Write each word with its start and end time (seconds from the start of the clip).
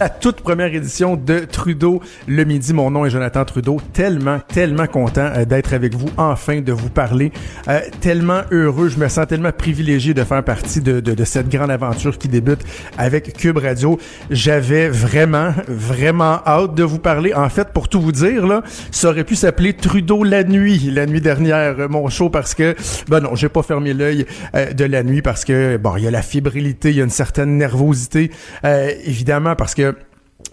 la 0.00 0.08
toute 0.08 0.40
première 0.40 0.74
édition 0.74 1.14
de 1.14 1.40
Trudeau 1.40 2.00
le 2.26 2.44
midi. 2.44 2.72
Mon 2.72 2.90
nom 2.90 3.04
est 3.04 3.10
Jonathan 3.10 3.44
Trudeau. 3.44 3.76
Tellement, 3.92 4.38
tellement 4.48 4.86
content 4.86 5.30
euh, 5.36 5.44
d'être 5.44 5.74
avec 5.74 5.94
vous, 5.94 6.08
enfin 6.16 6.62
de 6.62 6.72
vous 6.72 6.88
parler. 6.88 7.32
Euh, 7.68 7.80
tellement 8.00 8.40
heureux, 8.50 8.88
je 8.88 8.98
me 8.98 9.08
sens 9.08 9.26
tellement 9.26 9.52
privilégié 9.52 10.14
de 10.14 10.24
faire 10.24 10.42
partie 10.42 10.80
de, 10.80 11.00
de, 11.00 11.12
de, 11.12 11.24
cette 11.24 11.50
grande 11.50 11.70
aventure 11.70 12.16
qui 12.16 12.28
débute 12.28 12.60
avec 12.96 13.34
Cube 13.34 13.58
Radio. 13.58 13.98
J'avais 14.30 14.88
vraiment, 14.88 15.52
vraiment 15.68 16.40
hâte 16.46 16.74
de 16.74 16.82
vous 16.82 16.98
parler. 16.98 17.34
En 17.34 17.50
fait, 17.50 17.68
pour 17.68 17.90
tout 17.90 18.00
vous 18.00 18.12
dire, 18.12 18.46
là, 18.46 18.62
ça 18.90 19.10
aurait 19.10 19.24
pu 19.24 19.36
s'appeler 19.36 19.74
Trudeau 19.74 20.24
la 20.24 20.44
nuit, 20.44 20.90
la 20.90 21.04
nuit 21.04 21.20
dernière, 21.20 21.78
euh, 21.78 21.88
mon 21.88 22.08
show, 22.08 22.30
parce 22.30 22.54
que, 22.54 22.74
ben 23.08 23.20
non, 23.20 23.34
j'ai 23.34 23.50
pas 23.50 23.62
fermé 23.62 23.92
l'œil 23.92 24.24
de 24.54 24.84
la 24.86 25.02
nuit 25.02 25.20
parce 25.20 25.44
que, 25.44 25.76
bon, 25.76 25.96
il 25.96 26.04
y 26.04 26.06
a 26.06 26.10
la 26.10 26.22
fébrilité, 26.22 26.88
il 26.88 26.96
y 26.96 27.00
a 27.02 27.04
une 27.04 27.10
certaine 27.10 27.58
nervosité, 27.58 28.30
évidemment, 29.04 29.56
parce 29.56 29.74
que 29.74 29.89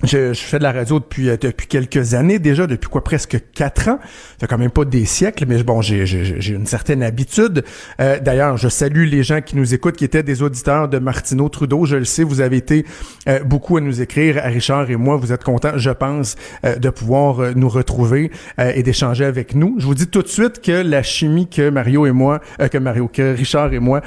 je, 0.04 0.34
je, 0.34 0.40
fais 0.40 0.60
de 0.60 0.64
la 0.64 0.72
radio 0.72 1.00
depuis 1.00 1.30
euh, 1.30 1.38
depuis 1.38 1.66
quelques 1.66 2.14
années 2.14 2.38
déjà, 2.38 2.68
depuis 2.68 2.88
quoi 2.88 3.04
presque 3.04 3.40
quatre 3.54 3.90
ans. 3.90 4.00
Fait 4.40 4.46
quand 4.46 4.58
même 4.58 4.70
pas 4.72 4.86
des 4.86 5.06
siècles, 5.06 5.46
mais 5.48 5.64
bon, 5.64 5.82
j'ai 5.82 6.06
j'ai 6.06 6.54
une 6.54 6.68
certaine 6.68 7.02
habitude. 7.02 7.64
Euh, 8.00 8.20
D'ailleurs, 8.20 8.58
je 8.58 8.70
salue 8.70 9.06
les 9.06 9.24
gens 9.24 9.42
qui 9.42 9.56
nous 9.56 9.74
écoutent, 9.74 9.96
qui 9.96 10.06
étaient 10.06 10.24
des 10.24 10.44
auditeurs 10.44 10.88
de 10.88 11.00
Martineau 11.00 11.50
Trudeau. 11.50 11.86
Je 11.86 11.96
le 11.96 12.06
sais, 12.06 12.24
vous 12.24 12.42
avez 12.42 12.58
été 12.58 12.86
euh, 13.28 13.44
beaucoup 13.44 13.78
à 13.78 13.82
nous 13.82 14.02
écrire, 14.02 14.38
à 14.38 14.48
Richard 14.50 14.90
et 14.92 14.96
moi. 14.98 15.18
Vous 15.18 15.34
êtes 15.34 15.44
contents, 15.44 15.78
je 15.78 15.90
pense, 15.90 16.36
de 16.64 16.90
pouvoir 16.90 17.56
nous 17.56 17.70
retrouver 17.70 18.32
et 18.58 18.84
d'échanger 18.84 19.26
avec 19.26 19.56
nous. 19.56 19.76
Je 19.80 19.86
vous 19.86 19.96
dis 19.96 20.08
tout 20.08 20.22
de 20.22 20.28
suite 20.28 20.62
que 20.62 20.72
la 20.72 21.02
chimie 21.02 21.48
que 21.48 21.70
Mario 21.70 22.06
et 22.06 22.12
moi, 22.12 22.40
que 22.72 22.78
Mario, 22.78 23.08
que 23.08 23.36
Richard 23.36 23.74
et 23.74 23.80
moi, 23.80 24.02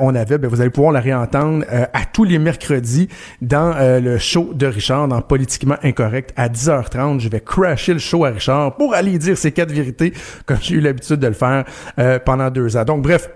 on 0.00 0.14
avait, 0.14 0.38
ben, 0.38 0.48
vous 0.48 0.60
allez 0.60 0.70
pouvoir 0.70 0.92
la 0.92 1.00
réentendre 1.00 1.64
à 1.70 2.04
tous 2.04 2.24
les 2.24 2.38
mercredis 2.38 3.08
dans 3.40 3.74
le 4.00 4.18
show 4.18 4.50
de 4.54 4.66
Richard. 4.66 5.08
Dans 5.08 5.17
politiquement 5.22 5.76
incorrect 5.82 6.32
à 6.36 6.48
10h30. 6.48 7.20
Je 7.20 7.28
vais 7.28 7.40
crasher 7.40 7.92
le 7.92 7.98
show 7.98 8.24
à 8.24 8.30
Richard 8.30 8.76
pour 8.76 8.94
aller 8.94 9.18
dire 9.18 9.36
ces 9.36 9.52
quatre 9.52 9.72
vérités 9.72 10.12
comme 10.46 10.58
j'ai 10.60 10.76
eu 10.76 10.80
l'habitude 10.80 11.16
de 11.16 11.26
le 11.26 11.34
faire 11.34 11.64
euh, 11.98 12.18
pendant 12.18 12.50
deux 12.50 12.76
ans. 12.76 12.84
Donc 12.84 13.02
bref, 13.02 13.28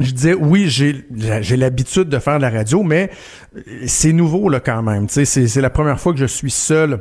je 0.00 0.10
disais 0.12 0.34
oui, 0.34 0.68
j'ai 0.68 1.06
j'ai 1.40 1.56
l'habitude 1.56 2.08
de 2.08 2.18
faire 2.18 2.38
de 2.38 2.42
la 2.42 2.50
radio, 2.50 2.82
mais 2.82 3.10
c'est 3.86 4.12
nouveau 4.12 4.48
là 4.48 4.60
quand 4.60 4.82
même. 4.82 5.08
C'est 5.08 5.60
la 5.60 5.70
première 5.70 6.00
fois 6.00 6.12
que 6.12 6.18
je 6.18 6.26
suis 6.26 6.50
seul 6.50 7.00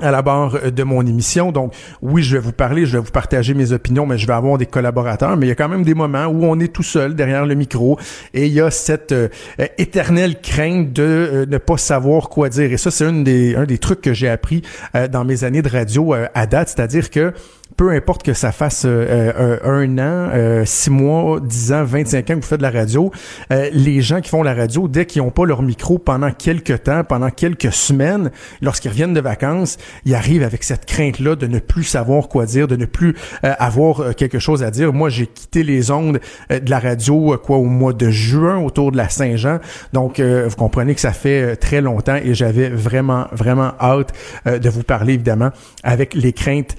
à 0.00 0.10
la 0.10 0.22
barre 0.22 0.70
de 0.70 0.82
mon 0.82 1.06
émission. 1.06 1.52
Donc, 1.52 1.74
oui, 2.02 2.22
je 2.22 2.36
vais 2.36 2.42
vous 2.42 2.52
parler, 2.52 2.86
je 2.86 2.92
vais 2.92 3.02
vous 3.02 3.10
partager 3.10 3.54
mes 3.54 3.72
opinions, 3.72 4.06
mais 4.06 4.18
je 4.18 4.26
vais 4.26 4.32
avoir 4.32 4.58
des 4.58 4.66
collaborateurs. 4.66 5.36
Mais 5.36 5.46
il 5.46 5.48
y 5.48 5.52
a 5.52 5.54
quand 5.54 5.68
même 5.68 5.84
des 5.84 5.94
moments 5.94 6.26
où 6.26 6.44
on 6.44 6.58
est 6.60 6.72
tout 6.72 6.82
seul 6.82 7.14
derrière 7.14 7.46
le 7.46 7.54
micro 7.54 7.98
et 8.34 8.46
il 8.46 8.52
y 8.52 8.60
a 8.60 8.70
cette 8.70 9.12
euh, 9.12 9.28
éternelle 9.76 10.40
crainte 10.40 10.92
de 10.92 11.02
euh, 11.02 11.46
ne 11.46 11.58
pas 11.58 11.76
savoir 11.76 12.28
quoi 12.28 12.48
dire. 12.48 12.72
Et 12.72 12.76
ça, 12.76 12.90
c'est 12.90 13.04
un 13.04 13.22
des, 13.22 13.78
trucs 13.80 14.00
que 14.00 14.12
j'ai 14.12 14.28
appris 14.28 14.62
euh, 14.94 15.08
dans 15.08 15.24
mes 15.24 15.44
années 15.44 15.62
de 15.62 15.68
radio 15.68 16.14
à 16.34 16.46
date, 16.46 16.68
c'est-à-dire 16.68 17.10
que 17.10 17.32
peu 17.78 17.92
importe 17.92 18.24
que 18.24 18.34
ça 18.34 18.50
fasse 18.50 18.82
euh, 18.86 19.56
un, 19.62 19.98
an, 19.98 20.30
euh, 20.34 20.64
six 20.66 20.90
mois, 20.90 21.38
dix 21.38 21.72
ans, 21.72 21.84
25 21.84 22.18
ans 22.18 22.34
que 22.34 22.40
vous 22.40 22.42
faites 22.42 22.58
de 22.58 22.64
la 22.64 22.72
radio, 22.72 23.12
euh, 23.52 23.70
les 23.72 24.00
gens 24.00 24.20
qui 24.20 24.30
font 24.30 24.42
la 24.42 24.52
radio, 24.52 24.88
dès 24.88 25.06
qu'ils 25.06 25.22
n'ont 25.22 25.30
pas 25.30 25.46
leur 25.46 25.62
micro 25.62 25.96
pendant 25.96 26.32
quelques 26.32 26.82
temps, 26.82 27.04
pendant 27.04 27.30
quelques 27.30 27.72
semaines, 27.72 28.32
lorsqu'ils 28.60 28.88
reviennent 28.88 29.14
de 29.14 29.20
vacances, 29.20 29.78
ils 30.04 30.16
arrivent 30.16 30.42
avec 30.42 30.64
cette 30.64 30.86
crainte-là 30.86 31.36
de 31.36 31.46
ne 31.46 31.60
plus 31.60 31.84
savoir 31.84 32.28
quoi 32.28 32.46
dire, 32.46 32.66
de 32.66 32.74
ne 32.74 32.84
plus 32.84 33.14
avoir 33.42 34.16
quelque 34.16 34.40
chose 34.40 34.64
à 34.64 34.72
dire. 34.72 34.92
Moi, 34.92 35.08
j'ai 35.08 35.28
quitté 35.28 35.62
les 35.62 35.92
ondes 35.92 36.18
de 36.50 36.70
la 36.70 36.80
radio 36.80 37.38
quoi 37.40 37.58
au 37.58 37.64
mois 37.64 37.92
de 37.92 38.10
juin, 38.10 38.58
autour 38.58 38.90
de 38.90 38.96
la 38.96 39.08
Saint-Jean. 39.08 39.60
Donc, 39.92 40.18
vous 40.18 40.56
comprenez 40.56 40.96
que 40.96 41.00
ça 41.00 41.12
fait 41.12 41.54
très 41.54 41.80
longtemps 41.80 42.16
et 42.16 42.34
j'avais 42.34 42.70
vraiment, 42.70 43.26
vraiment 43.30 43.72
hâte 43.80 44.12
de 44.46 44.68
vous 44.68 44.82
parler, 44.82 45.14
évidemment, 45.14 45.50
avec 45.84 46.14
les 46.14 46.32
craintes 46.32 46.74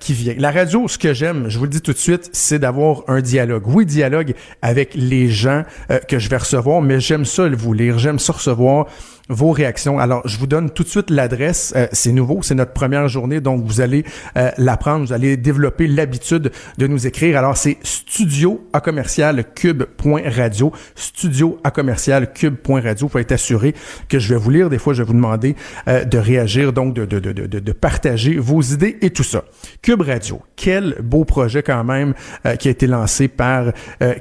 qui 0.00 0.14
viennent. 0.14 0.37
La 0.38 0.52
radio, 0.52 0.86
ce 0.86 0.98
que 0.98 1.14
j'aime, 1.14 1.48
je 1.48 1.58
vous 1.58 1.64
le 1.64 1.70
dis 1.70 1.80
tout 1.80 1.92
de 1.92 1.98
suite, 1.98 2.30
c'est 2.32 2.60
d'avoir 2.60 3.02
un 3.08 3.20
dialogue. 3.20 3.64
Oui, 3.66 3.84
dialogue 3.84 4.34
avec 4.62 4.94
les 4.94 5.28
gens 5.28 5.64
euh, 5.90 5.98
que 5.98 6.20
je 6.20 6.28
vais 6.28 6.36
recevoir, 6.36 6.80
mais 6.80 7.00
j'aime 7.00 7.24
ça 7.24 7.48
vous 7.48 7.72
lire, 7.72 7.98
j'aime 7.98 8.20
ça 8.20 8.34
recevoir 8.34 8.86
vos 9.28 9.52
réactions. 9.52 9.98
Alors, 9.98 10.26
je 10.26 10.38
vous 10.38 10.46
donne 10.46 10.70
tout 10.70 10.82
de 10.82 10.88
suite 10.88 11.10
l'adresse. 11.10 11.72
Euh, 11.76 11.86
c'est 11.92 12.12
nouveau, 12.12 12.42
c'est 12.42 12.54
notre 12.54 12.72
première 12.72 13.08
journée, 13.08 13.40
donc 13.40 13.64
vous 13.64 13.80
allez 13.80 14.04
euh, 14.36 14.50
l'apprendre, 14.58 15.06
vous 15.06 15.12
allez 15.12 15.36
développer 15.36 15.86
l'habitude 15.86 16.50
de 16.78 16.86
nous 16.86 17.06
écrire. 17.06 17.38
Alors, 17.38 17.56
c'est 17.56 17.78
studio 17.82 18.66
à 18.72 18.80
commercial 18.80 19.44
cube.radio, 19.54 20.72
studio 20.94 21.58
à 21.64 21.70
commercial 21.70 22.32
cube.radio. 22.32 23.06
Vous 23.06 23.10
pouvez 23.10 23.22
être 23.22 23.32
assuré 23.32 23.74
que 24.08 24.18
je 24.18 24.34
vais 24.34 24.40
vous 24.40 24.50
lire. 24.50 24.70
Des 24.70 24.78
fois, 24.78 24.94
je 24.94 25.02
vais 25.02 25.06
vous 25.06 25.14
demander 25.14 25.56
euh, 25.88 26.04
de 26.04 26.18
réagir, 26.18 26.72
donc 26.72 26.94
de, 26.94 27.04
de, 27.04 27.18
de, 27.18 27.46
de, 27.46 27.72
partager 27.72 28.38
vos 28.38 28.60
idées 28.60 28.98
et 29.02 29.10
tout 29.10 29.22
ça. 29.22 29.44
Cube 29.82 30.02
Radio, 30.02 30.40
quel 30.56 30.96
beau 31.02 31.24
projet 31.24 31.62
quand 31.62 31.84
même 31.84 32.14
qui 32.58 32.68
a 32.68 32.70
été 32.70 32.86
lancé 32.86 33.28
par 33.28 33.72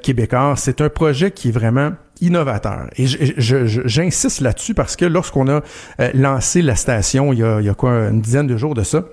Québécois. 0.02 0.54
C'est 0.58 0.82
un 0.82 0.90
projet 0.90 1.32
qui 1.32 1.50
est 1.50 1.52
vraiment 1.52 1.92
innovateur. 2.22 2.88
Et 2.98 3.06
j'insiste 3.08 4.42
là-dessus 4.42 4.74
parce 4.74 4.96
que 4.96 5.06
lorsqu'on 5.06 5.48
a 5.48 5.62
euh, 6.00 6.12
lancé 6.14 6.62
la 6.62 6.76
station 6.76 7.34
il 7.34 7.40
y 7.40 7.44
a, 7.44 7.60
il 7.60 7.66
y 7.66 7.70
a 7.70 7.74
quoi, 7.74 7.92
une 8.10 8.22
dizaine 8.22 8.48
de 8.48 8.58
jours 8.58 8.74
de 8.74 8.84
ça, 8.84 9.04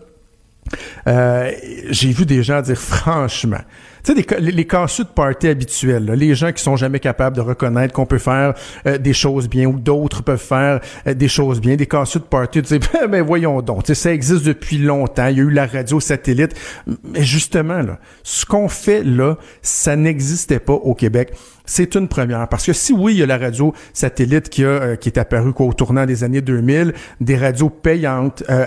euh, 1.07 1.53
j'ai 1.91 2.11
vu 2.11 2.25
des 2.25 2.43
gens 2.43 2.63
dire 2.63 2.79
franchement, 2.79 3.61
tu 4.03 4.15
sais, 4.15 4.39
les, 4.41 4.53
les 4.53 4.67
casseux 4.67 5.05
de 5.05 5.09
party 5.09 5.49
habituels, 5.49 6.05
là, 6.05 6.17
les 6.17 6.35
gens 6.35 6.53
qui 6.53 6.63
sont 6.63 6.77
jamais 6.77 7.01
capables 7.01 7.37
de 7.37 7.41
reconnaître 7.41 7.93
qu'on 7.93 8.07
peut 8.07 8.19
faire 8.19 8.55
euh, 8.87 8.99
des 8.99 9.13
choses 9.13 9.49
bien 9.49 9.67
ou 9.67 9.79
d'autres 9.79 10.23
peuvent 10.23 10.39
faire 10.39 10.81
euh, 11.07 11.15
des 11.15 11.29
choses 11.29 11.61
bien, 11.61 11.77
des 11.77 11.87
casseux 11.87 12.21
de 12.21 12.25
party, 12.25 12.63
tu 12.63 12.69
sais, 12.69 12.79
ben, 12.79 13.07
ben 13.11 13.23
voyons 13.23 13.61
donc, 13.61 13.87
ça 13.87 14.13
existe 14.13 14.45
depuis 14.45 14.79
longtemps, 14.79 15.27
il 15.29 15.39
y 15.39 15.41
a 15.41 15.45
eu 15.45 15.51
la 15.51 15.67
radio 15.67 16.01
satellite, 16.01 16.55
mais 17.03 17.23
justement, 17.23 17.83
là, 17.83 17.99
ce 18.23 18.47
qu'on 18.47 18.69
fait 18.69 19.03
là, 19.05 19.37
ça 19.63 19.97
n'existait 19.97 20.61
pas 20.61 20.75
au 20.75 20.95
Québec 20.95 21.35
c'est 21.65 21.95
une 21.95 22.09
première. 22.09 22.47
Parce 22.49 22.67
que 22.67 22.73
si 22.73 22.93
oui, 22.93 23.15
il 23.15 23.19
y 23.19 23.23
a 23.23 23.27
la 23.27 23.39
radio 23.39 23.73
satellite 23.95 24.51
qui, 24.51 24.65
a, 24.65 24.69
euh, 24.69 24.97
qui 24.97 25.09
est 25.09 25.19
apparue 25.19 25.53
au 25.59 25.73
tournant 25.73 26.05
des 26.05 26.23
années 26.23 26.43
2000, 26.43 26.93
des 27.21 27.37
radios 27.37 27.71
payantes 27.71 28.43
euh, 28.51 28.67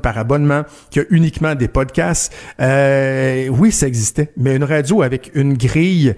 par 0.00 0.18
abonnement, 0.18 0.62
qui 0.90 1.00
a 1.00 1.02
uniquement 1.10 1.54
des 1.54 1.66
podcasts, 1.68 2.32
euh, 2.60 3.48
oui, 3.48 3.72
ça 3.72 3.88
existait. 3.88 4.32
Mais 4.36 4.54
une 4.54 4.64
radio 4.64 5.02
avec 5.02 5.32
une 5.34 5.54
grille 5.54 6.14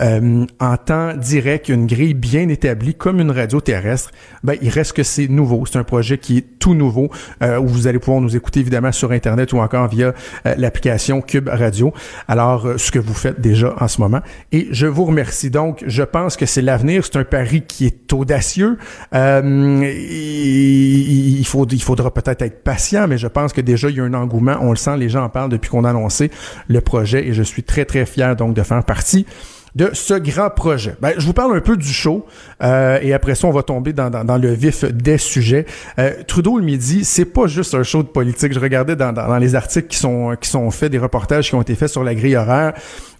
euh, 0.00 0.46
en 0.60 0.76
temps 0.76 1.14
direct, 1.14 1.68
une 1.68 1.86
grille 1.86 2.14
bien 2.14 2.48
établie, 2.48 2.94
comme 2.94 3.20
une 3.20 3.32
radio 3.32 3.60
terrestre, 3.60 4.12
ben, 4.44 4.56
il 4.62 4.68
reste 4.68 4.92
que 4.92 5.02
c'est 5.02 5.26
nouveau. 5.26 5.66
C'est 5.66 5.78
un 5.78 5.84
projet 5.84 6.18
qui 6.18 6.38
est 6.38 6.58
tout 6.58 6.74
nouveau, 6.74 7.10
où 7.40 7.66
vous 7.66 7.86
allez 7.88 7.98
pouvoir 7.98 8.20
nous 8.20 8.36
écouter 8.36 8.60
évidemment 8.60 8.92
sur 8.92 9.10
Internet 9.10 9.52
ou 9.52 9.58
encore 9.58 9.88
via 9.88 10.14
l'application 10.44 11.20
Cube 11.20 11.48
Radio. 11.48 11.92
Alors, 12.28 12.74
ce 12.76 12.90
que 12.92 13.00
vous 13.00 13.14
faites 13.14 13.40
déjà 13.40 13.74
en 13.80 13.88
ce 13.88 14.00
moment. 14.00 14.20
Et 14.52 14.68
je 14.70 14.86
vous 14.86 15.04
remercie 15.04 15.50
donc 15.50 15.71
donc, 15.72 15.84
je 15.86 16.02
pense 16.02 16.36
que 16.36 16.44
c'est 16.44 16.60
l'avenir. 16.60 17.02
C'est 17.02 17.16
un 17.16 17.24
pari 17.24 17.62
qui 17.62 17.86
est 17.86 18.12
audacieux. 18.12 18.76
Euh, 19.14 19.90
il, 19.90 21.46
faudra 21.46 22.12
peut-être 22.12 22.42
être 22.42 22.62
patient, 22.62 23.08
mais 23.08 23.16
je 23.16 23.26
pense 23.26 23.54
que 23.54 23.62
déjà, 23.62 23.88
il 23.88 23.96
y 23.96 24.00
a 24.00 24.04
un 24.04 24.12
engouement. 24.12 24.58
On 24.60 24.68
le 24.68 24.76
sent, 24.76 24.98
les 24.98 25.08
gens 25.08 25.24
en 25.24 25.30
parlent 25.30 25.48
depuis 25.48 25.70
qu'on 25.70 25.84
a 25.84 25.90
annoncé 25.90 26.30
le 26.68 26.82
projet 26.82 27.26
et 27.26 27.32
je 27.32 27.42
suis 27.42 27.62
très, 27.62 27.86
très 27.86 28.04
fier 28.04 28.36
donc 28.36 28.54
de 28.54 28.62
faire 28.62 28.84
partie 28.84 29.24
de 29.74 29.90
ce 29.94 30.14
grand 30.14 30.50
projet. 30.50 30.96
Ben, 31.00 31.14
je 31.16 31.24
vous 31.24 31.32
parle 31.32 31.56
un 31.56 31.60
peu 31.60 31.76
du 31.76 31.92
show 31.92 32.26
euh, 32.62 32.98
et 33.00 33.14
après 33.14 33.34
ça, 33.34 33.46
on 33.46 33.52
va 33.52 33.62
tomber 33.62 33.92
dans, 33.92 34.10
dans, 34.10 34.36
le 34.36 34.52
vif 34.52 34.84
des 34.84 35.18
sujets. 35.18 35.64
Euh, 35.98 36.12
Trudeau 36.26 36.58
le 36.58 36.64
midi, 36.64 37.04
c'est 37.04 37.24
pas 37.24 37.46
juste 37.46 37.74
un 37.74 37.82
show 37.82 38.02
de 38.02 38.08
politique. 38.08 38.52
Je 38.52 38.60
regardais 38.60 38.96
dans, 38.96 39.12
dans, 39.12 39.38
les 39.38 39.54
articles 39.54 39.88
qui 39.88 39.96
sont 39.96 40.36
qui 40.40 40.48
sont 40.48 40.70
faits, 40.70 40.92
des 40.92 40.98
reportages 40.98 41.48
qui 41.48 41.54
ont 41.54 41.62
été 41.62 41.74
faits 41.74 41.88
sur 41.88 42.04
la 42.04 42.14
grille 42.14 42.36
horaire. 42.36 42.74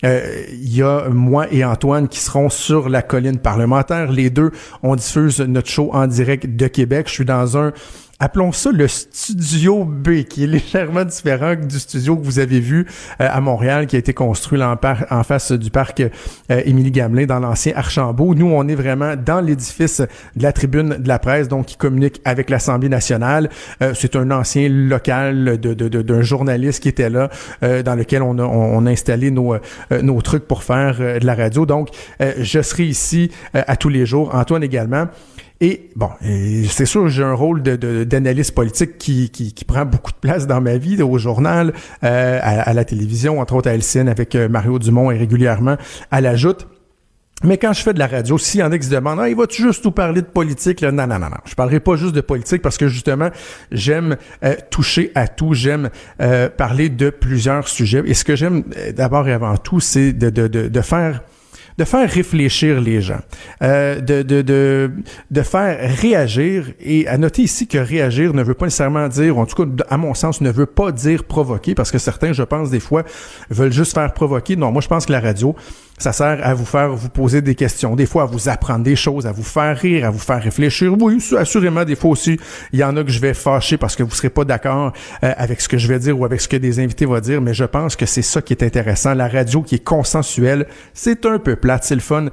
Euh, 0.04 0.44
il 0.52 0.76
y 0.76 0.82
a 0.82 1.08
moi 1.08 1.46
et 1.50 1.64
Antoine 1.64 2.08
qui 2.08 2.18
seront 2.18 2.50
sur 2.50 2.88
la 2.88 3.02
colline 3.02 3.38
parlementaire. 3.38 4.10
Les 4.10 4.30
deux, 4.30 4.50
on 4.82 4.96
diffuse 4.96 5.40
notre 5.40 5.70
show 5.70 5.90
en 5.92 6.06
direct 6.06 6.56
de 6.56 6.66
Québec. 6.66 7.06
Je 7.08 7.12
suis 7.12 7.24
dans 7.24 7.56
un 7.56 7.72
appelons 8.22 8.52
ça 8.52 8.70
le 8.70 8.86
studio 8.86 9.84
B, 9.84 10.22
qui 10.22 10.44
est 10.44 10.46
légèrement 10.46 11.04
différent 11.04 11.56
du 11.56 11.78
studio 11.80 12.16
que 12.16 12.24
vous 12.24 12.38
avez 12.38 12.60
vu 12.60 12.86
euh, 13.20 13.28
à 13.28 13.40
Montréal, 13.40 13.88
qui 13.88 13.96
a 13.96 13.98
été 13.98 14.14
construit 14.14 14.58
là, 14.58 14.78
en, 15.10 15.22
face 15.24 15.50
du 15.50 15.70
parc 15.70 16.00
euh, 16.00 16.08
Émilie 16.64 16.92
Gamelin, 16.92 17.26
dans 17.26 17.40
l'ancien 17.40 17.72
Archambault. 17.74 18.36
Nous, 18.36 18.46
on 18.46 18.68
est 18.68 18.76
vraiment 18.76 19.16
dans 19.16 19.40
l'édifice 19.40 20.00
de 20.36 20.42
la 20.42 20.52
tribune 20.52 20.90
de 21.00 21.08
la 21.08 21.18
presse, 21.18 21.48
donc 21.48 21.66
qui 21.66 21.76
communique 21.76 22.20
avec 22.24 22.48
l'Assemblée 22.48 22.88
nationale. 22.88 23.50
Euh, 23.82 23.92
c'est 23.94 24.14
un 24.14 24.30
ancien 24.30 24.68
local 24.68 25.58
d'un 25.58 26.22
journaliste 26.22 26.84
qui 26.84 26.88
était 26.88 27.10
là, 27.10 27.28
dans 27.60 27.96
lequel 27.96 28.22
on 28.22 28.86
a, 28.86 28.90
installé 28.90 29.30
nos 29.30 30.22
trucs 30.22 30.46
pour 30.46 30.62
faire 30.62 30.98
de 30.98 31.26
la 31.26 31.34
radio. 31.34 31.66
Donc, 31.66 31.88
je 32.20 32.62
serai 32.62 32.84
ici 32.84 33.30
à 33.54 33.76
tous 33.76 33.88
les 33.88 34.06
jours. 34.06 34.34
Antoine 34.34 34.62
également. 34.62 35.08
Et 35.62 35.90
bon, 35.94 36.10
c'est 36.68 36.86
sûr, 36.86 37.08
j'ai 37.08 37.22
un 37.22 37.34
rôle 37.34 37.62
d'analyste 37.62 38.52
politique 38.52 38.98
qui, 38.98 39.30
qui, 39.30 39.64
prend 39.64 39.84
beaucoup 39.84 40.10
de 40.10 40.16
place 40.16 40.48
dans 40.48 40.60
ma 40.60 40.76
vie, 40.76 41.00
au 41.00 41.18
journal, 41.18 41.72
euh, 42.02 42.40
à, 42.42 42.74
la 42.74 42.84
télévision, 42.84 43.38
entre 43.38 43.54
autres 43.54 43.70
à 43.70 43.76
LCN 43.76 44.08
avec 44.08 44.34
euh, 44.34 44.48
Mario 44.48 44.80
Dumont 44.80 45.12
et 45.12 45.16
régulièrement 45.16 45.76
à 46.10 46.20
la 46.20 46.34
Joute. 46.34 46.66
Mais 47.44 47.58
quand 47.58 47.72
je 47.72 47.80
fais 47.80 47.94
de 47.94 48.00
la 48.00 48.08
radio, 48.08 48.38
s'il 48.38 48.58
y 48.58 48.62
en 48.64 48.72
a 48.72 48.78
qui 48.78 48.86
se 48.86 48.90
demandent, 48.90 49.20
ah, 49.20 49.28
il 49.28 49.36
va-tu 49.36 49.62
juste 49.62 49.84
tout 49.84 49.92
parler 49.92 50.22
de 50.22 50.26
politique? 50.26 50.80
Là? 50.80 50.90
Non, 50.90 51.06
non, 51.06 51.20
non, 51.20 51.28
non. 51.28 51.38
Je 51.44 51.54
parlerai 51.54 51.78
pas 51.78 51.94
juste 51.94 52.14
de 52.16 52.20
politique 52.22 52.60
parce 52.60 52.76
que 52.76 52.88
justement, 52.88 53.30
j'aime 53.70 54.16
euh, 54.42 54.56
toucher 54.68 55.12
à 55.14 55.28
tout. 55.28 55.54
J'aime 55.54 55.90
parler 56.56 56.88
de 56.88 57.10
plusieurs 57.10 57.68
sujets. 57.68 58.02
Et 58.04 58.14
ce 58.14 58.24
que 58.24 58.34
j'aime 58.34 58.64
d'abord 58.96 59.28
et 59.28 59.32
avant 59.32 59.56
tout, 59.56 59.78
c'est 59.78 60.12
de, 60.12 60.28
de, 60.28 60.48
de, 60.48 60.66
de 60.66 60.80
faire 60.80 61.22
de 61.78 61.84
faire 61.84 62.08
réfléchir 62.10 62.80
les 62.80 63.00
gens, 63.00 63.20
euh, 63.62 64.00
de, 64.00 64.22
de, 64.22 64.42
de, 64.42 64.90
de 65.30 65.42
faire 65.42 65.78
réagir. 66.00 66.66
Et 66.80 67.06
à 67.08 67.18
noter 67.18 67.42
ici 67.42 67.66
que 67.66 67.78
réagir 67.78 68.34
ne 68.34 68.42
veut 68.42 68.54
pas 68.54 68.66
nécessairement 68.66 69.08
dire, 69.08 69.38
en 69.38 69.46
tout 69.46 69.64
cas, 69.64 69.84
à 69.88 69.96
mon 69.96 70.14
sens, 70.14 70.40
ne 70.40 70.50
veut 70.50 70.66
pas 70.66 70.92
dire 70.92 71.24
provoquer, 71.24 71.74
parce 71.74 71.90
que 71.90 71.98
certains, 71.98 72.32
je 72.32 72.42
pense, 72.42 72.70
des 72.70 72.80
fois, 72.80 73.04
veulent 73.50 73.72
juste 73.72 73.94
faire 73.94 74.12
provoquer. 74.12 74.56
Non, 74.56 74.72
moi, 74.72 74.82
je 74.82 74.88
pense 74.88 75.06
que 75.06 75.12
la 75.12 75.20
radio, 75.20 75.54
ça 76.02 76.12
sert 76.12 76.44
à 76.44 76.52
vous 76.54 76.64
faire 76.64 76.90
vous 76.90 77.08
poser 77.08 77.40
des 77.40 77.54
questions, 77.54 77.94
des 77.94 78.06
fois 78.06 78.24
à 78.24 78.26
vous 78.26 78.48
apprendre 78.48 78.82
des 78.84 78.96
choses, 78.96 79.26
à 79.26 79.32
vous 79.32 79.42
faire 79.44 79.76
rire, 79.78 80.06
à 80.06 80.10
vous 80.10 80.18
faire 80.18 80.42
réfléchir. 80.42 80.94
Oui, 81.00 81.18
assurément, 81.38 81.84
des 81.84 81.96
fois 81.96 82.10
aussi, 82.10 82.38
il 82.72 82.80
y 82.80 82.84
en 82.84 82.96
a 82.96 83.04
que 83.04 83.10
je 83.10 83.20
vais 83.20 83.34
fâcher 83.34 83.76
parce 83.76 83.94
que 83.94 84.02
vous 84.02 84.10
serez 84.10 84.30
pas 84.30 84.44
d'accord 84.44 84.92
euh, 85.22 85.32
avec 85.36 85.60
ce 85.60 85.68
que 85.68 85.78
je 85.78 85.86
vais 85.86 85.98
dire 85.98 86.18
ou 86.18 86.24
avec 86.24 86.40
ce 86.40 86.48
que 86.48 86.56
des 86.56 86.80
invités 86.80 87.06
vont 87.06 87.20
dire, 87.20 87.40
mais 87.40 87.54
je 87.54 87.64
pense 87.64 87.96
que 87.96 88.06
c'est 88.06 88.22
ça 88.22 88.42
qui 88.42 88.52
est 88.52 88.62
intéressant. 88.62 89.14
La 89.14 89.28
radio 89.28 89.62
qui 89.62 89.76
est 89.76 89.84
consensuelle, 89.84 90.66
c'est 90.92 91.24
un 91.24 91.38
peu 91.38 91.56
plate, 91.56 91.84
c'est 91.84 91.94
le 91.94 92.00
fun 92.00 92.26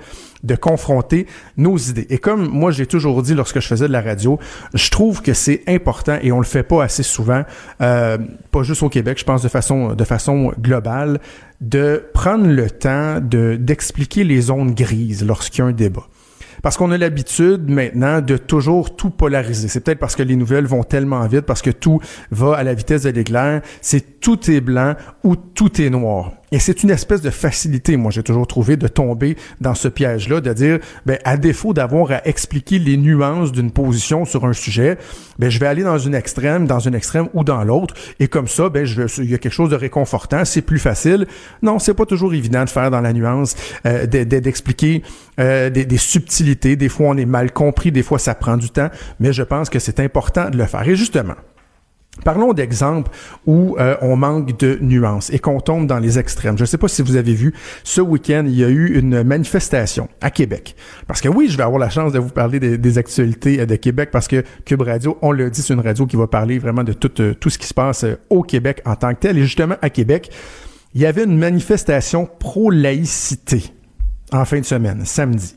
de 0.44 0.56
confronter 0.56 1.28
nos 1.58 1.78
idées. 1.78 2.08
Et 2.10 2.18
comme 2.18 2.48
moi 2.48 2.72
j'ai 2.72 2.86
toujours 2.86 3.22
dit 3.22 3.34
lorsque 3.34 3.60
je 3.60 3.68
faisais 3.68 3.88
de 3.88 3.94
la 3.94 4.02
radio, 4.02 4.40
je 4.74 4.90
trouve 4.90 5.22
que 5.22 5.34
c'est 5.34 5.64
important 5.68 6.18
et 6.22 6.32
on 6.32 6.40
le 6.40 6.46
fait 6.46 6.64
pas 6.64 6.84
assez 6.84 7.04
souvent, 7.04 7.44
euh, 7.82 8.18
pas 8.52 8.64
juste 8.64 8.84
au 8.84 8.90
Québec, 8.90 9.18
je 9.20 9.26
pense 9.26 9.42
de 9.42 9.50
façon 9.50 9.94
de 9.94 10.04
façon 10.04 10.54
globale, 10.60 11.20
de 11.62 12.04
prendre 12.14 12.48
le 12.48 12.70
temps 12.70 13.20
de 13.22 13.58
d'expliquer 13.60 14.24
les 14.24 14.42
zones 14.42 14.74
grises 14.74 15.26
lorsqu'il 15.26 15.60
y 15.60 15.62
a 15.64 15.66
un 15.66 15.72
débat. 15.72 16.08
Parce 16.62 16.78
qu'on 16.78 16.92
a 16.92 16.98
l'habitude 16.98 17.70
maintenant 17.70 18.22
de 18.22 18.38
toujours 18.38 18.96
tout 18.96 19.10
polariser. 19.10 19.68
C'est 19.68 19.80
peut-être 19.80 20.00
parce 20.00 20.16
que 20.16 20.24
les 20.24 20.36
nouvelles 20.36 20.66
vont 20.66 20.84
tellement 20.84 21.26
vite, 21.28 21.42
parce 21.42 21.62
que 21.62 21.70
tout 21.70 22.02
va 22.32 22.56
à 22.56 22.64
la 22.64 22.74
vitesse 22.74 23.04
de 23.04 23.10
l'éclair. 23.10 23.62
C'est 23.82 24.20
tout 24.20 24.52
est 24.52 24.62
blanc 24.62 24.96
ou 25.24 25.36
tout 25.36 25.82
est 25.82 25.90
noir. 25.90 26.34
Et 26.52 26.60
c'est 26.60 26.84
une 26.84 26.90
espèce 26.90 27.22
de 27.22 27.30
facilité, 27.30 27.98
moi 27.98 28.12
j'ai 28.12 28.24
toujours 28.24 28.48
trouvé, 28.48 28.76
de 28.76 28.88
tomber 28.88 29.38
dans 29.62 29.76
ce 29.76 29.88
piège-là, 29.88 30.42
de 30.42 30.54
dire, 30.54 30.80
ben, 31.06 31.20
à 31.24 31.38
défaut 31.38 31.74
d'avoir 31.74 32.12
à 32.12 32.28
expliquer 32.28 32.80
les 32.80 32.98
nuances 32.98 33.52
d'une 33.52 33.72
position 33.72 34.26
sur 34.26 34.46
un 34.46 34.54
sujet, 34.54 34.98
ben, 35.38 35.50
je 35.50 35.60
vais 35.60 35.68
aller 35.68 35.84
dans 35.84 35.98
une 35.98 36.16
extrême, 36.16 36.66
dans 36.66 36.80
une 36.80 36.96
extrême 36.96 37.30
ou 37.34 37.44
dans 37.44 37.64
l'autre, 37.64 37.94
et 38.20 38.28
comme 38.28 38.48
ça, 38.48 38.70
ben, 38.70 38.86
je, 38.86 39.04
il 39.22 39.30
y 39.30 39.36
a 39.36 39.38
quelque 39.38 39.54
chose 39.54 39.70
de 39.70 39.76
réconfortant, 39.76 40.46
c'est 40.46 40.62
plus 40.62 40.80
facile. 40.80 41.28
Non, 41.62 41.80
c'est 41.80 41.94
pas 41.94 42.06
toujours 42.06 42.34
évident 42.34 42.64
de 42.64 42.70
faire 42.70 42.92
dans 42.92 43.02
la 43.02 43.14
nuance, 43.14 43.56
euh, 43.86 44.06
d'expliquer 44.06 45.04
euh, 45.40 45.70
des, 45.70 45.86
des 45.86 45.98
subtilités. 45.98 46.76
Des 46.76 46.90
fois, 46.90 47.08
on 47.10 47.18
est 47.18 47.26
mal 47.26 47.52
compris, 47.52 47.92
des 47.92 48.04
fois, 48.04 48.20
ça 48.20 48.36
prend 48.36 48.58
du 48.58 48.70
temps, 48.70 48.90
mais 49.20 49.34
je 49.34 49.44
pense 49.44 49.70
que 49.70 49.80
c'est 49.80 50.00
important 50.00 50.50
de 50.50 50.58
le 50.58 50.66
faire. 50.66 50.88
Et 50.88 50.96
justement, 50.96 51.36
Parlons 52.24 52.54
d'exemples 52.54 53.12
où 53.46 53.76
euh, 53.80 53.96
on 54.02 54.16
manque 54.16 54.58
de 54.60 54.78
nuances 54.82 55.30
et 55.32 55.40
qu'on 55.40 55.60
tombe 55.60 55.88
dans 55.88 56.00
les 56.00 56.20
extrêmes. 56.20 56.58
Je 56.58 56.64
ne 56.64 56.68
sais 56.68 56.78
pas 56.78 56.88
si 56.88 57.02
vous 57.02 57.16
avez 57.16 57.34
vu, 57.34 57.54
ce 57.84 58.02
week-end, 58.02 58.44
il 58.46 58.56
y 58.56 58.64
a 58.64 58.70
eu 58.70 58.98
une 58.98 59.24
manifestation 59.24 60.10
à 60.22 60.32
Québec. 60.32 60.76
Parce 61.08 61.22
que 61.22 61.30
oui, 61.30 61.48
je 61.50 61.58
vais 61.58 61.64
avoir 61.64 61.80
la 61.80 61.90
chance 61.90 62.12
de 62.12 62.20
vous 62.20 62.30
parler 62.30 62.60
des, 62.60 62.98
actualités 62.98 63.62
euh, 63.62 63.66
de 63.66 63.76
Québec 63.76 64.10
parce 64.12 64.28
que 64.28 64.44
Cube 64.66 64.82
Radio, 64.82 65.18
on 65.22 65.32
le 65.32 65.50
dit, 65.50 65.62
c'est 65.62 65.74
une 65.74 65.80
radio 65.82 66.06
qui 66.06 66.16
va 66.16 66.28
parler 66.28 66.60
vraiment 66.60 66.84
de 66.84 66.94
tout, 66.94 67.22
euh, 67.22 67.34
tout 67.34 67.50
ce 67.50 67.58
qui 67.58 67.68
se 67.68 67.74
passe 67.74 68.06
au 68.30 68.44
Québec 68.44 68.82
en 68.86 68.96
tant 68.96 69.14
que 69.14 69.20
tel. 69.20 69.38
Et 69.38 69.44
justement, 69.44 69.76
à 69.82 69.90
Québec, 69.90 70.32
il 70.96 71.02
y 71.02 71.06
avait 71.06 71.24
une 71.24 71.38
manifestation 71.38 72.28
pro-laïcité 72.40 73.64
en 74.32 74.46
fin 74.46 74.60
de 74.60 74.66
semaine, 74.66 75.06
samedi. 75.06 75.56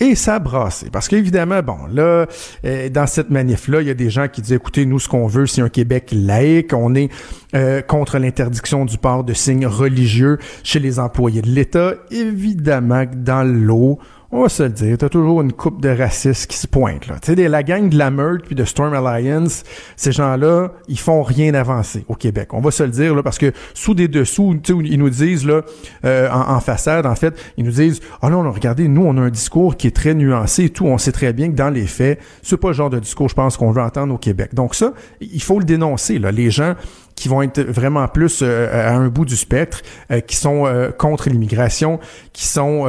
Et 0.00 0.16
ça 0.16 0.34
a 0.34 0.38
brassé. 0.40 0.90
Parce 0.90 1.06
qu'évidemment, 1.06 1.62
bon, 1.62 1.78
là, 1.92 2.26
euh, 2.64 2.88
dans 2.88 3.06
cette 3.06 3.30
manif-là, 3.30 3.80
il 3.80 3.86
y 3.86 3.90
a 3.90 3.94
des 3.94 4.10
gens 4.10 4.26
qui 4.26 4.42
disent, 4.42 4.54
écoutez, 4.54 4.86
nous, 4.86 4.98
ce 4.98 5.08
qu'on 5.08 5.28
veut, 5.28 5.46
c'est 5.46 5.62
un 5.62 5.68
Québec 5.68 6.10
laïque. 6.12 6.72
On 6.72 6.96
est 6.96 7.10
euh, 7.54 7.80
contre 7.80 8.18
l'interdiction 8.18 8.84
du 8.84 8.98
port 8.98 9.22
de 9.22 9.32
signes 9.32 9.66
religieux 9.66 10.38
chez 10.64 10.80
les 10.80 10.98
employés 10.98 11.42
de 11.42 11.50
l'État. 11.50 11.94
Évidemment 12.10 13.06
que 13.06 13.14
dans 13.14 13.44
l'eau, 13.44 14.00
on 14.34 14.42
va 14.42 14.48
se 14.48 14.64
le 14.64 14.70
dire, 14.70 14.98
t'as 14.98 15.08
toujours 15.08 15.42
une 15.42 15.52
coupe 15.52 15.80
de 15.80 15.88
racistes 15.88 16.48
qui 16.48 16.56
se 16.56 16.66
pointe. 16.66 17.06
Là. 17.06 17.20
Tu 17.22 17.36
sais, 17.36 17.48
la 17.48 17.62
gang 17.62 17.88
de 17.88 17.96
la 17.96 18.10
Meurthe 18.10 18.44
puis 18.44 18.56
de 18.56 18.64
Storm 18.64 18.92
Alliance, 18.92 19.62
ces 19.94 20.10
gens-là, 20.10 20.72
ils 20.88 20.98
font 20.98 21.22
rien 21.22 21.54
avancer 21.54 22.04
au 22.08 22.16
Québec. 22.16 22.52
On 22.52 22.60
va 22.60 22.72
se 22.72 22.82
le 22.82 22.88
dire 22.88 23.14
là, 23.14 23.22
parce 23.22 23.38
que 23.38 23.52
sous 23.74 23.94
des 23.94 24.08
dessous, 24.08 24.58
ils 24.82 24.98
nous 24.98 25.08
disent 25.08 25.46
là, 25.46 25.62
euh, 26.04 26.28
en, 26.32 26.58
façade, 26.58 27.06
en 27.06 27.14
fait, 27.14 27.40
ils 27.56 27.64
nous 27.64 27.70
disent, 27.70 28.00
oh 28.22 28.28
non, 28.28 28.42
non, 28.42 28.50
regardez, 28.50 28.88
nous, 28.88 29.04
on 29.06 29.16
a 29.18 29.20
un 29.20 29.30
discours 29.30 29.76
qui 29.76 29.86
est 29.86 29.94
très 29.94 30.14
nuancé 30.14 30.64
et 30.64 30.70
tout. 30.70 30.86
On 30.86 30.98
sait 30.98 31.12
très 31.12 31.32
bien 31.32 31.48
que 31.48 31.54
dans 31.54 31.70
les 31.70 31.86
faits, 31.86 32.18
c'est 32.42 32.56
pas 32.56 32.68
le 32.68 32.74
genre 32.74 32.90
de 32.90 32.98
discours, 32.98 33.28
je 33.28 33.36
pense, 33.36 33.56
qu'on 33.56 33.70
veut 33.70 33.82
entendre 33.82 34.14
au 34.14 34.18
Québec. 34.18 34.52
Donc 34.52 34.74
ça, 34.74 34.94
il 35.20 35.42
faut 35.44 35.60
le 35.60 35.64
dénoncer. 35.64 36.18
Là. 36.18 36.32
Les 36.32 36.50
gens 36.50 36.74
qui 37.14 37.28
vont 37.28 37.42
être 37.42 37.60
vraiment 37.60 38.06
plus 38.08 38.40
euh, 38.42 38.68
à 38.72 38.94
un 38.94 39.08
bout 39.08 39.24
du 39.24 39.36
spectre, 39.36 39.82
euh, 40.10 40.20
qui 40.20 40.36
sont 40.36 40.66
euh, 40.66 40.90
contre 40.90 41.28
l'immigration, 41.28 42.00
qui 42.32 42.46
sont 42.46 42.84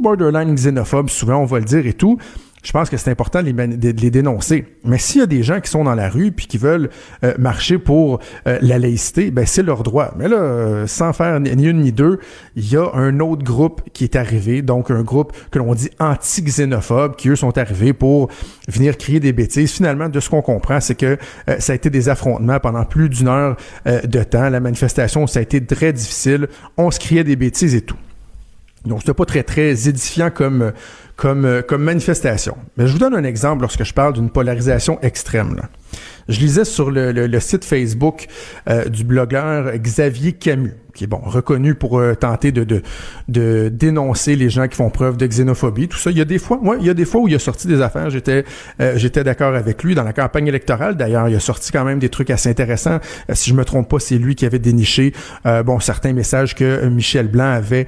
borderline 0.00 0.54
xénophobes, 0.54 1.10
souvent 1.10 1.38
on 1.38 1.44
va 1.44 1.58
le 1.58 1.64
dire 1.64 1.86
et 1.86 1.92
tout 1.92 2.18
je 2.66 2.72
pense 2.72 2.90
que 2.90 2.96
c'est 2.96 3.12
important 3.12 3.44
de 3.44 3.50
les, 4.02 4.10
dénoncer. 4.10 4.64
Mais 4.82 4.98
s'il 4.98 5.20
y 5.20 5.22
a 5.22 5.28
des 5.28 5.44
gens 5.44 5.60
qui 5.60 5.70
sont 5.70 5.84
dans 5.84 5.94
la 5.94 6.08
rue 6.08 6.32
puis 6.32 6.48
qui 6.48 6.58
veulent 6.58 6.90
euh, 7.22 7.32
marcher 7.38 7.78
pour 7.78 8.18
euh, 8.48 8.58
la 8.60 8.80
laïcité, 8.80 9.30
ben 9.30 9.46
c'est 9.46 9.62
leur 9.62 9.84
droit. 9.84 10.12
Mais 10.18 10.26
là, 10.26 10.36
euh, 10.36 10.86
sans 10.88 11.12
faire 11.12 11.38
ni 11.38 11.50
une 11.64 11.78
ni 11.78 11.92
deux, 11.92 12.18
il 12.56 12.68
y 12.68 12.76
a 12.76 12.90
un 12.92 13.20
autre 13.20 13.44
groupe 13.44 13.82
qui 13.92 14.02
est 14.02 14.16
arrivé, 14.16 14.62
donc 14.62 14.90
un 14.90 15.02
groupe 15.02 15.32
que 15.52 15.60
l'on 15.60 15.76
dit 15.76 15.90
anti-xénophobe, 16.00 17.14
qui 17.14 17.28
eux 17.28 17.36
sont 17.36 17.56
arrivés 17.56 17.92
pour 17.92 18.30
venir 18.66 18.98
crier 18.98 19.20
des 19.20 19.32
bêtises. 19.32 19.70
Finalement, 19.70 20.08
de 20.08 20.18
ce 20.18 20.28
qu'on 20.28 20.42
comprend, 20.42 20.80
c'est 20.80 20.96
que 20.96 21.18
ça 21.60 21.72
a 21.72 21.76
été 21.76 21.88
des 21.88 22.08
affrontements 22.08 22.58
pendant 22.58 22.84
plus 22.84 23.08
d'une 23.08 23.28
heure 23.28 23.56
de 23.86 24.22
temps. 24.24 24.50
La 24.50 24.58
manifestation, 24.58 25.28
ça 25.28 25.38
a 25.38 25.42
été 25.42 25.64
très 25.64 25.92
difficile. 25.92 26.48
On 26.76 26.90
se 26.90 26.98
criait 26.98 27.22
des 27.22 27.36
bêtises 27.36 27.76
et 27.76 27.82
tout. 27.82 27.96
Donc, 28.86 29.00
c'était 29.00 29.14
pas 29.14 29.24
très, 29.24 29.42
très 29.42 29.88
édifiant 29.88 30.30
comme 30.30 30.72
comme, 31.16 31.44
euh, 31.44 31.62
comme 31.62 31.82
manifestation. 31.82 32.56
Mais 32.76 32.86
je 32.86 32.92
vous 32.92 32.98
donne 32.98 33.14
un 33.14 33.24
exemple 33.24 33.62
lorsque 33.62 33.84
je 33.84 33.94
parle 33.94 34.12
d'une 34.12 34.30
polarisation 34.30 34.98
extrême. 35.02 35.60
Je 36.28 36.40
lisais 36.40 36.64
sur 36.64 36.90
le, 36.90 37.40
site 37.40 37.64
Facebook 37.64 38.26
euh, 38.68 38.86
du 38.86 39.04
blogueur 39.04 39.76
Xavier 39.76 40.32
Camus, 40.32 40.74
qui 40.92 41.04
est 41.04 41.06
bon 41.06 41.20
reconnu 41.22 41.74
pour 41.76 42.00
euh, 42.00 42.14
tenter 42.14 42.50
de, 42.50 42.82
dénoncer 43.28 44.34
les 44.34 44.50
gens 44.50 44.66
qui 44.66 44.76
font 44.76 44.90
preuve 44.90 45.16
de 45.16 45.26
xénophobie, 45.26 45.86
tout 45.86 45.98
ça. 45.98 46.10
Il 46.10 46.18
y 46.18 46.20
a 46.20 46.24
des 46.24 46.38
fois, 46.38 46.58
ouais, 46.58 46.78
il 46.80 46.86
y 46.86 46.90
a 46.90 46.94
des 46.94 47.04
fois 47.04 47.20
où 47.20 47.28
il 47.28 47.34
a 47.34 47.38
sorti 47.38 47.68
des 47.68 47.80
affaires. 47.80 48.10
J'étais 48.10 48.44
j'étais 48.96 49.22
d'accord 49.22 49.54
avec 49.54 49.82
lui 49.84 49.94
dans 49.94 50.02
la 50.02 50.12
campagne 50.12 50.48
électorale. 50.48 50.96
D'ailleurs, 50.96 51.28
il 51.28 51.36
a 51.36 51.40
sorti 51.40 51.70
quand 51.70 51.84
même 51.84 51.98
des 51.98 52.08
trucs 52.08 52.30
assez 52.30 52.48
intéressants. 52.48 52.98
si 53.32 53.50
je 53.50 53.54
me 53.54 53.64
trompe 53.64 53.88
pas, 53.88 54.00
c'est 54.00 54.18
lui 54.18 54.34
qui 54.34 54.46
avait 54.46 54.58
déniché 54.58 55.12
bon 55.44 55.78
certains 55.80 56.12
messages 56.12 56.54
que 56.54 56.86
Michel 56.86 57.28
Blanc 57.28 57.50
avait 57.50 57.86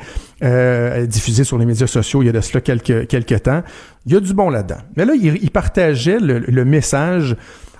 diffusés 1.07 1.45
sur 1.45 1.59
les 1.59 1.66
médias 1.66 1.87
sociaux 1.87 2.23
il 2.23 2.26
y 2.26 2.28
a 2.28 2.33
de 2.33 2.40
cela 2.40 2.61
quelques 2.61 3.42
temps. 3.42 3.62
Il 4.07 4.12
y 4.12 4.16
a 4.16 4.21
du 4.21 4.33
bon 4.33 4.50
là-dedans. 4.50 4.80
Mais 4.97 5.04
là, 5.04 5.14
il, 5.14 5.50
partageait 5.50 6.18
le 6.21 6.64
message 6.64 7.37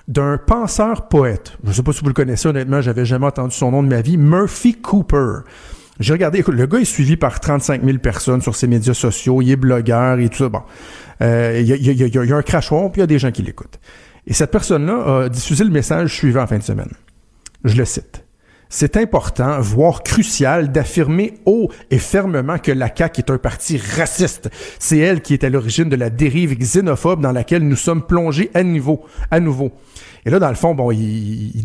d'un 0.09 0.39
penseur 0.39 1.07
poète. 1.07 1.53
Je 1.63 1.69
ne 1.69 1.73
sais 1.73 1.83
pas 1.83 1.93
si 1.93 2.01
vous 2.01 2.07
le 2.07 2.13
connaissez, 2.13 2.47
honnêtement, 2.47 2.81
j'avais 2.81 3.05
jamais 3.05 3.27
entendu 3.27 3.55
son 3.55 3.71
nom 3.71 3.83
de 3.83 3.87
ma 3.87 4.01
vie. 4.01 4.17
Murphy 4.17 4.73
Cooper. 4.73 5.41
J'ai 5.99 6.13
regardé, 6.13 6.39
écoute, 6.39 6.55
le 6.55 6.65
gars 6.65 6.79
est 6.79 6.85
suivi 6.85 7.15
par 7.15 7.39
35 7.39 7.83
000 7.83 7.99
personnes 7.99 8.41
sur 8.41 8.55
ses 8.55 8.67
médias 8.67 8.95
sociaux, 8.95 9.41
il 9.41 9.51
est 9.51 9.55
blogueur 9.55 10.19
et 10.19 10.27
tout 10.29 10.37
ça. 10.37 10.49
Bon, 10.49 10.63
euh, 11.21 11.59
il 11.61 11.67
y, 11.67 11.73
a, 11.73 11.75
y, 11.75 12.03
a, 12.03 12.23
y, 12.23 12.33
a, 12.33 12.35
un 12.35 12.41
crachoir, 12.41 12.91
puis 12.91 12.99
il 12.99 13.01
y 13.01 13.03
a 13.03 13.07
des 13.07 13.19
gens 13.19 13.31
qui 13.31 13.43
l'écoutent. 13.43 13.79
Et 14.25 14.33
cette 14.33 14.51
personne-là 14.51 15.23
a 15.23 15.29
diffusé 15.29 15.63
le 15.63 15.69
message 15.69 16.15
suivant 16.15 16.41
en 16.41 16.47
fin 16.47 16.57
de 16.57 16.63
semaine. 16.63 16.91
Je 17.63 17.75
le 17.75 17.85
cite. 17.85 18.25
C'est 18.71 18.97
important, 18.97 19.59
voire 19.59 20.03
crucial, 20.03 20.71
d'affirmer 20.71 21.33
haut 21.47 21.69
et 21.89 21.97
fermement 21.97 22.59
que 22.59 22.71
la 22.71 22.95
CAQ 22.95 23.21
est 23.21 23.31
un 23.31 23.39
parti 23.39 23.77
raciste. 23.97 24.51
C'est 24.77 24.99
elle 24.99 25.21
qui 25.21 25.33
est 25.33 25.43
à 25.43 25.49
l'origine 25.49 25.89
de 25.89 25.95
la 25.95 26.11
dérive 26.11 26.55
xénophobe 26.55 27.19
dans 27.19 27.31
laquelle 27.31 27.67
nous 27.67 27.75
sommes 27.75 28.05
plongés 28.05 28.51
à 28.53 28.61
nouveau. 28.61 29.03
À 29.31 29.39
nouveau. 29.39 29.71
Et 30.25 30.29
là, 30.29 30.37
dans 30.37 30.49
le 30.49 30.55
fond, 30.55 30.75
bon, 30.75 30.91
il, 30.91 31.51
il 31.55 31.63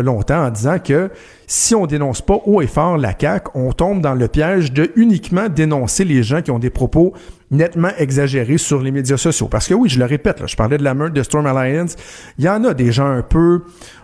longtemps 0.00 0.46
en 0.46 0.50
disant 0.50 0.78
que 0.78 1.10
si 1.50 1.74
on 1.74 1.86
dénonce 1.86 2.22
pas 2.22 2.38
haut 2.46 2.62
et 2.62 2.68
fort 2.68 2.96
la 2.96 3.12
CAQ, 3.18 3.50
on 3.54 3.72
tombe 3.72 4.00
dans 4.00 4.14
le 4.14 4.28
piège 4.28 4.72
de 4.72 4.92
uniquement 4.94 5.48
dénoncer 5.48 6.04
les 6.04 6.22
gens 6.22 6.42
qui 6.42 6.52
ont 6.52 6.60
des 6.60 6.70
propos 6.70 7.12
nettement 7.50 7.90
exagérés 7.98 8.56
sur 8.56 8.80
les 8.80 8.92
médias 8.92 9.16
sociaux. 9.16 9.48
Parce 9.48 9.66
que 9.66 9.74
oui, 9.74 9.88
je 9.88 9.98
le 9.98 10.04
répète, 10.04 10.38
là, 10.38 10.46
je 10.46 10.54
parlais 10.54 10.78
de 10.78 10.84
la 10.84 10.94
meurtre 10.94 11.14
de 11.14 11.22
Storm 11.24 11.46
Alliance, 11.46 11.96
il 12.38 12.44
y 12.44 12.48
en 12.48 12.62
a 12.62 12.72
des 12.72 12.92
gens 12.92 13.10
un 13.10 13.22
peu 13.22 13.62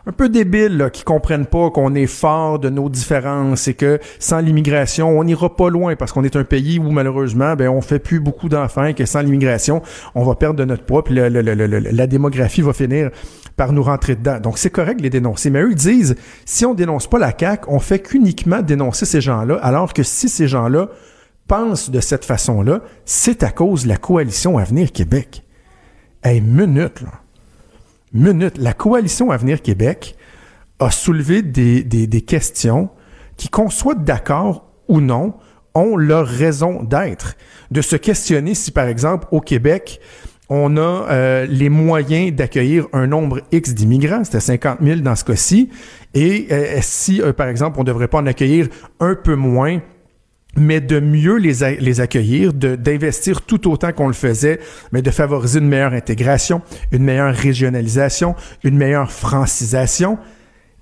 un 0.08 0.12
peu 0.12 0.28
débiles 0.28 0.76
là, 0.76 0.90
qui 0.90 1.02
comprennent 1.02 1.46
pas 1.46 1.70
qu'on 1.70 1.94
est 1.94 2.06
fort 2.06 2.60
de 2.60 2.68
nos 2.68 2.88
différences 2.88 3.66
et 3.66 3.74
que 3.74 3.98
sans 4.20 4.38
l'immigration, 4.38 5.18
on 5.18 5.24
n'ira 5.24 5.54
pas 5.54 5.68
loin 5.68 5.96
parce 5.96 6.12
qu'on 6.12 6.22
est 6.22 6.36
un 6.36 6.44
pays 6.44 6.78
où 6.78 6.90
malheureusement, 6.90 7.56
ben 7.56 7.68
on 7.68 7.80
fait 7.80 7.98
plus 7.98 8.20
beaucoup 8.20 8.48
d'enfants 8.48 8.84
et 8.84 8.94
que 8.94 9.04
sans 9.04 9.20
l'immigration, 9.20 9.82
on 10.14 10.24
va 10.24 10.36
perdre 10.36 10.58
de 10.60 10.64
notre 10.64 10.84
poids 10.84 11.02
puis 11.02 11.14
la 11.14 12.06
démographie 12.06 12.62
va 12.62 12.72
finir 12.72 13.10
par 13.56 13.72
nous 13.72 13.82
rentrer 13.82 14.14
dedans. 14.14 14.38
Donc 14.38 14.58
c'est 14.58 14.70
correct 14.70 14.98
de 14.98 15.02
les 15.02 15.10
dénoncer, 15.10 15.50
mais 15.50 15.62
eux 15.62 15.70
ils 15.70 15.76
disent 15.76 16.14
si 16.44 16.64
on 16.64 16.74
dénonce 16.74 17.08
pas 17.08 17.18
la 17.18 17.32
On 17.68 17.78
fait 17.78 18.00
qu'uniquement 18.00 18.62
dénoncer 18.62 19.06
ces 19.06 19.20
gens-là, 19.20 19.56
alors 19.62 19.92
que 19.92 20.02
si 20.02 20.28
ces 20.28 20.48
gens-là 20.48 20.88
pensent 21.48 21.90
de 21.90 22.00
cette 22.00 22.24
façon-là, 22.24 22.80
c'est 23.04 23.42
à 23.42 23.50
cause 23.50 23.84
de 23.84 23.88
la 23.88 23.96
coalition 23.96 24.58
Avenir 24.58 24.92
Québec. 24.92 25.44
Hey, 26.22 26.40
minute. 26.40 27.04
Minute. 28.12 28.58
La 28.58 28.72
coalition 28.72 29.30
Avenir 29.30 29.62
Québec 29.62 30.16
a 30.78 30.90
soulevé 30.90 31.42
des 31.42 32.22
questions 32.22 32.90
qui, 33.36 33.48
qu'on 33.48 33.70
soit 33.70 33.94
d'accord 33.94 34.70
ou 34.88 35.00
non, 35.00 35.34
ont 35.74 35.96
leur 35.96 36.26
raison 36.26 36.82
d'être. 36.82 37.36
De 37.70 37.82
se 37.82 37.96
questionner 37.96 38.54
si, 38.54 38.70
par 38.70 38.86
exemple, 38.86 39.26
au 39.30 39.40
Québec, 39.40 40.00
on 40.48 40.76
a 40.76 40.80
euh, 40.80 41.46
les 41.48 41.68
moyens 41.68 42.32
d'accueillir 42.32 42.86
un 42.92 43.06
nombre 43.06 43.40
X 43.52 43.74
d'immigrants, 43.74 44.24
c'était 44.24 44.40
50 44.40 44.78
000 44.80 45.00
dans 45.00 45.16
ce 45.16 45.24
cas-ci, 45.24 45.70
et 46.14 46.46
euh, 46.50 46.78
si, 46.82 47.20
euh, 47.20 47.32
par 47.32 47.48
exemple, 47.48 47.78
on 47.78 47.82
ne 47.82 47.86
devrait 47.86 48.08
pas 48.08 48.18
en 48.18 48.26
accueillir 48.26 48.68
un 49.00 49.14
peu 49.14 49.34
moins 49.34 49.80
mais 50.58 50.80
de 50.80 51.00
mieux 51.00 51.36
les, 51.36 51.76
les 51.78 52.00
accueillir, 52.00 52.54
d'investir 52.54 53.42
tout 53.42 53.70
autant 53.70 53.92
qu'on 53.92 54.06
le 54.06 54.14
faisait, 54.14 54.58
mais 54.90 55.02
de 55.02 55.10
favoriser 55.10 55.58
une 55.58 55.68
meilleure 55.68 55.92
intégration, 55.92 56.62
une 56.92 57.04
meilleure 57.04 57.34
régionalisation, 57.34 58.34
une 58.64 58.78
meilleure 58.78 59.12
francisation. 59.12 60.18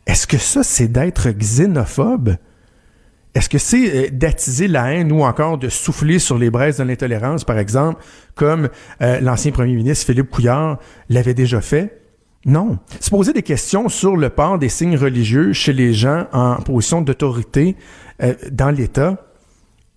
Est-ce 0.07 0.29
que 0.29 0.39
ça, 0.39 0.63
c'est 0.63 0.87
d'être 0.87 1.29
xénophobe? 1.31 2.37
Est-ce 3.35 3.49
que 3.49 3.59
c'est 3.59 4.07
euh, 4.07 4.09
d'attiser 4.13 4.69
la 4.69 4.93
haine 4.93 5.11
ou 5.11 5.23
encore 5.23 5.59
de 5.59 5.69
souffler 5.69 6.19
sur 6.19 6.39
les 6.39 6.51
braises 6.51 6.79
de 6.79 6.85
l'intolérance, 6.85 7.45
par 7.45 7.59
exemple, 7.59 8.03
comme 8.35 8.69
euh, 9.03 9.21
l'ancien 9.21 9.51
premier 9.51 9.75
ministre 9.75 10.07
Philippe 10.07 10.31
Couillard 10.31 10.79
l'avait 11.09 11.35
déjà 11.35 11.61
fait? 11.61 12.01
Non. 12.47 12.79
Se 13.01 13.11
poser 13.11 13.33
des 13.33 13.43
questions 13.43 13.89
sur 13.89 14.17
le 14.17 14.29
port 14.29 14.59
des 14.59 14.69
signes 14.69 14.97
religieux 14.97 15.53
chez 15.53 15.73
les 15.73 15.95
gens 15.95 16.27
en 16.33 16.57
position 16.57 17.01
d'autorité 17.01 17.75
euh, 18.23 18.35
dans 18.53 18.71
l'État, 18.71 19.27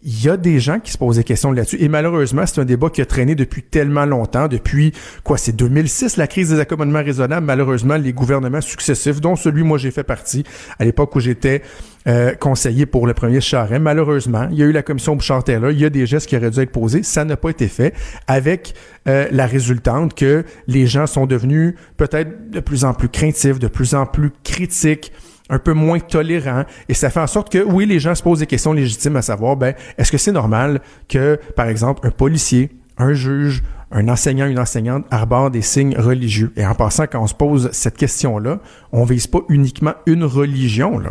il 0.03 0.23
y 0.23 0.29
a 0.29 0.37
des 0.37 0.59
gens 0.59 0.79
qui 0.79 0.91
se 0.91 0.97
posent 0.97 1.17
des 1.17 1.23
questions 1.23 1.51
là-dessus. 1.51 1.81
Et 1.81 1.89
malheureusement, 1.89 2.45
c'est 2.45 2.61
un 2.61 2.65
débat 2.65 2.89
qui 2.91 3.01
a 3.01 3.05
traîné 3.05 3.33
depuis 3.33 3.63
tellement 3.63 4.05
longtemps, 4.05 4.47
depuis, 4.47 4.93
quoi, 5.23 5.37
c'est 5.37 5.55
2006, 5.55 6.17
la 6.17 6.27
crise 6.27 6.49
des 6.49 6.59
accommodements 6.59 7.03
raisonnables. 7.03 7.45
Malheureusement, 7.45 7.95
les 7.95 8.13
gouvernements 8.13 8.61
successifs, 8.61 9.19
dont 9.19 9.35
celui, 9.35 9.63
moi, 9.63 9.79
j'ai 9.79 9.89
fait 9.89 10.03
partie, 10.03 10.43
à 10.77 10.85
l'époque 10.85 11.15
où 11.15 11.19
j'étais 11.19 11.63
euh, 12.07 12.35
conseiller 12.35 12.85
pour 12.85 13.07
le 13.07 13.15
premier 13.15 13.41
Charest, 13.41 13.81
malheureusement, 13.81 14.47
il 14.51 14.59
y 14.59 14.63
a 14.63 14.67
eu 14.67 14.71
la 14.71 14.83
commission 14.83 15.15
Bouchard-Taylor, 15.15 15.71
il 15.71 15.79
y 15.79 15.85
a 15.85 15.89
des 15.89 16.05
gestes 16.05 16.27
qui 16.27 16.37
auraient 16.37 16.51
dû 16.51 16.59
être 16.59 16.71
posés, 16.71 17.01
ça 17.01 17.25
n'a 17.25 17.35
pas 17.35 17.49
été 17.49 17.67
fait, 17.67 17.95
avec 18.27 18.75
euh, 19.07 19.27
la 19.31 19.47
résultante 19.47 20.13
que 20.13 20.45
les 20.67 20.85
gens 20.85 21.07
sont 21.07 21.25
devenus 21.25 21.73
peut-être 21.97 22.51
de 22.51 22.59
plus 22.59 22.85
en 22.85 22.93
plus 22.93 23.09
craintifs, 23.09 23.57
de 23.57 23.67
plus 23.67 23.95
en 23.95 24.05
plus 24.05 24.31
critiques, 24.43 25.11
un 25.49 25.59
peu 25.59 25.73
moins 25.73 25.99
tolérant 25.99 26.63
et 26.89 26.93
ça 26.93 27.09
fait 27.09 27.19
en 27.19 27.27
sorte 27.27 27.51
que 27.51 27.63
oui 27.63 27.85
les 27.85 27.99
gens 27.99 28.15
se 28.15 28.23
posent 28.23 28.39
des 28.39 28.47
questions 28.47 28.73
légitimes 28.73 29.15
à 29.15 29.21
savoir 29.21 29.55
ben 29.55 29.73
est-ce 29.97 30.11
que 30.11 30.17
c'est 30.17 30.31
normal 30.31 30.81
que 31.07 31.39
par 31.55 31.67
exemple 31.67 32.05
un 32.05 32.11
policier 32.11 32.71
un 32.97 33.13
juge 33.13 33.63
un 33.91 34.09
enseignant, 34.09 34.47
une 34.47 34.59
enseignante 34.59 35.05
arbore 35.11 35.49
des 35.49 35.61
signes 35.61 35.95
religieux? 35.97 36.51
Et 36.57 36.65
en 36.65 36.75
passant, 36.75 37.05
quand 37.07 37.21
on 37.21 37.27
se 37.27 37.33
pose 37.33 37.69
cette 37.71 37.95
question-là, 37.95 38.59
on 38.91 39.05
vise 39.05 39.27
pas 39.27 39.39
uniquement 39.49 39.93
une 40.05 40.25
religion. 40.25 41.01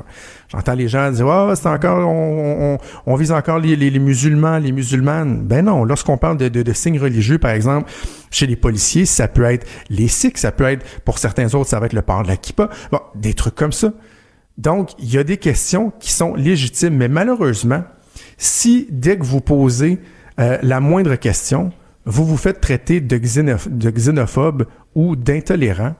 J'entends 0.48 0.74
les 0.74 0.88
gens 0.88 1.10
dire, 1.10 1.26
oh, 1.26 1.52
c'est 1.54 1.68
encore, 1.68 2.06
on, 2.06 2.78
on, 3.06 3.14
vise 3.16 3.32
encore 3.32 3.58
les, 3.58 3.76
les, 3.76 3.90
les, 3.90 3.98
musulmans, 3.98 4.58
les 4.58 4.72
musulmanes. 4.72 5.42
Ben 5.42 5.64
non, 5.64 5.84
lorsqu'on 5.84 6.18
parle 6.18 6.36
de, 6.36 6.48
de, 6.48 6.62
de, 6.62 6.72
signes 6.72 7.00
religieux, 7.00 7.38
par 7.38 7.52
exemple, 7.52 7.90
chez 8.30 8.46
les 8.46 8.56
policiers, 8.56 9.06
ça 9.06 9.26
peut 9.26 9.44
être 9.44 9.66
les 9.88 10.08
sikhs, 10.08 10.38
ça 10.38 10.52
peut 10.52 10.64
être, 10.64 10.84
pour 11.04 11.18
certains 11.18 11.54
autres, 11.54 11.70
ça 11.70 11.80
va 11.80 11.86
être 11.86 11.94
le 11.94 12.02
port 12.02 12.22
de 12.22 12.28
la 12.28 12.36
kippa. 12.36 12.68
Bon, 12.92 13.00
des 13.14 13.32
trucs 13.32 13.54
comme 13.54 13.72
ça. 13.72 13.92
Donc, 14.58 14.90
il 14.98 15.12
y 15.12 15.18
a 15.18 15.24
des 15.24 15.36
questions 15.36 15.92
qui 16.00 16.12
sont 16.12 16.34
légitimes, 16.34 16.96
mais 16.96 17.08
malheureusement, 17.08 17.84
si 18.38 18.86
dès 18.90 19.18
que 19.18 19.24
vous 19.24 19.40
posez 19.40 19.98
euh, 20.40 20.58
la 20.62 20.80
moindre 20.80 21.16
question, 21.16 21.72
vous 22.04 22.24
vous 22.24 22.36
faites 22.36 22.60
traiter 22.60 23.00
de, 23.00 23.16
xénoph 23.16 23.68
de 23.68 23.90
xénophobe 23.90 24.66
ou 24.94 25.16
d'intolérant, 25.16 25.94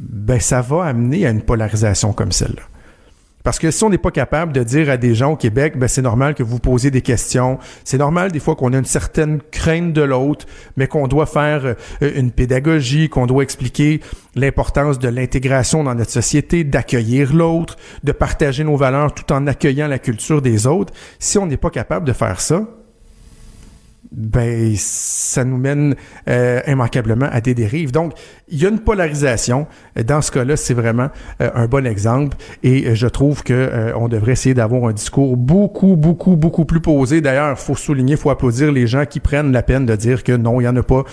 ben 0.00 0.40
ça 0.40 0.60
va 0.60 0.84
amener 0.84 1.26
à 1.26 1.30
une 1.30 1.42
polarisation 1.42 2.12
comme 2.12 2.32
celle-là. 2.32 2.62
Parce 3.44 3.58
que 3.58 3.70
si 3.70 3.84
on 3.84 3.90
n'est 3.90 3.98
pas 3.98 4.10
capable 4.10 4.54
de 4.54 4.62
dire 4.62 4.88
à 4.88 4.96
des 4.96 5.14
gens 5.14 5.32
au 5.32 5.36
Québec, 5.36 5.78
ben 5.78 5.86
c'est 5.86 6.00
normal 6.00 6.34
que 6.34 6.42
vous 6.42 6.58
posiez 6.58 6.90
des 6.90 7.02
questions, 7.02 7.58
c'est 7.84 7.98
normal 7.98 8.32
des 8.32 8.40
fois 8.40 8.56
qu'on 8.56 8.72
a 8.72 8.78
une 8.78 8.86
certaine 8.86 9.42
crainte 9.50 9.92
de 9.92 10.00
l'autre, 10.00 10.46
mais 10.78 10.86
qu'on 10.86 11.08
doit 11.08 11.26
faire 11.26 11.66
euh, 11.66 11.74
une 12.16 12.30
pédagogie, 12.30 13.10
qu'on 13.10 13.26
doit 13.26 13.42
expliquer 13.42 14.00
l'importance 14.34 14.98
de 14.98 15.08
l'intégration 15.08 15.84
dans 15.84 15.94
notre 15.94 16.10
société, 16.10 16.64
d'accueillir 16.64 17.34
l'autre, 17.34 17.76
de 18.02 18.12
partager 18.12 18.64
nos 18.64 18.76
valeurs 18.76 19.12
tout 19.12 19.30
en 19.30 19.46
accueillant 19.46 19.88
la 19.88 19.98
culture 19.98 20.40
des 20.40 20.66
autres. 20.66 20.94
Si 21.18 21.36
on 21.36 21.46
n'est 21.46 21.58
pas 21.58 21.68
capable 21.70 22.06
de 22.06 22.14
faire 22.14 22.40
ça, 22.40 22.66
ben 24.14 24.74
ça 24.76 25.44
nous 25.44 25.56
mène 25.56 25.96
euh, 26.28 26.60
immanquablement 26.66 27.28
à 27.30 27.40
des 27.40 27.54
dérives. 27.54 27.90
Donc, 27.90 28.14
il 28.48 28.62
y 28.62 28.66
a 28.66 28.68
une 28.68 28.78
polarisation. 28.78 29.66
Dans 30.06 30.22
ce 30.22 30.30
cas-là, 30.30 30.56
c'est 30.56 30.74
vraiment 30.74 31.08
euh, 31.40 31.50
un 31.54 31.66
bon 31.66 31.86
exemple 31.86 32.36
et 32.62 32.86
euh, 32.86 32.94
je 32.94 33.06
trouve 33.06 33.42
que 33.42 33.52
euh, 33.52 33.92
on 33.96 34.08
devrait 34.08 34.32
essayer 34.32 34.54
d'avoir 34.54 34.88
un 34.88 34.92
discours 34.92 35.36
beaucoup, 35.36 35.96
beaucoup, 35.96 36.36
beaucoup 36.36 36.64
plus 36.64 36.80
posé. 36.80 37.20
D'ailleurs, 37.20 37.58
faut 37.58 37.74
souligner, 37.74 38.16
faut 38.16 38.30
applaudir 38.30 38.70
les 38.70 38.86
gens 38.86 39.04
qui 39.06 39.20
prennent 39.20 39.52
la 39.52 39.62
peine 39.62 39.86
de 39.86 39.96
dire 39.96 40.22
que 40.22 40.32
non, 40.32 40.60
il 40.60 40.64
y 40.64 40.68
en 40.68 40.76
a 40.76 40.82
pas 40.82 41.04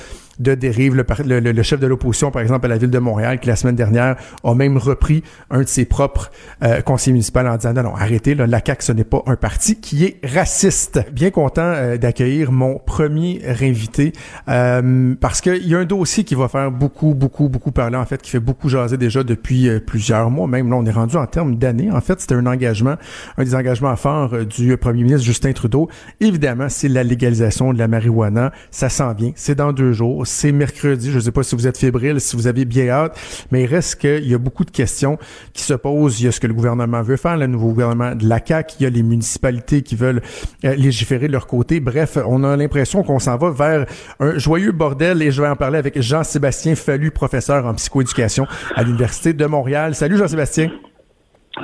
de 0.42 0.56
dérive. 0.56 0.96
Le, 0.96 1.40
le, 1.40 1.52
le 1.52 1.64
chef 1.64 1.80
de 1.80 1.88
l'opposition, 1.88 2.32
par 2.32 2.42
exemple, 2.42 2.66
à 2.66 2.70
la 2.70 2.78
ville 2.78 2.90
de 2.90 3.00
Montréal, 3.00 3.40
qui 3.40 3.48
la 3.48 3.56
semaine 3.56 3.76
dernière 3.76 4.16
a 4.44 4.56
même 4.56 4.78
repris 4.78 5.24
un 5.50 5.62
de 5.62 5.68
ses 5.68 5.86
propres 5.86 6.32
euh, 6.64 6.82
conseillers 6.82 7.14
municipaux 7.14 7.40
en 7.40 7.56
disant 7.58 7.74
non, 7.74 7.84
non, 7.84 7.96
arrêtez, 7.96 8.36
là, 8.36 8.48
la 8.48 8.62
CAQ, 8.66 8.84
ce 8.84 8.92
n'est 8.92 9.04
pas 9.04 9.24
un 9.26 9.36
parti 9.36 9.80
qui 9.80 10.06
est 10.06 10.20
raciste. 10.24 11.00
Bien 11.12 11.32
content 11.32 11.62
euh, 11.64 11.98
d'accueillir 11.98 12.52
mon 12.52 12.80
premier 12.80 13.42
invité 13.62 14.14
euh, 14.50 15.16
parce 15.20 15.42
qu'il 15.42 15.68
y 15.68 15.76
a 15.76 15.80
un 15.80 15.86
dossier 15.86 16.24
qui 16.24 16.36
va 16.36 16.48
faire 16.48 16.72
beaucoup, 16.72 17.14
beaucoup, 17.14 17.50
beaucoup 17.50 17.72
parler, 17.72 17.98
en 17.98 18.06
fait, 18.06 18.22
qui 18.22 18.32
fait 18.32 18.40
beaucoup 18.40 18.70
jaser 18.70 18.98
déjà 18.98 19.24
depuis 19.24 19.70
euh, 19.70 19.80
plusieurs 19.80 20.30
mois. 20.30 20.48
Même 20.48 20.70
là, 20.70 20.76
on 20.76 20.86
est 20.86 20.92
rendu 20.92 21.16
en 21.18 21.26
termes 21.26 21.56
d'années. 21.56 21.92
En 21.92 22.02
fait, 22.02 22.20
c'était 22.20 22.36
un 22.36 22.46
engagement, 22.46 22.96
un 23.38 23.44
des 23.44 23.56
engagements 23.56 23.96
forts 23.96 24.34
euh, 24.34 24.46
du 24.46 24.76
premier 24.78 25.04
ministre 25.04 25.26
Justin 25.26 25.54
Trudeau. 25.54 25.90
Évidemment, 26.20 26.70
c'est 26.70 26.88
la 26.88 27.04
légalisation 27.04 27.74
de 27.74 27.78
la 27.80 27.88
marijuana. 27.88 28.52
Ça 28.72 28.90
s'en 28.90 29.14
vient. 29.14 29.32
C'est 29.36 29.56
dans 29.56 29.74
deux 29.74 29.94
jours 29.94 30.26
c'est 30.32 30.52
mercredi. 30.52 31.12
Je 31.12 31.16
ne 31.16 31.22
sais 31.22 31.32
pas 31.32 31.44
si 31.44 31.56
vous 31.56 31.68
êtes 31.68 31.78
fébrile, 31.78 32.20
si 32.20 32.36
vous 32.36 32.48
avez 32.48 32.66
bien 32.66 32.90
hâte, 32.90 33.20
mais 33.52 33.64
il 33.64 33.66
reste 33.66 34.02
qu'il 34.02 34.28
y 34.28 34.34
a 34.34 34.38
beaucoup 34.38 34.66
de 34.66 34.72
questions 34.72 35.18
qui 35.54 35.64
se 35.64 35.74
posent. 35.74 36.22
Il 36.22 36.26
y 36.26 36.28
a 36.28 36.32
ce 36.32 36.40
que 36.40 36.48
le 36.48 36.54
gouvernement 36.54 37.02
veut 37.02 37.18
faire, 37.18 37.38
le 37.38 37.48
nouveau 37.48 37.70
gouvernement 37.70 38.16
de 38.16 38.28
la 38.28 38.40
CAQ. 38.44 38.76
Il 38.80 38.84
y 38.84 38.86
a 38.86 38.90
les 38.90 39.04
municipalités 39.04 39.82
qui 39.82 39.96
veulent 39.96 40.22
euh, 40.66 40.76
légiférer 40.76 41.28
de 41.28 41.34
leur 41.34 41.48
côté. 41.48 41.80
Bref, 41.80 42.18
on 42.26 42.44
a 42.44 42.56
l'impression 42.56 43.04
qu'on 43.04 43.20
s'en 43.20 43.38
va 43.38 43.52
vers 43.52 43.86
un 44.20 44.38
joyeux 44.38 44.72
bordel 44.72 45.22
et 45.22 45.32
je 45.32 45.42
vais 45.42 45.48
en 45.48 45.56
parler 45.56 45.78
avec 45.78 46.02
Jean-Sébastien 46.02 46.76
Fallu, 46.76 47.12
professeur 47.12 47.66
en 47.66 47.74
psychoéducation 47.76 48.48
à 48.76 48.84
l'Université 48.84 49.34
de 49.34 49.46
Montréal. 49.46 49.96
Salut 49.96 50.18
Jean-Sébastien. 50.18 50.72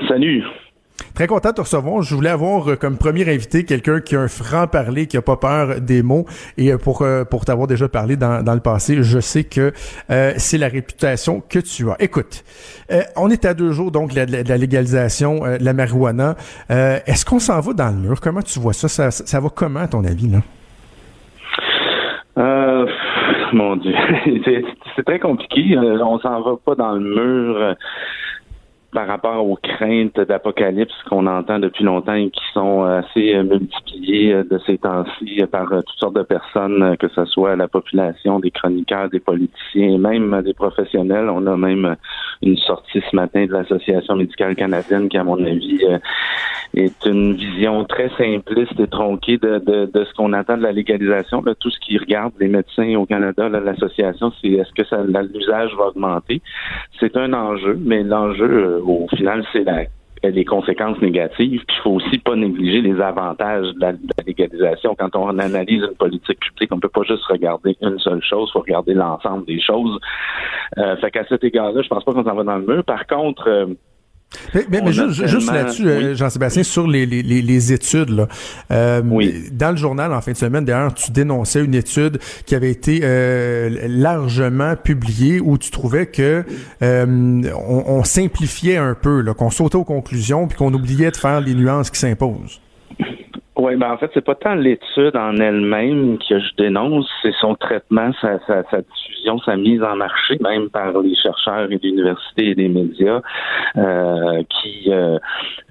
Salut. 0.07 0.43
Très 1.17 1.27
content 1.27 1.49
de 1.49 1.55
te 1.55 1.61
recevoir. 1.61 2.03
Je 2.03 2.13
voulais 2.13 2.29
avoir 2.29 2.69
euh, 2.69 2.75
comme 2.75 2.97
premier 2.97 3.27
invité 3.27 3.65
quelqu'un 3.65 4.01
qui 4.01 4.15
a 4.15 4.21
un 4.21 4.27
franc-parler, 4.27 5.07
qui 5.07 5.17
a 5.17 5.21
pas 5.21 5.37
peur 5.37 5.81
des 5.81 6.03
mots. 6.03 6.25
Et 6.57 6.71
euh, 6.71 6.77
pour, 6.77 7.01
euh, 7.01 7.23
pour 7.23 7.45
t'avoir 7.45 7.67
déjà 7.67 7.87
parlé 7.87 8.15
dans, 8.15 8.43
dans 8.43 8.53
le 8.53 8.59
passé, 8.59 8.97
je 9.01 9.19
sais 9.19 9.43
que 9.43 9.73
euh, 10.11 10.33
c'est 10.37 10.57
la 10.57 10.67
réputation 10.67 11.41
que 11.41 11.59
tu 11.59 11.89
as. 11.89 11.95
Écoute, 11.99 12.43
euh, 12.91 13.01
on 13.15 13.29
est 13.29 13.45
à 13.45 13.53
deux 13.53 13.71
jours 13.71 13.91
donc 13.91 14.13
de 14.13 14.47
la, 14.47 14.57
légalisation 14.57 15.39
de 15.39 15.63
la 15.63 15.73
marijuana. 15.73 16.35
Est-ce 16.69 17.25
qu'on 17.25 17.39
s'en 17.39 17.59
va 17.61 17.73
dans 17.73 17.89
le 17.89 17.97
mur? 18.09 18.21
Comment 18.21 18.41
tu 18.41 18.59
vois 18.59 18.73
ça? 18.73 18.87
Ça, 18.87 19.11
ça 19.11 19.39
va 19.39 19.49
comment 19.49 19.79
à 19.79 19.87
ton 19.87 20.03
avis? 20.03 20.29
là? 20.29 20.41
Mon 23.53 23.77
Dieu, 23.77 23.93
c'est 24.95 25.03
très 25.03 25.19
compliqué. 25.19 25.75
on 25.77 26.19
s'en 26.19 26.41
va 26.41 26.57
pas 26.63 26.75
dans 26.75 26.91
le 26.91 26.99
mur 26.99 27.75
par 28.97 29.05
rapport 29.05 29.47
aux 29.47 29.57
craintes 29.57 30.19
d'apocalypse 30.21 31.03
qu'on 31.07 31.27
entend 31.27 31.59
depuis 31.59 31.83
longtemps 31.83 32.15
et 32.15 32.31
qui 32.31 32.41
sont 32.51 32.81
assez 32.81 33.43
multipliées 33.43 34.33
de 34.43 34.59
ces 34.65 34.79
temps-ci 34.79 35.39
par 35.51 35.67
toutes 35.69 35.99
sortes 35.99 36.15
de 36.15 36.23
personnes, 36.23 36.97
que 36.97 37.07
ce 37.09 37.25
soit 37.25 37.55
la 37.55 37.67
population, 37.67 38.39
des 38.39 38.49
chroniqueurs, 38.49 39.07
des 39.11 39.19
politiciens, 39.19 39.99
même 39.99 40.41
des 40.41 40.55
professionnels. 40.55 41.29
On 41.29 41.45
a 41.45 41.55
même 41.55 41.95
une 42.41 42.57
sortie 42.57 43.03
ce 43.11 43.15
matin 43.15 43.45
de 43.45 43.51
l'Association 43.51 44.15
médicale 44.15 44.55
canadienne 44.55 45.09
qui, 45.09 45.17
à 45.19 45.23
mon 45.23 45.45
avis, 45.45 45.79
est 46.73 47.05
une 47.05 47.33
vision 47.33 47.85
très 47.85 48.09
simpliste 48.17 48.79
et 48.79 48.87
tronquée 48.87 49.37
de, 49.37 49.59
de, 49.59 50.05
ce 50.05 50.13
qu'on 50.15 50.33
attend 50.33 50.57
de 50.57 50.63
la 50.63 50.71
légalisation. 50.71 51.43
Tout 51.59 51.69
ce 51.69 51.79
qui 51.79 51.97
regarde 51.97 52.33
les 52.39 52.47
médecins 52.47 52.95
au 52.95 53.05
Canada, 53.05 53.49
l'association, 53.49 54.31
c'est 54.41 54.49
est-ce 54.49 54.71
que 54.73 55.37
l'usage 55.37 55.75
va 55.77 55.87
augmenter? 55.87 56.41
C'est 56.99 57.15
un 57.15 57.33
enjeu, 57.33 57.77
mais 57.79 58.03
l'enjeu, 58.03 58.45
euh, 58.45 58.79
au 58.89 59.07
final, 59.15 59.45
c'est 59.53 59.63
la 59.63 59.85
les 60.23 60.45
conséquences 60.45 60.99
négatives. 61.01 61.63
Puis 61.65 61.77
il 61.77 61.81
faut 61.81 61.91
aussi 61.91 62.17
pas 62.19 62.35
négliger 62.35 62.81
les 62.81 62.99
avantages 63.01 63.67
de 63.75 63.79
la, 63.79 63.93
légalisation. 64.25 64.95
Quand 64.97 65.15
on 65.15 65.37
analyse 65.39 65.83
une 65.83 65.95
politique 65.95 66.39
publique, 66.39 66.71
on 66.71 66.79
peut 66.79 66.89
pas 66.89 67.03
juste 67.03 67.23
regarder 67.25 67.77
une 67.81 67.99
seule 67.99 68.21
chose, 68.23 68.51
faut 68.51 68.59
regarder 68.59 68.93
l'ensemble 68.93 69.45
des 69.45 69.61
choses. 69.61 69.99
Euh, 70.77 70.97
fait 70.97 71.11
qu'à 71.11 71.25
cet 71.25 71.43
égard-là, 71.43 71.81
je 71.81 71.87
pense 71.87 72.03
pas 72.03 72.13
qu'on 72.13 72.23
s'en 72.23 72.35
va 72.35 72.43
dans 72.43 72.57
le 72.57 72.65
mur. 72.65 72.83
Par 72.83 73.05
contre, 73.07 73.47
euh, 73.47 73.67
mais, 74.53 74.65
mais, 74.69 74.91
juste, 74.91 75.51
là-dessus, 75.51 75.87
euh, 75.87 76.15
Jean-Sébastien, 76.15 76.63
sur 76.63 76.87
les, 76.87 77.05
les, 77.05 77.23
les 77.23 77.73
études, 77.73 78.09
là, 78.09 78.27
euh, 78.71 79.01
dans 79.51 79.71
le 79.71 79.77
journal 79.77 80.13
en 80.13 80.21
fin 80.21 80.33
de 80.33 80.37
semaine, 80.37 80.65
d'ailleurs, 80.65 80.93
tu 80.93 81.11
dénonçais 81.11 81.63
une 81.63 81.73
étude 81.73 82.19
qui 82.45 82.53
avait 82.53 82.71
été 82.71 82.99
euh, 83.03 83.87
largement 83.87 84.75
publiée 84.75 85.39
où 85.39 85.57
tu 85.57 85.71
trouvais 85.71 86.07
que 86.07 86.43
on, 86.81 87.83
on, 87.87 88.03
simplifiait 88.03 88.77
un 88.77 88.95
peu, 88.95 89.23
qu'on 89.33 89.49
sautait 89.49 89.75
aux 89.75 89.83
conclusions 89.83 90.47
puis 90.47 90.57
qu'on 90.57 90.73
oubliait 90.73 91.11
de 91.11 91.17
faire 91.17 91.41
les 91.41 91.53
nuances 91.53 91.89
qui 91.89 91.99
s'imposent. 91.99 92.61
Oui, 93.59 93.75
ben 93.75 93.91
en 93.91 93.97
fait, 93.97 94.11
c'est 94.13 94.23
pas 94.23 94.35
tant 94.35 94.53
l'étude 94.53 95.17
en 95.17 95.35
elle-même 95.37 96.19
que 96.19 96.37
je 96.37 96.55
dénonce, 96.57 97.09
c'est 97.23 97.33
son 97.41 97.55
traitement, 97.55 98.11
sa, 98.21 98.37
sa, 98.45 98.63
sa, 98.69 98.81
diffusion, 98.81 99.39
sa 99.39 99.55
mise 99.55 99.81
en 99.81 99.95
marché, 99.95 100.37
même 100.41 100.69
par 100.69 100.95
les 100.99 101.15
chercheurs 101.15 101.71
et 101.71 101.79
l'université 101.81 102.49
et 102.49 102.53
les 102.53 102.67
médias, 102.67 103.19
euh, 103.77 104.43
qui 104.43 104.93
euh, 104.93 105.17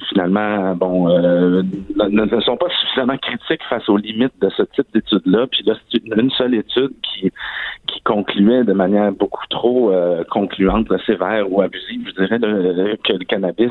finalement, 0.08 0.74
bon, 0.74 1.08
euh, 1.10 1.62
ne, 1.94 2.40
sont 2.40 2.56
pas 2.56 2.66
suffisamment 2.80 3.18
critiques 3.18 3.62
face 3.68 3.88
aux 3.88 3.98
limites 3.98 4.34
de 4.40 4.48
ce 4.50 4.64
type 4.64 4.88
d'études-là. 4.92 5.46
Puis 5.46 5.62
là, 5.64 5.74
c'est 5.92 6.04
une, 6.04 6.30
seule 6.30 6.54
étude 6.54 6.90
qui 7.02 7.30
qui 7.86 8.00
concluait 8.00 8.64
de 8.64 8.72
manière 8.72 9.12
beaucoup 9.12 9.46
trop 9.48 9.92
euh, 9.92 10.24
concluante, 10.28 10.88
sévère 11.06 11.46
ou 11.52 11.62
abusive, 11.62 12.04
je 12.08 12.24
dirais, 12.24 12.98
que 13.04 13.12
le 13.12 13.24
cannabis 13.24 13.70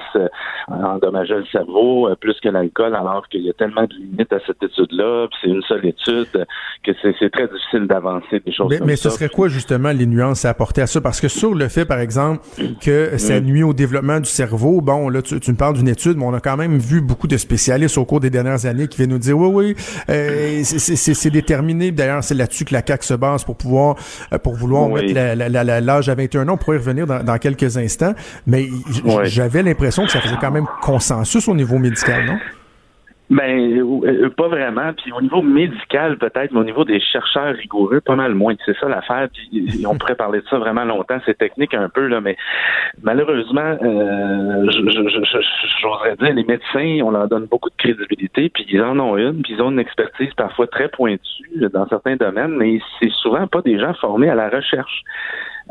endommageait 0.70 1.40
le 1.40 1.46
cerveau 1.48 2.10
plus 2.22 2.40
que 2.40 2.48
l'alcool, 2.48 2.96
alors 2.96 3.28
qu'il 3.28 3.42
y 3.42 3.50
a 3.50 3.54
tellement 3.54 3.84
de 3.84 4.05
limite 4.06 4.32
à 4.34 4.40
cette 4.46 4.62
étude-là, 4.62 5.28
c'est 5.42 5.50
une 5.50 5.62
seule 5.64 5.86
étude, 5.86 6.46
que 6.84 6.92
c'est 7.02 7.30
très 7.30 7.48
difficile 7.48 7.88
d'avancer 7.88 8.40
des 8.46 8.54
choses 8.54 8.68
mais, 8.70 8.78
comme 8.78 8.88
mais 8.88 8.96
ce 8.96 9.10
serait 9.10 9.30
quoi 9.30 9.48
justement 9.48 9.92
les 9.92 10.06
nuances 10.06 10.46
à 10.46 10.50
apporter 10.50 10.82
à 10.82 10.88
ça? 10.88 11.02
Parce 11.02 11.20
que 11.22 11.28
sur 11.28 11.54
le 11.54 11.68
fait, 11.68 11.86
par 11.86 12.00
exemple, 12.00 12.42
que 12.82 13.18
ça 13.18 13.40
nuit 13.42 13.64
au 13.64 13.74
développement 13.74 14.20
du 14.20 14.30
cerveau, 14.30 14.82
bon, 14.82 15.10
là, 15.10 15.22
tu, 15.22 15.36
me 15.36 15.56
parles 15.56 15.76
d'une 15.76 15.88
étude, 15.88 16.18
mais 16.18 16.26
on 16.26 16.34
a 16.34 16.40
quand 16.40 16.58
même 16.58 16.78
vu 16.78 17.02
beaucoup 17.02 17.28
de 17.28 17.38
spécialistes 17.38 17.98
au 17.98 18.06
cours 18.06 18.20
des 18.20 18.30
dernières 18.30 18.66
années 18.66 18.88
qui 18.88 18.98
viennent 18.98 19.12
nous 19.12 19.20
dire, 19.20 19.38
oui, 19.38 19.76
oui, 19.76 19.76
euh, 20.10 20.62
c'est 20.64 21.30
déterminé. 21.30 21.92
D'ailleurs, 21.92 22.24
c'est 22.24 22.36
là-dessus 22.36 22.66
que 22.66 22.74
la 22.74 22.82
CAQ 22.86 23.06
se 23.06 23.14
base 23.14 23.44
pour 23.44 23.58
pouvoir, 23.58 23.96
euh, 24.34 24.38
pour 24.38 24.56
vouloir 24.56 24.90
mettre 24.90 25.14
l'âge 25.14 26.10
à 26.10 26.16
21 26.16 26.48
ans. 26.48 26.54
On 26.54 26.58
pourrait 26.58 26.78
y 26.78 26.80
revenir 26.80 27.08
dans, 27.08 27.38
quelques 27.38 27.78
instants, 27.78 28.14
mais 28.48 28.68
j'avais 29.24 29.64
l'impression 29.64 30.06
que 30.06 30.12
ça 30.12 30.22
faisait 30.22 30.38
quand 30.40 30.52
même 30.52 30.68
consensus 30.82 31.48
au 31.48 31.56
niveau 31.56 31.78
médical, 31.78 32.26
non? 32.26 32.38
Ben, 33.30 34.04
euh, 34.06 34.30
pas 34.30 34.48
vraiment. 34.48 34.94
Puis 34.94 35.12
au 35.12 35.20
niveau 35.20 35.42
médical, 35.42 36.18
peut-être, 36.18 36.52
mais 36.52 36.60
au 36.60 36.64
niveau 36.64 36.86
des 36.86 37.00
chercheurs 37.00 37.56
rigoureux, 37.56 38.00
pas 38.00 38.16
mal 38.16 38.36
moins. 38.36 38.54
C'est 38.66 38.78
ça 38.78 38.88
l'affaire. 38.88 39.28
Puis 39.34 39.86
on 39.88 39.98
pourrait 39.98 40.16
parler 40.16 40.42
de 40.42 40.48
ça 40.48 40.60
vraiment 40.60 40.86
longtemps. 40.86 41.18
C'est 41.26 41.38
technique 41.38 41.74
un 41.74 41.90
peu, 41.90 42.06
là, 42.08 42.22
mais 42.22 42.38
malheureusement, 43.02 43.78
euh, 43.82 44.70
j'oserais 45.82 46.16
dire, 46.18 46.34
les 46.34 46.44
médecins, 46.44 47.00
on 47.04 47.12
leur 47.12 47.28
donne 47.28 47.46
beaucoup 47.46 47.70
de 47.70 47.76
crédibilité, 47.78 48.50
puis 48.50 48.66
ils 48.70 48.82
en 48.82 49.00
ont 49.00 49.18
une, 49.18 49.42
puis 49.42 49.54
ils 49.54 49.62
ont 49.62 49.72
une 49.72 49.80
expertise 49.80 50.34
parfois 50.36 50.68
très 50.68 50.90
pointue 50.90 51.50
dans 51.74 51.88
certains 51.88 52.18
domaines, 52.18 52.56
mais 52.56 52.80
c'est 53.00 53.12
souvent 53.12 53.48
pas 53.48 53.62
des 53.62 53.80
gens 53.80 53.94
formés 53.96 54.30
à 54.30 54.36
la 54.36 54.50
recherche. 54.50 55.04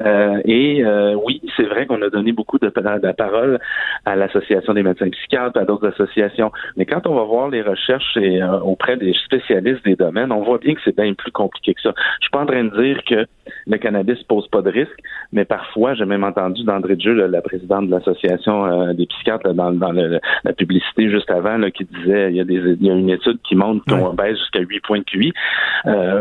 Euh, 0.01 0.41
et 0.45 0.85
euh, 0.85 1.15
oui, 1.15 1.41
c'est 1.57 1.65
vrai 1.65 1.87
qu'on 1.87 2.03
a 2.03 2.11
donné 2.11 2.33
beaucoup 2.33 2.59
de, 2.59 2.69
parole 2.69 3.59
à 4.05 4.17
l'Association 4.17 4.75
des 4.75 4.83
médecins 4.83 5.09
psychiatres, 5.11 5.59
à 5.59 5.65
d'autres 5.65 5.89
associations. 5.89 6.51
Mais 6.77 6.87
quand 6.87 7.07
on 7.07 7.15
va 7.15 7.25
voir 7.25 7.49
les 7.49 7.63
recherches 7.63 8.17
euh, 8.17 8.59
auprès 8.61 8.97
des 8.97 9.15
spécialistes 9.25 9.85
des 9.85 9.97
domaines, 9.97 10.33
on 10.33 10.43
voit 10.43 10.59
bien 10.59 10.75
que 10.75 10.81
c'est 10.85 10.97
bien 10.97 11.13
plus 11.15 11.33
compliqué 11.33 11.75
que 11.75 11.81
ça. 11.81 11.95
Je 12.21 12.25
suis 12.25 12.31
pas 12.31 12.41
en 12.41 12.47
train 12.47 12.65
de 12.65 12.83
dire 12.83 13.03
que 13.05 13.27
le 13.67 13.79
cannabis 13.79 14.23
pose 14.25 14.49
pas 14.49 14.63
de 14.63 14.71
risque, 14.71 14.99
mais 15.33 15.45
parfois, 15.45 15.95
j'ai 15.95 16.05
même 16.05 16.25
entendu 16.25 16.65
d'André 16.65 16.97
Dieu, 16.97 17.13
la 17.15 17.43
présidente 17.43 17.87
de 17.87 17.91
l'Association 17.91 18.93
des 18.95 19.07
psychiatres, 19.07 19.53
dans, 19.55 19.73
dans 19.73 19.93
la 19.93 20.53
publicité 20.53 21.11
juste 21.11 21.31
avant, 21.31 21.59
là, 21.59 21.71
qui 21.71 21.85
disait 21.85 22.31
il 22.31 22.37
y, 22.37 22.41
a 22.41 22.45
des, 22.45 22.55
il 22.55 22.87
y 22.87 22.91
a 22.91 22.95
une 22.95 23.11
étude 23.11 23.39
qui 23.43 23.55
montre 23.57 23.85
qu'on 23.87 24.15
baisse 24.15 24.39
jusqu'à 24.39 24.61
8 24.61 24.81
points 24.81 24.99
de 24.99 25.05
QI. 25.05 25.33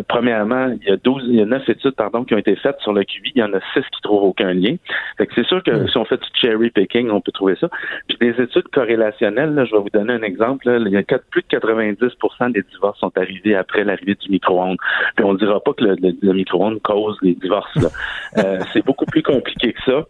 premièrement, 0.08 0.74
il 0.82 0.88
y 0.88 0.92
a 0.92 0.98
12, 0.98 1.24
il 1.28 1.36
y 1.36 1.42
a 1.42 1.46
9 1.46 1.70
études 1.70 1.96
pardon, 1.96 2.24
qui 2.24 2.34
ont 2.34 2.38
été 2.38 2.56
faites 2.56 2.80
sur 2.80 2.94
le 2.94 3.04
QI. 3.04 3.32
Il 3.36 3.40
y 3.40 3.44
en 3.44 3.54
a 3.54 3.60
six 3.74 3.84
qui 3.92 4.02
trouvent 4.02 4.24
aucun 4.24 4.54
lien. 4.54 4.76
Fait 5.18 5.28
que 5.28 5.34
c'est 5.36 5.46
sûr 5.46 5.64
que 5.64 5.88
si 5.88 5.98
on 5.98 6.06
fait 6.06 6.18
du 6.18 6.28
cherry 6.34 6.70
picking, 6.70 7.10
on 7.10 7.22
peut 7.22 7.32
trouver 7.32 7.56
ça. 7.60 7.70
Puis 8.08 8.18
des 8.20 8.42
études 8.42 8.68
corrélationnelles, 8.74 9.54
là, 9.54 9.66
je 9.66 9.72
vais 9.72 9.82
vous 9.82 9.90
donner 9.94 10.14
un 10.14 10.22
exemple. 10.22 10.66
il 10.68 10.92
y 10.92 10.98
a 10.98 11.04
plus 11.04 11.42
de 11.42 11.58
90% 11.58 12.52
des 12.52 12.64
divorces 12.72 13.00
sont 13.00 13.16
arrivés 13.18 13.56
après 13.56 13.84
l'arrivée 13.84 14.16
du 14.16 14.30
micro-ondes. 14.30 14.78
Puis 15.16 15.26
on 15.26 15.34
dira 15.34 15.60
pas 15.60 15.74
que 15.74 15.84
le, 15.84 16.34
micro-ondes 16.34 16.82
cause 16.82 17.13
les 17.22 17.36
divorces. 17.36 17.78
Euh, 18.36 18.58
c'est 18.74 18.84
beaucoup 18.84 19.06
plus 19.06 19.22
compliqué 19.22 19.74
que 19.74 19.82
ça. 19.86 20.08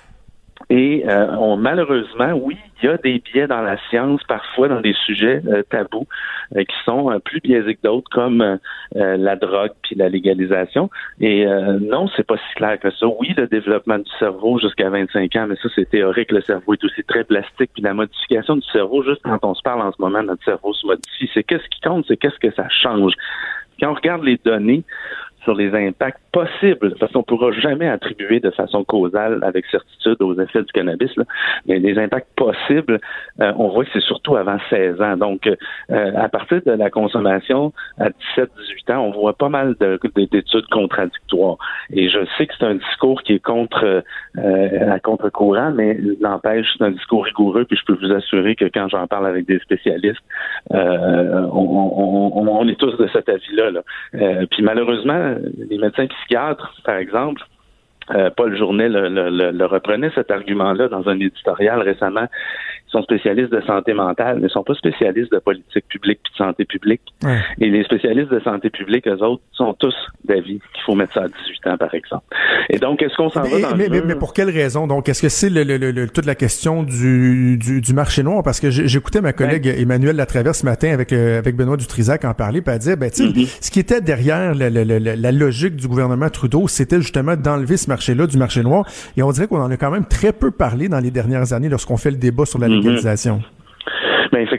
Et 0.69 1.03
euh, 1.07 1.27
on, 1.37 1.57
malheureusement, 1.57 2.33
oui, 2.33 2.57
il 2.81 2.85
y 2.85 2.89
a 2.89 2.97
des 2.97 3.19
biais 3.19 3.47
dans 3.47 3.61
la 3.61 3.77
science, 3.89 4.21
parfois 4.27 4.69
dans 4.69 4.81
des 4.81 4.93
sujets 5.05 5.41
euh, 5.47 5.63
tabous, 5.69 6.07
euh, 6.55 6.63
qui 6.63 6.75
sont 6.85 7.19
plus 7.23 7.41
biaisés 7.41 7.75
que 7.75 7.81
d'autres, 7.83 8.09
comme 8.09 8.59
la 8.95 9.35
drogue 9.35 9.71
puis 9.81 9.95
la 9.95 10.09
légalisation. 10.09 10.89
Et 11.19 11.45
non, 11.45 12.07
c'est 12.15 12.25
pas 12.25 12.37
si 12.37 12.55
clair 12.55 12.79
que 12.79 12.91
ça. 12.91 13.07
Oui, 13.19 13.33
le 13.35 13.47
développement 13.47 13.97
du 13.97 14.11
cerveau 14.19 14.59
jusqu'à 14.59 14.89
25 14.89 15.35
ans, 15.35 15.47
mais 15.47 15.55
ça, 15.61 15.69
c'est 15.75 15.89
théorique. 15.89 16.31
Le 16.31 16.41
cerveau 16.41 16.73
est 16.73 16.83
aussi 16.83 17.03
très 17.03 17.23
plastique. 17.23 17.71
Puis 17.73 17.83
la 17.83 17.93
modification 17.93 18.55
du 18.55 18.67
cerveau, 18.71 19.03
juste 19.03 19.21
quand 19.23 19.39
on 19.43 19.53
se 19.53 19.61
parle 19.61 19.81
en 19.81 19.91
ce 19.91 20.01
moment, 20.01 20.21
notre 20.23 20.43
cerveau 20.43 20.73
se 20.73 20.85
modifie. 20.85 21.29
C'est 21.33 21.43
qu'est-ce 21.43 21.67
qui 21.69 21.81
compte, 21.81 22.05
c'est 22.07 22.17
qu'est-ce 22.17 22.39
que 22.39 22.53
ça 22.53 22.67
change. 22.69 23.13
Quand 23.79 23.91
on 23.91 23.95
regarde 23.95 24.23
les 24.23 24.39
données, 24.43 24.83
sur 25.43 25.55
les 25.55 25.73
impacts 25.73 26.19
possibles, 26.31 26.95
parce 26.99 27.11
qu'on 27.11 27.19
ne 27.19 27.23
pourra 27.23 27.51
jamais 27.51 27.87
attribuer 27.87 28.39
de 28.39 28.49
façon 28.51 28.83
causale 28.83 29.39
avec 29.43 29.65
certitude 29.67 30.17
aux 30.21 30.39
effets 30.39 30.63
du 30.63 30.71
cannabis, 30.71 31.11
mais 31.67 31.79
les 31.79 31.97
impacts 31.99 32.33
possibles, 32.35 32.99
euh, 33.39 33.53
on 33.57 33.69
voit 33.69 33.85
que 33.85 33.91
c'est 33.93 34.01
surtout 34.01 34.35
avant 34.35 34.57
16 34.69 35.01
ans. 35.01 35.17
Donc, 35.17 35.47
euh, 35.47 36.11
à 36.15 36.29
partir 36.29 36.61
de 36.65 36.71
la 36.71 36.89
consommation 36.89 37.73
à 37.99 38.09
17-18 38.35 38.93
ans, 38.93 39.05
on 39.05 39.11
voit 39.11 39.33
pas 39.33 39.49
mal 39.49 39.75
d'études 39.79 40.67
contradictoires. 40.71 41.57
Et 41.91 42.09
je 42.09 42.19
sais 42.37 42.47
que 42.47 42.53
c'est 42.57 42.65
un 42.65 42.75
discours 42.75 43.21
qui 43.23 43.33
est 43.33 43.43
contre 43.43 44.03
euh, 44.37 44.91
à 44.91 44.99
contre-courant, 44.99 45.71
mais 45.71 45.97
n'empêche, 46.19 46.67
c'est 46.77 46.83
un 46.83 46.91
discours 46.91 47.25
rigoureux, 47.25 47.65
puis 47.65 47.77
je 47.77 47.85
peux 47.85 47.97
vous 48.01 48.11
assurer 48.11 48.55
que 48.55 48.65
quand 48.65 48.87
j'en 48.89 49.07
parle 49.07 49.27
avec 49.27 49.45
des 49.45 49.59
spécialistes, 49.59 50.23
on, 50.71 52.67
est 52.67 52.79
tous 52.79 52.95
de 52.97 53.07
cet 53.07 53.27
avis-là. 53.27 53.71
Là. 53.71 53.81
puis 54.49 54.63
malheureusement, 54.63 55.32
les 55.69 55.77
médecins 55.77 56.07
psychiatres, 56.07 56.73
par 56.83 56.95
exemple, 56.95 57.41
euh, 58.11 58.29
Paul 58.35 58.55
Journet 58.57 58.89
le, 58.89 59.65
reprenait 59.65 60.11
cet 60.13 60.29
argument-là 60.29 60.89
dans 60.89 61.07
un 61.07 61.19
éditorial 61.19 61.81
récemment. 61.81 62.27
Sont 62.93 63.01
spécialistes 63.01 63.51
de 63.51 63.61
santé 63.61 63.93
mentale, 63.93 64.37
mais 64.39 64.47
ils 64.47 64.51
sont 64.51 64.63
pas 64.63 64.75
spécialistes 64.75 65.31
de 65.31 65.39
politique 65.39 65.85
publique 65.89 66.19
et 66.25 66.31
de 66.31 66.37
santé 66.37 66.63
publique. 66.65 67.01
Et 67.59 67.67
les 67.69 67.83
spécialistes 67.83 68.31
de 68.31 68.39
santé 68.39 68.69
publique, 68.69 69.07
eux 69.07 69.21
autres, 69.23 69.41
sont 69.51 69.73
tous 69.73 69.95
d'avis 70.25 70.59
qu'il 70.73 70.83
faut 70.85 70.93
mettre 70.93 71.13
ça 71.13 71.23
à 71.23 71.27
18 71.27 71.67
ans, 71.67 71.77
par 71.77 71.93
exemple. 71.95 72.23
Et 72.69 72.77
donc, 72.77 73.01
est-ce 73.01 73.15
qu'on 73.15 73.29
s'en 73.29 73.41
va 73.41 73.59
dans 73.59 73.75
mais, 73.75 73.89
mais, 73.89 74.15
pour 74.15 74.33
quelle 74.33 74.49
raison? 74.49 74.85
Donc, 74.85 75.09
est-ce 75.09 75.23
que 75.23 75.29
c'est 75.29 75.49
le, 75.49 76.05
toute 76.07 76.27
la 76.27 76.35
question 76.35 76.83
du, 76.83 77.57
du, 77.57 77.93
marché 77.93 78.21
noir? 78.21 78.43
Parce 78.43 78.59
que 78.59 78.69
j'écoutais 78.69 79.21
ma 79.21 79.33
collègue 79.33 79.67
Emmanuel 79.67 80.15
Latraverse 80.15 80.59
ce 80.59 80.65
matin 80.65 80.91
avec, 80.93 81.11
euh, 81.13 81.39
avec 81.39 81.55
Benoît 81.55 81.77
Dutrisac 81.77 82.25
en 82.25 82.35
parler, 82.35 82.61
puis 82.61 82.73
elle 82.73 82.79
disait, 82.79 82.95
ben, 82.95 83.09
tu 83.09 83.23
mm-hmm. 83.23 83.57
ce 83.59 83.71
qui 83.71 83.79
était 83.79 84.01
derrière 84.01 84.53
la, 84.53 84.69
la 84.69 85.31
logique 85.31 85.75
du 85.75 85.87
gouvernement 85.87 86.29
Trudeau, 86.29 86.67
c'était 86.67 87.01
justement 87.01 87.35
d'enlever 87.35 87.77
ce 87.77 87.89
marché-là 87.89 88.27
du 88.27 88.37
marché 88.37 88.61
noir. 88.61 88.85
Et 89.17 89.23
on 89.23 89.31
dirait 89.31 89.47
qu'on 89.47 89.61
en 89.61 89.71
a 89.71 89.77
quand 89.77 89.91
même 89.91 90.05
très 90.05 90.33
peu 90.33 90.51
parlé 90.51 90.89
dans 90.89 90.99
les 90.99 91.11
dernières 91.11 91.53
années 91.53 91.69
lorsqu'on 91.69 91.97
fait 91.97 92.11
le 92.11 92.17
débat 92.17 92.45
sur 92.45 92.59
la 92.59 92.67
mhm. 92.67 92.73
légalisation. 92.75 92.82
Ben 92.85 93.52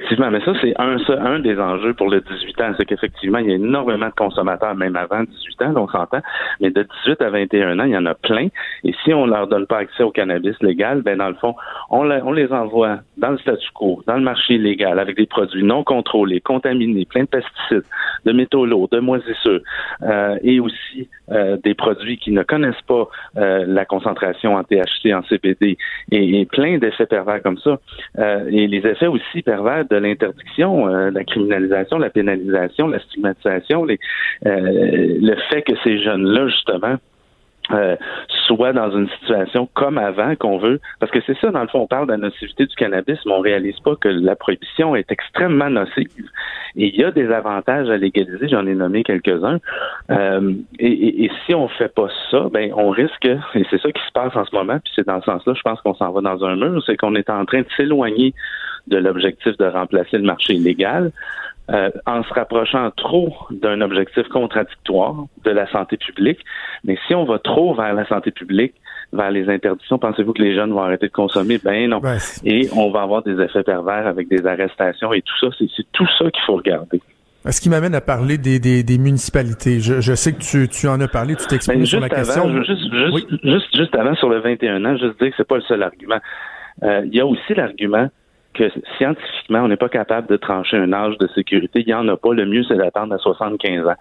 Effectivement, 0.04 0.30
mais 0.30 0.44
ça, 0.44 0.52
c'est 0.60 0.74
un, 0.78 0.98
un 1.24 1.38
des 1.38 1.58
enjeux 1.58 1.94
pour 1.94 2.10
le 2.10 2.20
18 2.20 2.60
ans. 2.60 2.72
C'est 2.76 2.84
qu'effectivement, 2.84 3.38
il 3.38 3.48
y 3.48 3.52
a 3.52 3.54
énormément 3.54 4.08
de 4.08 4.12
consommateurs, 4.12 4.74
même 4.74 4.96
avant 4.96 5.22
18 5.22 5.62
ans, 5.62 5.72
on 5.76 5.88
s'entend, 5.88 6.20
mais 6.60 6.70
de 6.70 6.86
18 7.06 7.22
à 7.22 7.30
21 7.30 7.78
ans, 7.78 7.84
il 7.84 7.92
y 7.92 7.96
en 7.96 8.04
a 8.04 8.14
plein. 8.14 8.48
Et 8.84 8.94
si 9.02 9.14
on 9.14 9.26
leur 9.26 9.46
donne 9.46 9.66
pas 9.66 9.78
accès 9.78 10.02
au 10.02 10.10
cannabis 10.10 10.56
légal, 10.60 11.00
ben 11.00 11.16
dans 11.16 11.28
le 11.28 11.34
fond, 11.36 11.54
on, 11.88 12.10
on 12.10 12.32
les 12.32 12.52
envoie 12.52 12.98
dans 13.16 13.30
le 13.30 13.38
statu 13.38 13.66
quo, 13.72 14.02
dans 14.06 14.16
le 14.16 14.20
marché 14.20 14.54
illégal, 14.54 14.98
avec 14.98 15.16
des 15.16 15.24
produits 15.24 15.64
non 15.64 15.84
contrôlés, 15.84 16.42
contaminés, 16.42 17.06
plein 17.06 17.22
de 17.22 17.28
pesticides, 17.28 17.84
de 18.26 18.32
métaux 18.32 18.66
lourds, 18.66 18.88
de 18.92 19.00
moisissures, 19.00 19.60
euh, 20.02 20.36
et 20.42 20.60
aussi 20.60 21.08
euh, 21.30 21.56
des 21.64 21.72
produits 21.74 22.18
qui 22.18 22.30
ne 22.30 22.42
connaissent 22.42 22.74
pas 22.86 23.08
euh, 23.38 23.64
la 23.66 23.86
concentration 23.86 24.56
en 24.56 24.64
THC, 24.64 25.14
en 25.14 25.22
CBD, 25.22 25.78
et, 26.10 26.40
et 26.40 26.44
plein 26.44 26.76
d'effets 26.76 27.06
pervers 27.06 27.42
comme 27.42 27.56
ça. 27.56 27.78
Euh, 28.18 28.46
et 28.50 28.66
les 28.66 28.86
effets 28.86 29.06
aussi 29.06 29.40
pervers 29.40 29.86
de 29.86 29.93
l'interdiction, 29.98 30.88
euh, 30.88 31.10
la 31.10 31.24
criminalisation, 31.24 31.98
la 31.98 32.10
pénalisation, 32.10 32.88
la 32.88 32.98
stigmatisation, 33.00 33.86
euh, 33.86 33.96
le 34.44 35.34
fait 35.50 35.62
que 35.62 35.72
ces 35.82 36.02
jeunes-là, 36.02 36.48
justement, 36.48 36.96
euh, 37.70 37.96
soit 38.56 38.72
dans 38.72 38.90
une 38.90 39.08
situation 39.20 39.68
comme 39.74 39.98
avant 39.98 40.34
qu'on 40.36 40.58
veut, 40.58 40.80
parce 41.00 41.12
que 41.12 41.20
c'est 41.26 41.36
ça, 41.38 41.50
dans 41.50 41.62
le 41.62 41.68
fond, 41.68 41.80
on 41.80 41.86
parle 41.86 42.06
de 42.06 42.12
la 42.12 42.18
nocivité 42.18 42.66
du 42.66 42.74
cannabis, 42.74 43.18
mais 43.26 43.32
on 43.32 43.40
réalise 43.40 43.78
pas 43.80 43.96
que 43.96 44.08
la 44.08 44.36
prohibition 44.36 44.96
est 44.96 45.10
extrêmement 45.10 45.70
nocive. 45.70 46.08
Et 46.76 46.88
il 46.88 46.96
y 46.96 47.04
a 47.04 47.10
des 47.10 47.30
avantages 47.30 47.88
à 47.88 47.96
légaliser, 47.96 48.48
j'en 48.48 48.66
ai 48.66 48.74
nommé 48.74 49.02
quelques-uns. 49.02 49.58
Euh, 50.10 50.52
et, 50.78 51.24
et, 51.24 51.30
si 51.46 51.54
on 51.54 51.68
fait 51.68 51.92
pas 51.92 52.08
ça, 52.30 52.48
ben 52.52 52.72
on 52.76 52.90
risque, 52.90 53.26
et 53.26 53.64
c'est 53.70 53.80
ça 53.80 53.92
qui 53.92 54.02
se 54.06 54.12
passe 54.12 54.34
en 54.36 54.44
ce 54.44 54.54
moment, 54.54 54.78
puis 54.78 54.92
c'est 54.94 55.06
dans 55.06 55.20
ce 55.20 55.26
sens-là, 55.26 55.54
je 55.54 55.62
pense 55.62 55.80
qu'on 55.82 55.94
s'en 55.94 56.10
va 56.12 56.20
dans 56.20 56.44
un 56.44 56.56
mur, 56.56 56.82
c'est 56.84 56.96
qu'on 56.96 57.14
est 57.14 57.30
en 57.30 57.44
train 57.44 57.60
de 57.60 57.68
s'éloigner 57.76 58.34
de 58.86 58.98
l'objectif 58.98 59.56
de 59.56 59.66
remplacer 59.66 60.18
le 60.18 60.24
marché 60.24 60.54
illégal. 60.54 61.10
Euh, 61.70 61.88
en 62.04 62.22
se 62.22 62.34
rapprochant 62.34 62.90
trop 62.90 63.34
d'un 63.50 63.80
objectif 63.80 64.28
contradictoire 64.28 65.14
de 65.46 65.50
la 65.50 65.66
santé 65.70 65.96
publique. 65.96 66.40
Mais 66.84 66.98
si 67.06 67.14
on 67.14 67.24
va 67.24 67.38
trop 67.38 67.74
vers 67.74 67.94
la 67.94 68.06
santé 68.06 68.32
publique, 68.32 68.74
vers 69.14 69.30
les 69.30 69.48
interdictions, 69.48 69.98
pensez-vous 69.98 70.34
que 70.34 70.42
les 70.42 70.54
jeunes 70.54 70.72
vont 70.72 70.82
arrêter 70.82 71.06
de 71.06 71.12
consommer? 71.12 71.56
Ben 71.64 71.88
non. 71.88 72.02
et 72.44 72.68
on 72.76 72.90
va 72.90 73.00
avoir 73.00 73.22
des 73.22 73.40
effets 73.40 73.62
pervers 73.62 74.06
avec 74.06 74.28
des 74.28 74.44
arrestations 74.46 75.14
et 75.14 75.22
tout 75.22 75.38
ça. 75.40 75.56
C'est 75.58 75.86
tout 75.92 76.06
ça 76.18 76.30
qu'il 76.30 76.42
faut 76.44 76.56
regarder. 76.56 77.00
Ce 77.48 77.62
qui 77.62 77.70
m'amène 77.70 77.94
à 77.94 78.02
parler 78.02 78.36
des, 78.36 78.58
des, 78.58 78.82
des 78.82 78.98
municipalités? 78.98 79.80
Je, 79.80 80.02
je, 80.02 80.14
sais 80.14 80.34
que 80.34 80.40
tu, 80.40 80.68
tu 80.68 80.86
en 80.86 81.00
as 81.00 81.08
parlé, 81.08 81.34
tu 81.34 81.46
t'exprimes 81.46 81.80
ben, 81.80 81.86
sur 81.86 82.00
la 82.00 82.10
question. 82.10 82.46
Juste, 82.62 82.92
juste, 82.92 83.42
juste, 83.42 83.76
juste, 83.76 83.94
avant, 83.94 84.14
sur 84.16 84.28
le 84.28 84.40
21 84.40 84.84
ans, 84.84 84.98
juste 84.98 85.18
dire 85.18 85.30
que 85.30 85.34
c'est 85.38 85.48
pas 85.48 85.56
le 85.56 85.62
seul 85.62 85.82
argument. 85.82 86.20
Euh, 86.82 87.02
il 87.06 87.14
y 87.14 87.20
a 87.20 87.26
aussi 87.26 87.54
l'argument 87.54 88.10
que 88.54 88.70
scientifiquement, 88.96 89.60
on 89.60 89.68
n'est 89.68 89.76
pas 89.76 89.88
capable 89.88 90.28
de 90.28 90.36
trancher 90.36 90.76
un 90.76 90.92
âge 90.92 91.18
de 91.18 91.26
sécurité. 91.34 91.80
Il 91.80 91.86
n'y 91.86 91.94
en 91.94 92.08
a 92.08 92.16
pas. 92.16 92.32
Le 92.32 92.46
mieux, 92.46 92.62
c'est 92.64 92.76
d'attendre 92.76 93.14
à 93.14 93.18
75 93.18 93.86
ans. 93.86 93.94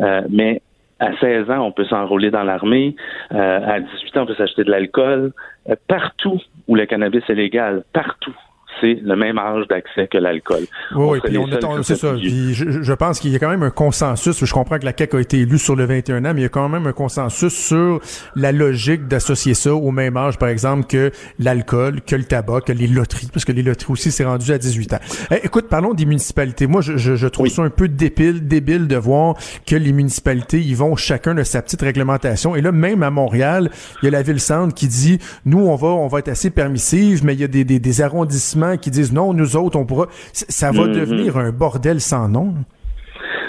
Euh, 0.00 0.22
mais 0.30 0.62
à 1.00 1.16
16 1.18 1.50
ans, 1.50 1.60
on 1.60 1.72
peut 1.72 1.84
s'enrôler 1.84 2.30
dans 2.30 2.44
l'armée. 2.44 2.94
Euh, 3.32 3.60
à 3.66 3.80
18 3.80 4.16
ans, 4.16 4.22
on 4.22 4.26
peut 4.26 4.34
s'acheter 4.34 4.64
de 4.64 4.70
l'alcool. 4.70 5.32
Euh, 5.68 5.74
partout 5.88 6.40
où 6.68 6.74
le 6.74 6.86
cannabis 6.86 7.22
est 7.28 7.34
légal, 7.34 7.84
partout, 7.92 8.34
c'est 8.80 9.00
le 9.02 9.16
même 9.16 9.38
âge 9.38 9.66
d'accès 9.68 10.08
que 10.08 10.18
l'alcool. 10.18 10.64
Oui, 10.94 11.20
puis 11.24 11.38
on 11.38 11.46
est, 11.48 11.82
c'est 11.82 11.96
ça. 11.96 12.16
je, 12.16 12.82
je, 12.82 12.92
pense 12.92 13.20
qu'il 13.20 13.30
y 13.30 13.36
a 13.36 13.38
quand 13.38 13.48
même 13.48 13.62
un 13.62 13.70
consensus. 13.70 14.44
Je 14.44 14.52
comprends 14.52 14.78
que 14.78 14.84
la 14.84 14.92
CAQ 14.96 15.16
a 15.16 15.20
été 15.20 15.38
élue 15.40 15.58
sur 15.58 15.76
le 15.76 15.84
21 15.84 16.24
ans, 16.24 16.32
mais 16.34 16.40
il 16.40 16.42
y 16.42 16.46
a 16.46 16.50
quand 16.50 16.68
même 16.68 16.86
un 16.86 16.92
consensus 16.92 17.52
sur 17.52 18.00
la 18.36 18.52
logique 18.52 19.06
d'associer 19.08 19.54
ça 19.54 19.74
au 19.74 19.90
même 19.90 20.16
âge, 20.16 20.38
par 20.38 20.48
exemple, 20.48 20.86
que 20.86 21.10
l'alcool, 21.38 22.00
que 22.02 22.16
le 22.16 22.24
tabac, 22.24 22.62
que 22.62 22.72
les 22.72 22.86
loteries, 22.86 23.28
parce 23.32 23.44
que 23.44 23.52
les 23.52 23.62
loteries 23.62 23.92
aussi, 23.92 24.10
c'est 24.10 24.24
rendu 24.24 24.52
à 24.52 24.58
18 24.58 24.94
ans. 24.94 24.98
Eh, 25.30 25.44
écoute, 25.44 25.68
parlons 25.68 25.94
des 25.94 26.06
municipalités. 26.06 26.66
Moi, 26.66 26.80
je, 26.80 26.96
je 26.96 27.26
trouve 27.26 27.48
ça 27.48 27.62
un 27.62 27.70
peu 27.70 27.88
débile, 27.88 28.46
débile 28.46 28.88
de 28.88 28.96
voir 28.96 29.36
que 29.66 29.76
les 29.76 29.92
municipalités, 29.92 30.60
ils 30.60 30.76
vont 30.76 30.96
chacun 30.96 31.34
de 31.34 31.42
sa 31.42 31.62
petite 31.62 31.82
réglementation. 31.82 32.56
Et 32.56 32.60
là, 32.60 32.72
même 32.72 33.02
à 33.02 33.10
Montréal, 33.10 33.70
il 34.02 34.06
y 34.06 34.08
a 34.08 34.10
la 34.10 34.22
ville-centre 34.22 34.74
qui 34.74 34.88
dit, 34.88 35.18
nous, 35.44 35.60
on 35.60 35.76
va, 35.76 35.88
on 35.88 36.08
va 36.08 36.18
être 36.18 36.28
assez 36.28 36.50
permissive, 36.50 37.24
mais 37.24 37.34
il 37.34 37.40
y 37.40 37.44
a 37.44 37.48
des, 37.48 37.64
des, 37.64 37.78
des 37.78 38.00
arrondissements 38.00 38.63
qui 38.80 38.90
disent 38.90 39.12
non, 39.12 39.32
nous 39.32 39.56
autres, 39.56 39.78
on 39.78 39.86
pourra. 39.86 40.06
Ça 40.32 40.70
va 40.70 40.84
mm-hmm. 40.84 40.92
devenir 40.92 41.36
un 41.36 41.50
bordel 41.50 42.00
sans 42.00 42.28
nom. 42.28 42.54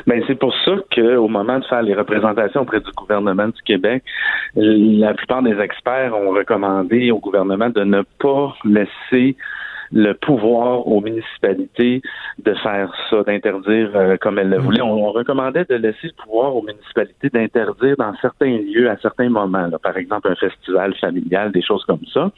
Ben, 0.08 0.22
c'est 0.28 0.38
pour 0.38 0.54
ça 0.64 0.74
qu'au 0.94 1.28
moment 1.28 1.60
de 1.60 1.66
faire 1.66 1.82
les 1.82 1.96
représentations 1.96 2.62
auprès 2.62 2.80
du 2.80 2.92
gouvernement 2.96 3.48
du 3.48 3.62
Québec, 3.66 4.04
la 4.56 5.14
plupart 5.16 5.42
des 5.42 5.58
experts 5.60 6.14
ont 6.16 6.30
recommandé 6.30 7.10
au 7.10 7.20
gouvernement 7.20 7.70
de 7.70 7.84
ne 7.84 8.04
pas 8.20 8.56
laisser 8.64 9.36
le 9.92 10.14
pouvoir 10.14 10.88
aux 10.88 11.02
municipalités 11.02 12.02
de 12.44 12.54
faire 12.56 12.94
ça, 13.10 13.24
d'interdire 13.24 13.92
euh, 13.96 14.18
comme 14.18 14.40
elles 14.40 14.50
le 14.50 14.58
voulaient. 14.58 14.82
On, 14.82 15.12
recommandait 15.12 15.66
de 15.66 15.76
laisser 15.76 16.08
le 16.08 16.24
pouvoir 16.24 16.56
aux 16.56 16.62
municipalités 16.62 17.30
d'interdire 17.30 17.96
dans 17.98 18.14
certains 18.22 18.58
lieux 18.58 18.90
à 18.90 18.98
certains 18.98 19.30
moments, 19.30 19.70
par 19.82 19.98
exemple 19.98 20.30
un 20.30 20.36
festival 20.36 20.94
familial, 20.96 21.52
des 21.52 21.62
choses 21.62 21.84
comme 21.86 22.06
ça. 22.14 22.32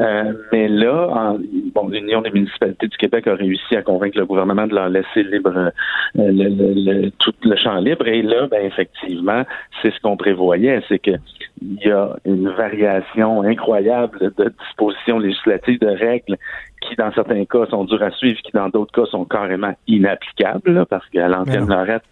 Euh, 0.00 0.32
mais 0.52 0.68
là, 0.68 1.08
en, 1.12 1.38
bon, 1.74 1.88
l'Union 1.88 2.20
des 2.22 2.30
municipalités 2.30 2.88
du 2.88 2.96
Québec 2.96 3.26
a 3.28 3.34
réussi 3.34 3.76
à 3.76 3.82
convaincre 3.82 4.18
le 4.18 4.26
gouvernement 4.26 4.66
de 4.66 4.74
leur 4.74 4.88
laisser 4.88 5.22
libre 5.22 5.56
euh, 5.56 5.70
le, 6.16 7.02
le, 7.02 7.10
tout 7.18 7.34
le 7.44 7.56
champ 7.56 7.76
libre. 7.76 8.08
Et 8.08 8.22
là, 8.22 8.46
ben 8.48 8.64
effectivement, 8.64 9.44
c'est 9.82 9.92
ce 9.92 10.00
qu'on 10.00 10.16
prévoyait, 10.16 10.82
c'est 10.88 10.98
que 10.98 11.12
il 11.62 11.78
y 11.84 11.90
a 11.90 12.16
une 12.24 12.48
variation 12.50 13.42
incroyable 13.42 14.32
de 14.36 14.52
dispositions 14.66 15.18
législatives, 15.18 15.80
de 15.80 15.86
règles 15.86 16.36
qui, 16.80 16.96
dans 16.96 17.12
certains 17.12 17.44
cas, 17.44 17.66
sont 17.66 17.84
dures 17.84 18.02
à 18.02 18.10
suivre, 18.10 18.40
qui, 18.42 18.52
dans 18.52 18.68
d'autres 18.68 18.92
cas, 18.92 19.08
sont 19.10 19.24
carrément 19.24 19.74
inapplicables, 19.86 20.84
parce 20.86 21.08
qu'à 21.08 21.28
l'ancienne 21.28 21.68
Lorette, 21.68 22.02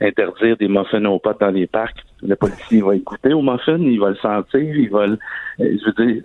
interdire 0.00 0.56
des 0.56 0.68
muffins 0.68 1.04
aux 1.04 1.18
potes 1.18 1.40
dans 1.40 1.50
les 1.50 1.66
parcs, 1.66 2.04
le 2.22 2.36
policier 2.36 2.80
va 2.80 2.96
écouter 2.96 3.32
aux 3.32 3.42
muffins, 3.42 3.78
il 3.78 4.00
va 4.00 4.10
le 4.10 4.16
sentir, 4.16 4.60
il 4.60 4.90
va 4.90 5.06
le, 5.06 5.18
euh, 5.60 5.76
je 5.78 5.86
veux 5.86 6.12
dire, 6.12 6.22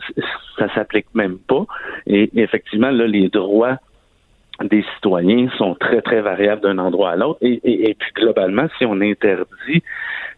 ça 0.58 0.74
s'applique 0.74 1.08
même 1.14 1.38
pas. 1.38 1.66
Et 2.08 2.30
effectivement, 2.40 2.92
là, 2.92 3.06
les 3.06 3.30
droits 3.30 3.78
des 4.64 4.84
citoyens 4.96 5.50
sont 5.58 5.76
très, 5.76 6.02
très 6.02 6.22
variables 6.22 6.62
d'un 6.62 6.78
endroit 6.80 7.12
à 7.12 7.16
l'autre. 7.16 7.40
Et, 7.42 7.60
et, 7.64 7.94
puis, 7.94 8.12
globalement, 8.16 8.68
si 8.78 8.86
on 8.86 9.00
interdit, 9.00 9.84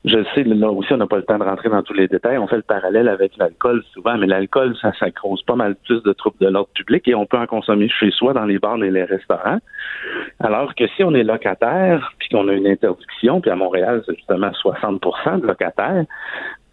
je 0.03 0.17
sais, 0.33 0.43
là 0.43 0.71
aussi, 0.71 0.91
on 0.93 0.97
n'a 0.97 1.05
pas 1.05 1.17
le 1.17 1.23
temps 1.23 1.37
de 1.37 1.43
rentrer 1.43 1.69
dans 1.69 1.83
tous 1.83 1.93
les 1.93 2.07
détails. 2.07 2.39
On 2.39 2.47
fait 2.47 2.55
le 2.55 2.63
parallèle 2.63 3.07
avec 3.07 3.37
l'alcool 3.37 3.83
souvent, 3.93 4.17
mais 4.17 4.25
l'alcool, 4.25 4.75
ça, 4.81 4.91
ça 4.99 5.11
cause 5.11 5.43
pas 5.43 5.55
mal 5.55 5.75
plus 5.85 6.01
de 6.01 6.11
troubles 6.13 6.37
de 6.41 6.47
l'ordre 6.47 6.71
public 6.73 7.07
et 7.07 7.13
on 7.13 7.27
peut 7.27 7.37
en 7.37 7.45
consommer 7.45 7.87
chez 7.87 8.09
soi, 8.09 8.33
dans 8.33 8.45
les 8.45 8.57
bars 8.57 8.83
et 8.83 8.89
les 8.89 9.03
restaurants. 9.03 9.59
Alors 10.39 10.73
que 10.73 10.87
si 10.95 11.03
on 11.03 11.13
est 11.13 11.23
locataire, 11.23 12.13
puis 12.17 12.29
qu'on 12.29 12.47
a 12.47 12.53
une 12.53 12.65
interdiction, 12.65 13.41
puis 13.41 13.51
à 13.51 13.55
Montréal, 13.55 14.01
c'est 14.07 14.15
justement 14.15 14.49
60% 14.49 15.41
de 15.41 15.45
locataires, 15.45 16.05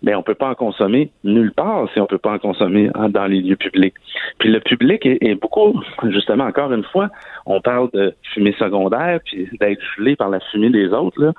mais 0.02 0.14
on 0.14 0.22
peut 0.22 0.34
pas 0.34 0.50
en 0.50 0.54
consommer 0.54 1.10
nulle 1.24 1.52
part 1.52 1.88
si 1.92 2.00
on 2.00 2.06
peut 2.06 2.18
pas 2.18 2.32
en 2.32 2.38
consommer 2.38 2.90
dans 3.10 3.26
les 3.26 3.40
lieux 3.40 3.56
publics. 3.56 3.94
Puis 4.38 4.50
le 4.50 4.60
public 4.60 5.04
est, 5.04 5.34
beaucoup, 5.34 5.80
justement, 6.04 6.44
encore 6.44 6.72
une 6.72 6.84
fois, 6.84 7.08
on 7.46 7.60
parle 7.60 7.90
de 7.92 8.14
fumée 8.32 8.54
secondaire, 8.58 9.20
puis 9.24 9.48
d'être 9.60 9.82
gelé 9.96 10.14
par 10.16 10.28
la 10.28 10.40
fumée 10.40 10.70
des 10.70 10.88
autres. 10.92 11.20
Là. 11.20 11.32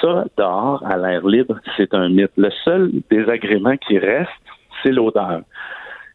Ça, 0.00 0.24
dehors, 0.36 0.82
à 0.86 0.96
l'air 0.96 1.26
libre, 1.26 1.58
c'est 1.76 1.94
un 1.94 2.08
mythe. 2.08 2.32
Le 2.36 2.50
seul 2.64 2.90
désagrément 3.10 3.76
qui 3.76 3.98
reste, 3.98 4.30
c'est 4.82 4.92
l'odeur. 4.92 5.42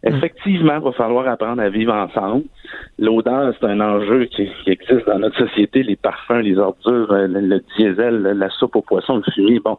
Mm. 0.04 0.16
Effectivement, 0.16 0.76
il 0.76 0.84
va 0.84 0.92
falloir 0.92 1.28
apprendre 1.28 1.62
à 1.62 1.70
vivre 1.70 1.94
ensemble. 1.94 2.44
L'odeur, 3.00 3.54
c'est 3.60 3.66
un 3.66 3.80
enjeu 3.80 4.26
qui, 4.26 4.50
existe 4.68 5.08
dans 5.08 5.20
notre 5.20 5.38
société. 5.38 5.84
Les 5.84 5.96
parfums, 5.96 6.42
les 6.42 6.58
ordures, 6.58 7.08
le, 7.12 7.60
diesel, 7.78 8.22
la 8.22 8.50
soupe 8.50 8.76
aux 8.76 8.82
poissons, 8.82 9.18
le 9.18 9.32
fumier. 9.34 9.60
Bon, 9.60 9.78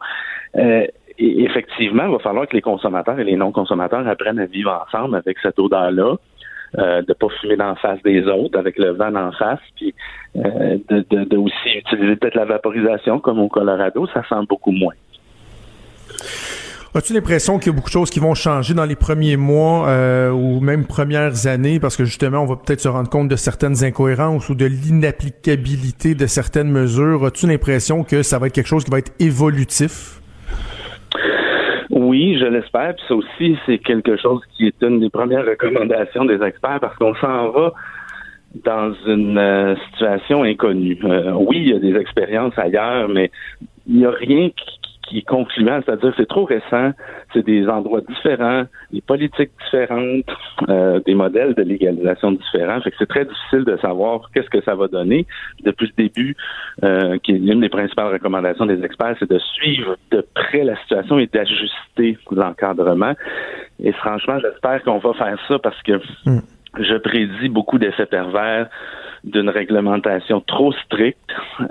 euh, 0.57 0.85
effectivement, 1.19 2.05
il 2.05 2.11
va 2.11 2.19
falloir 2.19 2.47
que 2.47 2.55
les 2.55 2.61
consommateurs 2.61 3.19
et 3.19 3.23
les 3.23 3.35
non-consommateurs 3.35 4.07
apprennent 4.07 4.39
à 4.39 4.45
vivre 4.45 4.85
ensemble 4.87 5.15
avec 5.15 5.37
cette 5.41 5.59
odeur-là. 5.59 6.15
Euh, 6.77 7.01
de 7.01 7.13
pas 7.13 7.25
fumer 7.41 7.57
d'en 7.57 7.73
face 7.73 7.99
des 8.03 8.27
autres 8.27 8.59
avec 8.59 8.77
le 8.77 8.91
vent 8.91 9.15
en 9.15 9.31
face, 9.31 9.59
puis 9.75 9.91
euh, 10.35 10.77
de, 10.87 11.03
de, 11.23 11.35
aussi 11.35 11.69
utiliser 11.75 12.15
peut-être 12.15 12.35
la 12.35 12.45
vaporisation 12.45 13.19
comme 13.19 13.39
au 13.39 13.47
Colorado, 13.47 14.05
ça 14.13 14.21
sent 14.29 14.45
beaucoup 14.47 14.69
moins. 14.69 14.93
As-tu 16.93 17.13
l'impression 17.13 17.57
qu'il 17.57 17.67
y 17.67 17.69
a 17.69 17.75
beaucoup 17.75 17.89
de 17.89 17.93
choses 17.93 18.11
qui 18.11 18.19
vont 18.19 18.35
changer 18.35 18.75
dans 18.75 18.85
les 18.85 18.95
premiers 18.95 19.35
mois 19.35 19.87
euh, 19.89 20.29
ou 20.29 20.59
même 20.59 20.85
premières 20.85 21.47
années? 21.47 21.79
Parce 21.79 21.97
que 21.97 22.05
justement 22.05 22.41
on 22.41 22.45
va 22.45 22.55
peut-être 22.55 22.81
se 22.81 22.87
rendre 22.87 23.09
compte 23.09 23.29
de 23.29 23.35
certaines 23.35 23.83
incohérences 23.83 24.47
ou 24.49 24.53
de 24.53 24.65
l'inapplicabilité 24.65 26.13
de 26.13 26.27
certaines 26.27 26.69
mesures. 26.69 27.25
As-tu 27.25 27.47
l'impression 27.47 28.03
que 28.03 28.21
ça 28.21 28.37
va 28.37 28.45
être 28.45 28.53
quelque 28.53 28.67
chose 28.67 28.83
qui 28.83 28.91
va 28.91 28.99
être 28.99 29.11
évolutif? 29.19 30.18
Oui, 31.99 32.37
je 32.39 32.45
l'espère. 32.45 32.95
Puis 32.95 33.03
ça 33.09 33.15
aussi, 33.15 33.57
c'est 33.65 33.77
quelque 33.77 34.15
chose 34.15 34.41
qui 34.55 34.67
est 34.67 34.81
une 34.81 35.01
des 35.01 35.09
premières 35.09 35.45
recommandations 35.45 36.23
des 36.23 36.41
experts 36.41 36.79
parce 36.79 36.95
qu'on 36.95 37.13
s'en 37.15 37.49
va 37.49 37.73
dans 38.63 38.93
une 39.05 39.37
euh, 39.37 39.75
situation 39.91 40.43
inconnue. 40.43 40.97
Euh, 41.03 41.33
oui, 41.33 41.57
il 41.57 41.69
y 41.69 41.73
a 41.73 41.79
des 41.79 41.95
expériences 41.99 42.57
ailleurs, 42.57 43.09
mais 43.09 43.31
il 43.85 43.97
n'y 43.97 44.05
a 44.05 44.11
rien 44.11 44.49
qui, 44.49 44.78
qui 45.07 45.19
est 45.19 45.27
concluant, 45.27 45.81
c'est-à-dire 45.85 46.13
c'est 46.17 46.27
trop 46.27 46.45
récent, 46.45 46.91
c'est 47.33 47.43
des 47.43 47.67
endroits 47.67 48.01
différents, 48.01 48.65
des 48.91 49.01
politiques 49.01 49.51
différentes, 49.63 50.29
euh, 50.69 50.99
des 51.05 51.15
modèles 51.15 51.55
de 51.55 51.63
légalisation 51.63 52.33
différents. 52.33 52.79
Fait 52.81 52.91
que 52.91 52.97
c'est 52.99 53.09
très 53.09 53.25
difficile 53.25 53.63
de 53.65 53.77
savoir 53.77 54.29
qu'est-ce 54.33 54.49
que 54.49 54.61
ça 54.61 54.75
va 54.75 54.87
donner. 54.87 55.25
Depuis 55.63 55.87
le 55.87 56.03
début, 56.03 56.35
euh, 56.83 57.17
qui 57.23 57.31
est 57.31 57.37
une 57.37 57.61
des 57.61 57.69
principales 57.69 58.13
recommandations 58.13 58.65
des 58.65 58.83
experts, 58.83 59.15
c'est 59.19 59.29
de 59.29 59.39
suivre 59.39 59.95
de 60.11 60.25
près 60.35 60.63
la 60.63 60.75
situation 60.81 61.17
et 61.17 61.27
d'ajuster 61.27 62.17
l'encadrement. 62.31 63.13
Et 63.81 63.93
franchement, 63.93 64.37
j'espère 64.39 64.83
qu'on 64.83 64.99
va 64.99 65.13
faire 65.13 65.39
ça 65.47 65.57
parce 65.59 65.81
que 65.83 65.99
Mm. 66.25 66.39
Je 66.77 66.95
prédis 66.95 67.49
beaucoup 67.49 67.77
d'effets 67.77 68.05
pervers 68.05 68.69
d'une 69.23 69.49
réglementation 69.49 70.41
trop 70.41 70.71
stricte. 70.71 71.19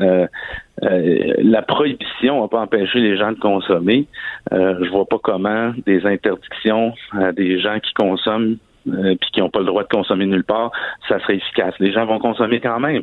Euh, 0.00 0.26
euh, 0.82 1.34
la 1.38 1.62
prohibition 1.62 2.42
n'a 2.42 2.48
pas 2.48 2.60
empêché 2.60 3.00
les 3.00 3.16
gens 3.16 3.32
de 3.32 3.38
consommer. 3.38 4.06
Euh, 4.52 4.78
je 4.84 4.90
vois 4.90 5.06
pas 5.06 5.18
comment 5.22 5.72
des 5.86 6.04
interdictions 6.04 6.92
à 7.12 7.32
des 7.32 7.58
gens 7.58 7.80
qui 7.80 7.94
consomment 7.94 8.58
euh, 8.88 9.16
puis 9.20 9.30
qui 9.32 9.40
n'ont 9.40 9.50
pas 9.50 9.60
le 9.60 9.66
droit 9.66 9.82
de 9.82 9.88
consommer 9.88 10.26
nulle 10.26 10.44
part, 10.44 10.70
ça 11.08 11.18
serait 11.20 11.36
efficace. 11.36 11.74
Les 11.78 11.92
gens 11.92 12.06
vont 12.06 12.18
consommer 12.18 12.60
quand 12.60 12.80
même. 12.80 13.02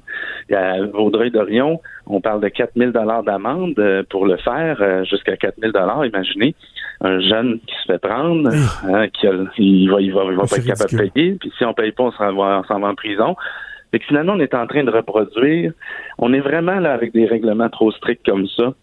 À 0.52 0.82
Vaudreuil-Dorion, 0.82 1.82
on 2.08 2.22
parle 2.22 2.42
de 2.42 2.48
4000 2.48 2.92
dollars 2.92 3.24
d'amende 3.24 3.78
euh, 3.78 4.04
pour 4.10 4.26
le 4.26 4.38
faire, 4.38 4.82
euh, 4.82 5.04
jusqu'à 5.04 5.38
4000 5.38 5.72
dollars. 5.72 6.06
Imaginez 6.06 6.56
un 7.02 7.20
jeune 7.20 7.60
qui 7.60 7.76
se 7.76 7.92
fait 7.92 8.00
prendre, 8.00 8.50
hein, 8.50 9.08
qui 9.10 9.28
a, 9.28 9.34
il 9.58 9.90
va, 9.90 10.02
il 10.02 10.14
va, 10.14 10.24
il 10.26 10.36
va 10.36 10.42
pas 10.42 10.48
C'est 10.48 10.60
être 10.60 10.68
capable 10.68 10.92
de 10.92 11.10
payer. 11.10 11.34
Puis 11.34 11.52
si 11.58 11.66
on 11.66 11.74
paye 11.74 11.92
pas, 11.92 12.04
on 12.04 12.12
s'en 12.12 12.34
va, 12.34 12.60
on 12.60 12.64
s'en 12.64 12.80
va 12.80 12.88
en 12.88 12.96
prison. 12.96 13.36
Fait 13.92 14.00
que 14.00 14.06
finalement, 14.06 14.34
on 14.34 14.40
est 14.40 14.54
en 14.54 14.68
train 14.68 14.84
de 14.84 14.92
reproduire. 14.92 15.72
On 16.18 16.34
est 16.34 16.40
vraiment 16.40 16.80
là 16.80 16.94
avec 16.94 17.14
des 17.14 17.26
règlements 17.26 17.70
trop 17.70 17.92
stricts 17.92 18.26
comme 18.26 18.48
ça, 18.48 18.74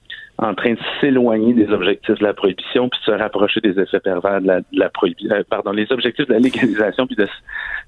en 0.42 0.54
train 0.54 0.72
de 0.72 0.78
s'éloigner 1.00 1.54
des 1.54 1.68
objectifs 1.70 2.18
de 2.18 2.24
la 2.24 2.34
prohibition 2.34 2.88
puis 2.88 3.00
de 3.06 3.12
se 3.12 3.18
rapprocher 3.18 3.60
des 3.60 3.78
effets 3.80 4.00
pervers 4.00 4.40
de 4.40 4.46
la, 4.46 4.60
de 4.60 4.66
la 4.72 4.90
prohibition. 4.90 5.34
pardon, 5.48 5.72
les 5.72 5.90
objectifs 5.90 6.26
de 6.26 6.32
la 6.32 6.38
légalisation 6.38 7.06
puis 7.06 7.16
de, 7.16 7.26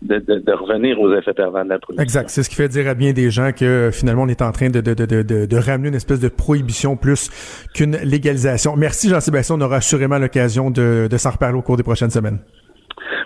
de, 0.03 0.19
de, 0.19 0.39
de 0.39 0.53
revenir 0.53 1.01
aux 1.01 1.13
effets 1.15 1.33
pervers 1.33 1.65
de 1.65 1.71
la 1.71 1.79
prohibition. 1.79 2.03
Exact. 2.03 2.29
C'est 2.31 2.43
ce 2.43 2.51
qui 2.51 2.57
fait 2.57 2.69
dire 2.69 2.89
à 2.89 2.95
bien 2.95 3.13
des 3.13 3.31
gens 3.31 3.51
que 3.53 3.65
euh, 3.65 3.91
finalement 3.91 4.23
on 4.23 4.29
est 4.29 4.43
en 4.43 4.53
train 4.53 4.71
de, 4.71 4.81
de, 4.81 4.95
de, 4.95 5.05
de, 5.05 5.23
de, 5.23 5.47
de 5.47 5.57
ramener 5.57 5.89
une 5.89 5.95
espèce 5.95 6.21
de 6.21 6.29
prohibition 6.29 6.97
plus 6.97 7.31
qu'une 7.75 7.97
légalisation. 7.97 8.77
Merci 8.77 9.09
Jean-Sébastien. 9.09 9.57
On 9.57 9.61
aura 9.61 9.77
assurément 9.77 10.19
l'occasion 10.19 10.71
de, 10.71 11.09
de 11.11 11.17
s'en 11.17 11.31
reparler 11.31 11.59
au 11.59 11.63
cours 11.63 11.77
des 11.77 11.83
prochaines 11.83 12.11
semaines. 12.11 12.39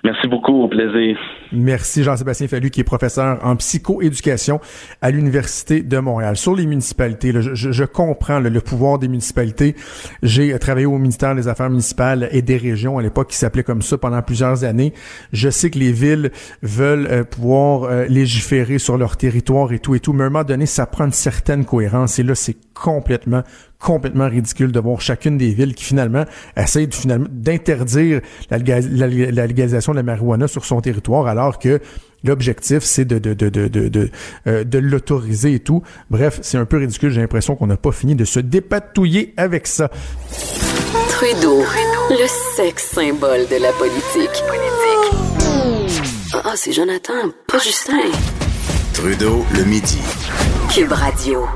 Merci 0.05 0.18
beaucoup, 0.29 0.63
au 0.63 0.69
plaisir. 0.69 1.17
Merci 1.53 2.03
Jean-Sébastien 2.03 2.47
Fallu, 2.47 2.71
qui 2.71 2.81
est 2.81 2.85
professeur 2.85 3.39
en 3.43 3.57
psychoéducation 3.57 4.61
à 5.01 5.11
l'Université 5.11 5.81
de 5.83 5.99
Montréal. 5.99 6.37
Sur 6.37 6.55
les 6.55 6.67
municipalités, 6.67 7.33
je, 7.33 7.85
comprends 7.85 8.39
le 8.39 8.61
pouvoir 8.61 8.99
des 8.99 9.09
municipalités. 9.09 9.75
J'ai 10.23 10.53
euh, 10.53 10.59
travaillé 10.59 10.87
au 10.87 10.99
ministère 10.99 11.35
des 11.35 11.49
Affaires 11.49 11.71
municipales 11.71 12.29
et 12.33 12.43
des 12.43 12.57
régions 12.57 12.99
à 12.99 13.03
l'époque 13.03 13.29
qui 13.29 13.37
s'appelait 13.37 13.63
comme 13.63 13.83
ça 13.83 13.97
pendant 13.97 14.21
plusieurs 14.23 14.65
années. 14.65 14.93
Je 15.33 15.49
sais 15.49 15.71
que 15.71 15.79
les 15.79 15.93
villes 15.93 16.31
veulent 16.63 17.09
euh, 17.11 17.25
pouvoir 17.25 17.85
euh, 17.85 18.05
légiférer 18.09 18.79
sur 18.79 18.99
leur 18.99 19.17
territoire 19.17 19.73
et 19.73 19.79
tout 19.79 19.95
et 19.95 20.01
tout, 20.01 20.13
mais 20.13 20.25
à 20.25 20.27
un 20.27 20.31
moment 20.31 20.45
donné, 20.45 20.67
ça 20.67 20.87
prend 20.87 21.07
une 21.07 21.13
certaine 21.13 21.65
cohérence. 21.65 22.19
Et 22.19 22.23
là, 22.23 22.35
c'est 22.35 22.57
complètement 22.75 23.43
complètement 23.79 24.29
ridicule 24.29 24.73
de 24.73 24.81
voir 24.81 25.01
chacune 25.01 25.39
des 25.39 25.51
villes 25.51 25.75
qui 25.75 25.85
finalement 25.85 26.25
finalement 26.91 27.29
d'interdire 27.31 28.21
la, 28.51 28.59
la- 28.59 29.47
légalisation 29.47 29.93
de 29.93 29.99
la 29.99 30.03
sur 30.47 30.65
son 30.65 30.81
territoire 30.81 31.27
alors 31.27 31.59
que 31.59 31.81
l'objectif 32.25 32.83
c'est 32.83 33.05
de 33.05 33.19
de 33.19 33.35
de 33.35 33.49
de 33.49 33.69
de 33.69 33.89
de, 33.89 34.11
euh, 34.47 34.65
de 34.65 34.79
l'autoriser 34.79 35.55
et 35.55 35.61
tout. 35.61 35.83
Bref, 36.11 36.41
c'est 36.43 36.59
un 36.59 36.65
peu 36.65 36.79
ridicule, 36.79 37.11
j'ai 37.11 37.21
l'impression 37.21 37.57
qu'on 37.57 37.67
n'a 37.67 37.77
pas 37.77 37.93
fini 37.93 38.15
de 38.15 38.25
se 38.25 38.41
dépatouiller 38.41 39.35
avec 39.37 39.67
ça. 39.67 39.91
Trudeau, 41.11 41.63
le 42.11 42.27
sexe 42.57 42.91
symbole 42.93 43.47
de 43.51 43.61
la 43.61 43.73
politique. 43.73 44.43
Ah, 46.35 46.53
c'est 46.57 46.73
Jonathan, 46.73 47.31
pas 47.47 47.59
Justin. 47.59 48.11
Trudeau 48.95 49.45
le 49.55 49.65
midi. 49.65 49.99
Cube 50.71 50.93
Radio. 50.93 51.47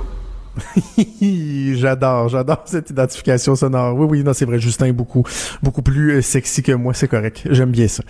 j'adore, 1.74 2.28
j'adore 2.28 2.62
cette 2.66 2.90
identification 2.90 3.56
sonore. 3.56 3.96
Oui, 3.96 4.06
oui, 4.10 4.24
non, 4.24 4.32
c'est 4.32 4.44
vrai, 4.44 4.58
Justin 4.58 4.86
est 4.86 4.92
beaucoup, 4.92 5.24
beaucoup 5.62 5.82
plus 5.82 6.12
euh, 6.18 6.22
sexy 6.22 6.62
que 6.62 6.72
moi, 6.72 6.94
c'est 6.94 7.08
correct. 7.08 7.42
J'aime 7.50 7.70
bien 7.70 7.88
ça. 7.88 8.02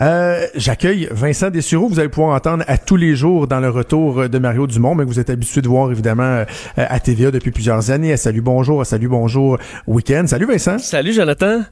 Euh, 0.00 0.46
J'accueille 0.54 1.08
Vincent 1.10 1.50
Dessureau. 1.50 1.88
Vous 1.88 1.98
allez 1.98 2.08
pouvoir 2.08 2.34
entendre 2.36 2.64
à 2.66 2.78
tous 2.78 2.96
les 2.96 3.16
jours 3.16 3.46
dans 3.46 3.60
le 3.60 3.70
retour 3.70 4.28
de 4.28 4.38
Mario 4.38 4.66
Dumont, 4.66 4.94
mais 4.94 5.04
vous 5.04 5.20
êtes 5.20 5.30
habitué 5.30 5.62
de 5.62 5.68
voir 5.68 5.90
évidemment 5.90 6.22
euh, 6.22 6.44
à 6.76 7.00
TVA 7.00 7.30
depuis 7.30 7.50
plusieurs 7.50 7.90
années. 7.90 8.12
À 8.12 8.16
Salut 8.16 8.42
Bonjour, 8.42 8.80
à 8.80 8.84
Salut 8.84 9.08
Bonjour 9.08 9.58
Week-end. 9.86 10.24
Salut 10.26 10.46
Vincent. 10.46 10.78
Salut 10.78 11.12
Jonathan. 11.12 11.62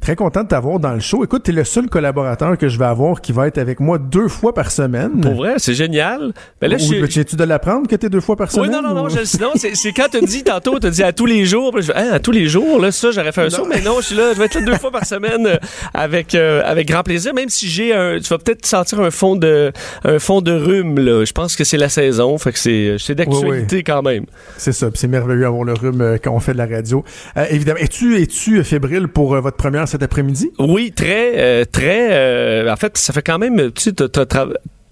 Très 0.00 0.16
content 0.16 0.44
de 0.44 0.48
t'avoir 0.48 0.78
dans 0.78 0.92
le 0.92 1.00
show. 1.00 1.24
Écoute, 1.24 1.42
t'es 1.42 1.52
le 1.52 1.64
seul 1.64 1.88
collaborateur 1.88 2.56
que 2.56 2.68
je 2.68 2.78
vais 2.78 2.84
avoir 2.86 3.20
qui 3.20 3.32
va 3.32 3.46
être 3.48 3.58
avec 3.58 3.80
moi 3.80 3.98
deux 3.98 4.28
fois 4.28 4.54
par 4.54 4.70
semaine. 4.70 5.20
Pour 5.20 5.34
vrai, 5.34 5.54
c'est 5.58 5.74
génial. 5.74 6.32
Mais 6.62 6.68
là, 6.68 6.76
Ou- 6.76 7.06
Tiens-tu 7.06 7.36
de 7.36 7.44
l'apprendre 7.44 7.86
que 7.88 7.96
t'es 7.96 8.08
deux 8.08 8.20
fois 8.20 8.36
par 8.36 8.48
Oui, 8.48 8.54
semaine? 8.54 8.70
non, 8.70 8.82
non, 8.82 8.94
non, 8.94 9.04
ou- 9.06 9.10
je, 9.10 9.24
sinon, 9.24 9.50
c'est 9.56 9.92
quand 9.92 10.06
t'as 10.10 10.20
dit 10.20 10.42
tantôt, 10.44 10.78
t'as 10.78 10.90
dit 10.90 11.02
à 11.02 11.12
tous 11.12 11.26
les 11.26 11.44
jours, 11.44 11.72
puis 11.72 11.82
je 11.82 11.92
fais, 11.92 11.98
Hein, 11.98 12.10
à 12.12 12.18
tous 12.18 12.30
les 12.30 12.46
jours, 12.46 12.80
là, 12.80 12.92
ça, 12.92 13.10
j'aurais 13.10 13.32
fait 13.32 13.42
un 13.42 13.50
saut, 13.50 13.66
mais 13.66 13.80
non, 13.82 13.96
je 14.00 14.06
suis 14.06 14.16
là, 14.16 14.32
je 14.32 14.38
vais 14.38 14.46
être 14.46 14.54
là 14.54 14.60
deux 14.62 14.76
fois 14.76 14.90
par 14.90 15.04
semaine 15.04 15.46
euh, 15.46 15.56
avec, 15.92 16.34
euh, 16.34 16.62
avec 16.64 16.88
grand 16.88 17.02
plaisir, 17.02 17.34
même 17.34 17.48
si 17.48 17.68
j'ai 17.68 17.92
un, 17.92 18.18
tu 18.20 18.28
vas 18.28 18.38
peut-être 18.38 18.64
sentir 18.64 19.00
un 19.00 19.10
fond 19.10 19.36
de, 19.36 19.70
un 20.04 20.18
fond 20.18 20.40
de 20.40 20.52
rhume, 20.52 20.98
là. 20.98 21.24
Je 21.24 21.32
pense 21.32 21.56
que 21.56 21.64
c'est 21.64 21.76
la 21.76 21.88
saison, 21.88 22.38
fait 22.38 22.52
que 22.52 22.58
c'est, 22.58 22.96
c'est 22.98 23.14
d'actualité 23.14 23.82
quand 23.82 24.02
même. 24.02 24.24
C'est 24.56 24.72
ça, 24.72 24.88
c'est 24.94 25.08
merveilleux 25.08 25.42
d'avoir 25.42 25.64
le 25.64 25.74
rhume 25.74 26.00
euh, 26.00 26.16
quand 26.22 26.30
on 26.32 26.40
fait 26.40 26.52
de 26.52 26.58
la 26.58 26.66
radio. 26.66 27.04
Euh, 27.36 27.44
évidemment, 27.50 27.80
es-tu 27.80 28.20
es-tu 28.22 28.62
fébrile 28.64 29.08
pour 29.08 29.34
euh, 29.34 29.40
votre 29.40 29.56
première 29.56 29.79
cet 29.86 30.02
après-midi? 30.02 30.50
Oui, 30.58 30.92
très, 30.92 31.32
euh, 31.36 31.64
très. 31.64 32.08
euh, 32.12 32.72
en 32.72 32.76
fait, 32.76 32.96
ça 32.98 33.12
fait 33.12 33.22
quand 33.22 33.38
même. 33.38 33.72
Tu 33.72 33.82
sais, 33.82 33.92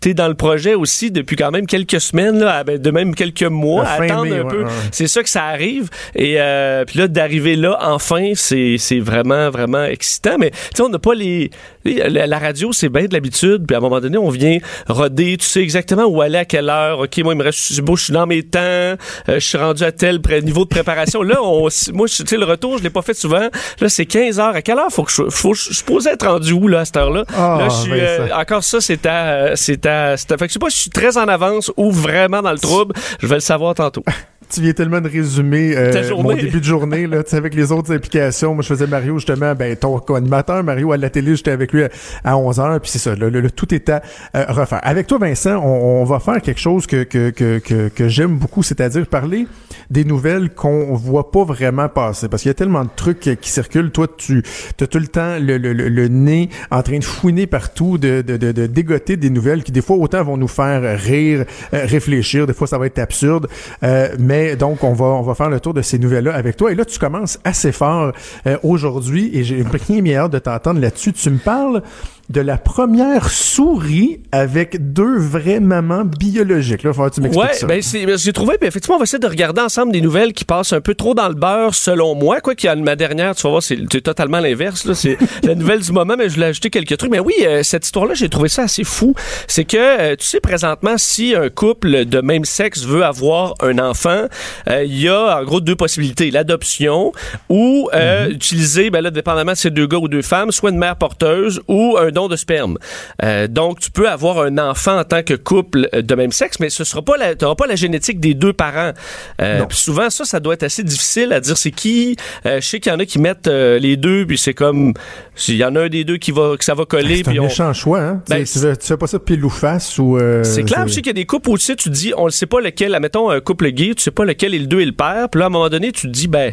T'es 0.00 0.14
dans 0.14 0.28
le 0.28 0.34
projet 0.34 0.74
aussi 0.74 1.10
depuis 1.10 1.34
quand 1.34 1.50
même 1.50 1.66
quelques 1.66 2.00
semaines, 2.00 2.38
là, 2.38 2.62
ben, 2.62 2.78
de 2.78 2.90
même 2.92 3.14
quelques 3.16 3.42
mois, 3.42 3.84
à 3.84 4.02
attendre 4.02 4.24
mai, 4.24 4.38
un 4.38 4.42
ouais, 4.44 4.48
peu. 4.48 4.62
ouais. 4.64 4.70
C'est 4.92 5.08
ça 5.08 5.22
que 5.24 5.28
ça 5.28 5.44
arrive. 5.46 5.88
Et 6.14 6.36
euh, 6.38 6.84
puis 6.84 6.98
là, 7.00 7.08
d'arriver 7.08 7.56
là, 7.56 7.76
enfin, 7.82 8.32
c'est 8.34 8.76
c'est 8.78 9.00
vraiment, 9.00 9.50
vraiment 9.50 9.84
excitant. 9.84 10.36
Mais 10.38 10.50
tu 10.50 10.56
sais, 10.76 10.82
on 10.82 10.88
n'a 10.88 10.98
pas 11.00 11.14
les... 11.14 11.50
La, 11.84 12.26
la 12.26 12.38
radio, 12.38 12.70
c'est 12.72 12.90
bien 12.90 13.06
de 13.06 13.12
l'habitude. 13.14 13.64
Puis 13.66 13.74
à 13.74 13.78
un 13.78 13.80
moment 13.80 13.98
donné, 14.00 14.18
on 14.18 14.28
vient 14.28 14.58
roder. 14.88 15.36
Tu 15.38 15.46
sais 15.46 15.60
exactement 15.62 16.04
où 16.04 16.20
aller, 16.20 16.38
à 16.38 16.44
quelle 16.44 16.68
heure. 16.68 17.00
OK, 17.00 17.18
moi, 17.24 17.32
il 17.34 17.38
me 17.38 17.44
reste... 17.44 17.80
beau, 17.80 17.96
je 17.96 18.04
suis 18.04 18.12
dans 18.12 18.26
mes 18.26 18.42
temps. 18.44 18.58
euh, 18.60 18.96
je 19.28 19.38
suis 19.40 19.58
rendu 19.58 19.82
à 19.82 19.90
tel 19.90 20.20
niveau 20.44 20.64
de 20.64 20.68
préparation. 20.68 21.22
là, 21.22 21.38
on, 21.42 21.68
moi, 21.92 22.06
je- 22.06 22.22
tu 22.22 22.26
sais, 22.26 22.36
le 22.36 22.44
retour, 22.44 22.78
je 22.78 22.82
l'ai 22.84 22.90
pas 22.90 23.02
fait 23.02 23.14
souvent. 23.14 23.48
Là, 23.80 23.88
c'est 23.88 24.06
15 24.06 24.38
heures. 24.38 24.54
À 24.54 24.62
quelle 24.62 24.78
heure 24.78 24.92
faut 24.92 25.02
que 25.02 25.10
je... 25.12 25.22
Faut, 25.30 25.54
je 25.54 25.62
suis 25.64 25.74
supposé 25.74 26.10
être 26.10 26.28
rendu 26.28 26.52
où, 26.52 26.68
là, 26.68 26.80
à 26.80 26.84
cette 26.84 26.98
heure-là? 26.98 27.24
Ah, 27.34 27.56
là, 27.58 27.68
je 27.68 27.74
suis... 27.74 27.90
euh, 27.94 28.28
encore 28.34 28.62
ça, 28.62 28.80
c'est 28.80 29.04
à... 29.06 29.26
euh, 29.30 29.52
C'est 29.56 29.86
à... 29.86 29.87
Fait 29.88 30.36
que 30.36 30.48
je 30.48 30.52
sais 30.52 30.58
pas 30.58 30.70
si 30.70 30.76
je 30.76 30.82
suis 30.82 30.90
très 30.90 31.16
en 31.16 31.28
avance 31.28 31.72
ou 31.76 31.90
vraiment 31.90 32.42
dans 32.42 32.52
le 32.52 32.58
trouble. 32.58 32.94
Je 33.20 33.26
vais 33.26 33.36
le 33.36 33.40
savoir 33.40 33.74
tantôt. 33.74 34.04
Tu 34.48 34.60
viens 34.62 34.72
tellement 34.72 35.00
de 35.00 35.08
résumer 35.08 35.74
euh, 35.76 35.92
mon 36.22 36.28
début 36.42 36.58
de 36.60 36.64
journée 36.64 37.06
là, 37.06 37.22
tu 37.22 37.30
sais, 37.30 37.36
avec 37.36 37.54
les 37.54 37.70
autres 37.72 37.92
implications. 37.94 38.54
Moi, 38.54 38.62
je 38.62 38.68
faisais 38.68 38.86
Mario 38.86 39.16
justement, 39.18 39.54
ben 39.54 39.76
ton 39.76 39.98
co-animateur 39.98 40.64
Mario 40.64 40.92
à 40.92 40.96
la 40.96 41.10
télé, 41.10 41.36
j'étais 41.36 41.50
avec 41.50 41.72
lui 41.72 41.84
à, 41.84 41.88
à 42.24 42.34
11h, 42.34 42.80
puis 42.80 42.90
c'est 42.90 42.98
ça, 42.98 43.14
le, 43.14 43.28
le- 43.28 43.40
le 43.40 43.50
tout 43.50 43.74
est 43.74 43.88
à 43.90 44.02
euh, 44.36 44.44
refaire. 44.48 44.80
Avec 44.82 45.06
toi, 45.06 45.18
Vincent, 45.18 45.56
on, 45.62 46.00
on 46.02 46.04
va 46.04 46.18
faire 46.18 46.40
quelque 46.40 46.60
chose 46.60 46.86
que 46.86 47.02
que 47.04 47.30
que 47.30 47.58
que, 47.58 47.88
que 47.88 48.08
j'aime 48.08 48.36
beaucoup, 48.36 48.62
c'est-à-dire 48.62 49.06
parler 49.06 49.46
des 49.90 50.04
nouvelles 50.04 50.50
qu'on 50.50 50.94
voit 50.94 51.30
pas 51.30 51.44
vraiment 51.44 51.88
passer, 51.88 52.28
parce 52.28 52.42
qu'il 52.42 52.50
y 52.50 52.52
a 52.52 52.54
tellement 52.54 52.84
de 52.84 52.90
trucs 52.94 53.20
qui, 53.20 53.36
qui 53.36 53.50
circulent. 53.50 53.90
Toi, 53.90 54.06
tu 54.16 54.42
as 54.80 54.86
tout 54.86 54.98
le 54.98 55.06
temps 55.08 55.36
le, 55.38 55.58
le, 55.58 55.72
le, 55.72 55.88
le 55.88 56.08
nez 56.08 56.48
en 56.70 56.82
train 56.82 56.98
de 56.98 57.04
fouiner 57.04 57.46
partout, 57.46 57.98
de, 57.98 58.22
de, 58.22 58.36
de, 58.36 58.52
de 58.52 58.66
dégoter 58.66 59.16
des 59.16 59.30
nouvelles 59.30 59.62
qui 59.62 59.72
des 59.72 59.82
fois 59.82 59.96
autant 59.96 60.22
vont 60.24 60.36
nous 60.36 60.48
faire 60.48 60.98
rire, 60.98 61.44
euh, 61.74 61.84
réfléchir, 61.84 62.46
des 62.46 62.52
fois 62.54 62.66
ça 62.66 62.78
va 62.78 62.86
être 62.86 62.98
absurde, 62.98 63.46
euh, 63.82 64.08
donc 64.56 64.84
on 64.84 64.92
va 64.92 65.06
on 65.06 65.22
va 65.22 65.34
faire 65.34 65.50
le 65.50 65.60
tour 65.60 65.74
de 65.74 65.82
ces 65.82 65.98
nouvelles-là 65.98 66.34
avec 66.34 66.56
toi. 66.56 66.72
Et 66.72 66.74
là, 66.74 66.84
tu 66.84 66.98
commences 66.98 67.38
assez 67.44 67.72
fort 67.72 68.12
euh, 68.46 68.56
aujourd'hui, 68.62 69.30
et 69.32 69.44
j'ai 69.44 69.62
bien 70.02 70.20
hâte 70.20 70.32
de 70.32 70.38
t'entendre 70.38 70.80
là-dessus. 70.80 71.12
Tu 71.12 71.30
me 71.30 71.38
parles 71.38 71.82
de 72.30 72.42
la 72.42 72.58
première 72.58 73.30
souris 73.30 74.20
avec 74.32 74.92
deux 74.92 75.16
vraies 75.18 75.60
mamans 75.60 76.04
biologiques. 76.04 76.82
Là, 76.82 76.90
il 76.90 76.94
faut 76.94 77.08
que 77.08 77.14
tu 77.14 77.20
m'expliques 77.22 77.48
Ouais, 77.48 77.54
ça. 77.54 77.66
ben 77.66 77.80
c'est, 77.80 78.04
ben, 78.04 78.18
j'ai 78.18 78.32
trouvé, 78.34 78.56
ben, 78.60 78.66
effectivement, 78.66 78.96
on 78.96 78.98
va 78.98 79.04
essayer 79.04 79.18
de 79.18 79.26
regarder 79.26 79.62
ensemble 79.62 79.92
des 79.92 80.02
nouvelles 80.02 80.34
qui 80.34 80.44
passent 80.44 80.74
un 80.74 80.82
peu 80.82 80.94
trop 80.94 81.14
dans 81.14 81.28
le 81.28 81.34
beurre, 81.34 81.74
selon 81.74 82.14
moi. 82.14 82.40
Quoi 82.42 82.54
qu'il 82.54 82.66
y 82.68 82.70
a 82.70 82.76
ma 82.76 82.96
dernière, 82.96 83.34
tu 83.34 83.42
vas 83.44 83.50
voir, 83.50 83.62
c'est, 83.62 83.78
c'est 83.90 84.02
totalement 84.02 84.40
l'inverse. 84.40 84.84
Là, 84.84 84.94
c'est 84.94 85.16
la 85.42 85.54
nouvelle 85.54 85.80
du 85.80 85.90
moment, 85.92 86.16
mais 86.18 86.28
je 86.28 86.34
voulais 86.34 86.46
ajouter 86.46 86.68
quelques 86.68 86.98
trucs. 86.98 87.10
Mais 87.10 87.18
oui, 87.18 87.32
euh, 87.42 87.62
cette 87.62 87.86
histoire-là, 87.86 88.12
j'ai 88.12 88.28
trouvé 88.28 88.50
ça 88.50 88.62
assez 88.64 88.84
fou. 88.84 89.14
C'est 89.46 89.64
que, 89.64 89.76
euh, 89.78 90.16
tu 90.16 90.26
sais, 90.26 90.40
présentement, 90.40 90.94
si 90.98 91.34
un 91.34 91.48
couple 91.48 92.04
de 92.04 92.20
même 92.20 92.44
sexe 92.44 92.84
veut 92.84 93.04
avoir 93.04 93.54
un 93.62 93.78
enfant, 93.78 94.24
euh, 94.68 94.84
il 94.84 95.00
y 95.00 95.08
a 95.08 95.38
en 95.40 95.44
gros 95.44 95.60
deux 95.62 95.76
possibilités 95.76 96.30
l'adoption 96.30 97.12
ou 97.48 97.88
euh, 97.94 98.28
utiliser, 98.28 98.90
ben 98.90 99.00
là, 99.00 99.10
dépendamment 99.10 99.52
de 99.52 99.56
ces 99.56 99.70
deux 99.70 99.86
gars 99.86 99.96
ou 99.96 100.08
deux 100.08 100.22
femmes, 100.22 100.52
soit 100.52 100.70
une 100.70 100.78
mère 100.78 100.96
porteuse 100.96 101.62
ou 101.68 101.96
un 101.98 102.17
don 102.18 102.28
de 102.28 102.36
sperme. 102.36 102.78
Euh, 103.22 103.46
donc, 103.46 103.80
tu 103.80 103.90
peux 103.90 104.08
avoir 104.08 104.40
un 104.40 104.58
enfant 104.58 104.98
en 104.98 105.04
tant 105.04 105.22
que 105.22 105.34
couple 105.34 105.88
de 105.92 106.14
même 106.14 106.32
sexe, 106.32 106.58
mais 106.60 106.68
ce 106.70 106.84
sera 106.84 107.02
pas 107.02 107.16
la, 107.16 107.34
t'auras 107.36 107.54
pas 107.54 107.66
la 107.66 107.76
génétique 107.76 108.18
des 108.20 108.34
deux 108.34 108.52
parents. 108.52 108.92
Euh, 109.40 109.64
puis 109.66 109.78
souvent, 109.78 110.10
ça, 110.10 110.24
ça 110.24 110.40
doit 110.40 110.54
être 110.54 110.64
assez 110.64 110.82
difficile 110.82 111.32
à 111.32 111.40
dire 111.40 111.56
c'est 111.56 111.70
qui. 111.70 112.16
Euh, 112.46 112.60
je 112.60 112.66
sais 112.66 112.80
qu'il 112.80 112.90
y 112.92 112.94
en 112.94 112.98
a 112.98 113.04
qui 113.06 113.18
mettent 113.18 113.46
les 113.46 113.96
deux, 113.96 114.26
puis 114.26 114.36
c'est 114.38 114.54
comme 114.54 114.94
s'il 115.34 115.56
y 115.56 115.64
en 115.64 115.74
a 115.76 115.82
un 115.82 115.88
des 115.88 116.04
deux 116.04 116.16
qui 116.16 116.32
va 116.32 116.56
que 116.58 116.64
ça 116.64 116.74
va 116.74 116.84
coller, 116.84 117.18
C'est 117.18 117.22
puis 117.24 117.38
un 117.38 117.42
on. 117.42 117.44
méchant 117.44 117.72
choix, 117.72 118.00
hein? 118.00 118.22
Ben, 118.28 118.44
tu, 118.44 118.52
tu 118.52 118.58
fais, 118.58 118.76
tu 118.76 118.86
fais 118.86 118.96
pas 118.96 119.06
ça 119.06 119.18
pile 119.18 119.44
ou 119.44 119.50
face 119.50 119.98
ou. 119.98 120.18
C'est 120.42 120.64
clair, 120.64 120.86
je 120.88 120.92
sais 120.94 121.00
qu'il 121.00 121.08
y 121.08 121.10
a 121.10 121.20
des 121.22 121.26
couples 121.26 121.50
où 121.50 121.58
tu 121.58 121.64
sais, 121.64 121.76
tu 121.76 121.90
dis, 121.90 122.12
on 122.16 122.26
ne 122.26 122.30
sait 122.30 122.46
pas 122.46 122.60
lequel, 122.60 122.94
admettons 122.94 123.30
un 123.30 123.40
couple 123.40 123.68
gay, 123.70 123.92
tu 123.96 124.02
sais 124.02 124.10
pas 124.10 124.24
lequel 124.24 124.54
est 124.54 124.58
le 124.58 124.66
deux 124.66 124.80
et 124.80 124.86
le 124.86 124.92
père, 124.92 125.28
puis 125.30 125.38
là, 125.38 125.46
à 125.46 125.48
un 125.48 125.50
moment 125.50 125.68
donné, 125.68 125.92
tu 125.92 126.02
te 126.08 126.12
dis, 126.12 126.28
ben, 126.28 126.52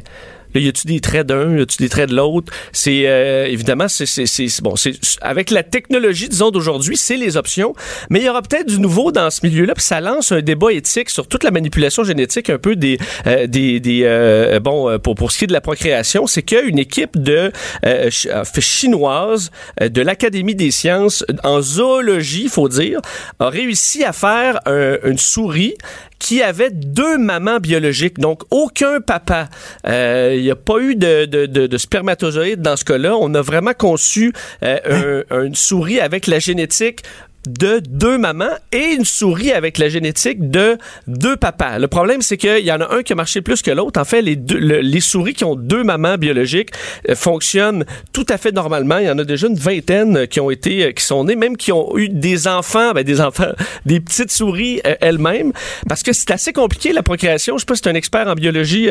là, 0.55 0.61
y 0.61 0.67
a-tu 0.67 0.87
des 0.87 0.99
traits 0.99 1.27
d'un, 1.27 1.57
y 1.57 1.61
a-tu 1.61 1.77
des 1.77 1.89
traits 1.89 2.09
de 2.09 2.15
l'autre? 2.15 2.51
C'est, 2.71 3.03
euh, 3.05 3.45
évidemment, 3.47 3.87
c'est, 3.87 4.05
c'est, 4.05 4.25
c'est, 4.25 4.47
bon, 4.61 4.75
c'est, 4.75 4.93
avec 5.21 5.51
la 5.51 5.63
technologie, 5.63 6.29
disons, 6.29 6.51
d'aujourd'hui, 6.51 6.97
c'est 6.97 7.17
les 7.17 7.37
options, 7.37 7.73
mais 8.09 8.19
il 8.19 8.25
y 8.25 8.29
aura 8.29 8.41
peut-être 8.41 8.67
du 8.67 8.79
nouveau 8.79 9.11
dans 9.11 9.29
ce 9.29 9.45
milieu-là, 9.45 9.73
puis 9.75 9.83
ça 9.83 10.01
lance 10.01 10.31
un 10.31 10.41
débat 10.41 10.71
éthique 10.71 11.09
sur 11.09 11.27
toute 11.27 11.43
la 11.43 11.51
manipulation 11.51 12.03
génétique, 12.03 12.49
un 12.49 12.57
peu 12.57 12.75
des, 12.75 12.97
euh, 13.27 13.47
des, 13.47 13.79
des 13.79 14.01
euh, 14.03 14.59
bon, 14.59 14.89
euh, 14.89 14.97
pour, 14.97 15.15
pour 15.15 15.31
ce 15.31 15.37
qui 15.39 15.43
est 15.43 15.47
de 15.47 15.53
la 15.53 15.61
procréation, 15.61 16.27
c'est 16.27 16.43
qu'une 16.43 16.79
équipe 16.79 17.21
de, 17.21 17.51
euh, 17.85 18.09
ch- 18.11 18.27
chinoise 18.59 19.51
euh, 19.81 19.89
de 19.89 20.01
l'Académie 20.01 20.55
des 20.55 20.71
sciences 20.71 21.25
en 21.43 21.61
zoologie, 21.61 22.47
faut 22.49 22.69
dire, 22.69 22.99
a 23.39 23.49
réussi 23.49 24.03
à 24.03 24.13
faire 24.13 24.59
un- 24.65 24.97
une 25.03 25.17
souris 25.17 25.75
qui 26.19 26.41
avait 26.41 26.71
deux 26.71 27.17
mamans 27.17 27.59
biologiques, 27.59 28.19
donc 28.19 28.41
aucun 28.51 29.01
papa. 29.01 29.49
Euh, 29.87 30.33
Il 30.35 30.43
n'y 30.43 30.51
a 30.51 30.55
pas 30.55 30.79
eu 30.79 30.95
de, 30.95 31.25
de, 31.25 31.45
de, 31.45 31.67
de 31.67 31.77
spermatozoïdes 31.77 32.61
dans 32.61 32.77
ce 32.77 32.85
cas-là. 32.85 33.15
On 33.19 33.33
a 33.35 33.41
vraiment 33.41 33.73
conçu 33.77 34.33
euh, 34.63 35.23
un- 35.29 35.43
une 35.43 35.55
souris 35.55 35.99
avec 35.99 36.27
la 36.27 36.39
génétique 36.39 37.01
de 37.47 37.81
deux 37.87 38.17
mamans 38.17 38.49
et 38.71 38.93
une 38.97 39.05
souris 39.05 39.51
avec 39.51 39.77
la 39.77 39.89
génétique 39.89 40.49
de 40.49 40.77
deux 41.07 41.35
papas. 41.37 41.79
Le 41.79 41.87
problème, 41.87 42.21
c'est 42.21 42.37
qu'il 42.37 42.59
y 42.65 42.71
en 42.71 42.81
a 42.81 42.93
un 42.95 43.03
qui 43.03 43.13
a 43.13 43.15
marché 43.15 43.41
plus 43.41 43.61
que 43.61 43.71
l'autre. 43.71 43.99
En 43.99 44.05
fait, 44.05 44.21
les, 44.21 44.35
deux, 44.35 44.57
le- 44.57 44.79
les 44.81 44.99
souris 45.01 45.33
qui 45.33 45.43
ont 45.43 45.55
deux 45.55 45.83
mamans 45.83 46.17
biologiques 46.17 46.69
euh, 47.09 47.15
fonctionnent 47.15 47.85
tout 48.13 48.25
à 48.29 48.37
fait 48.37 48.51
normalement. 48.51 48.97
Il 48.97 49.05
y 49.05 49.09
en 49.09 49.17
a 49.19 49.23
déjà 49.23 49.47
une 49.47 49.55
vingtaine 49.57 50.17
euh, 50.17 50.25
qui 50.25 50.39
ont 50.39 50.49
été, 50.51 50.85
euh, 50.85 50.91
qui 50.91 51.03
sont 51.03 51.23
nées, 51.23 51.35
même 51.35 51.57
qui 51.57 51.71
ont 51.71 51.97
eu 51.97 52.09
des 52.09 52.47
enfants, 52.47 52.91
ben, 52.93 53.03
des 53.03 53.21
enfants, 53.21 53.51
des 53.85 53.99
petites 53.99 54.31
souris 54.31 54.81
euh, 54.85 54.95
elles-mêmes, 55.01 55.51
parce 55.87 56.03
que 56.03 56.13
c'est 56.13 56.31
assez 56.31 56.53
compliqué 56.53 56.93
la 56.93 57.03
procréation. 57.03 57.55
Je 57.57 57.61
sais 57.61 57.65
pas 57.65 57.75
si 57.75 57.81
tu 57.81 57.89
es 57.89 57.91
un 57.91 57.95
expert 57.95 58.27
en 58.27 58.33
biologie, 58.33 58.89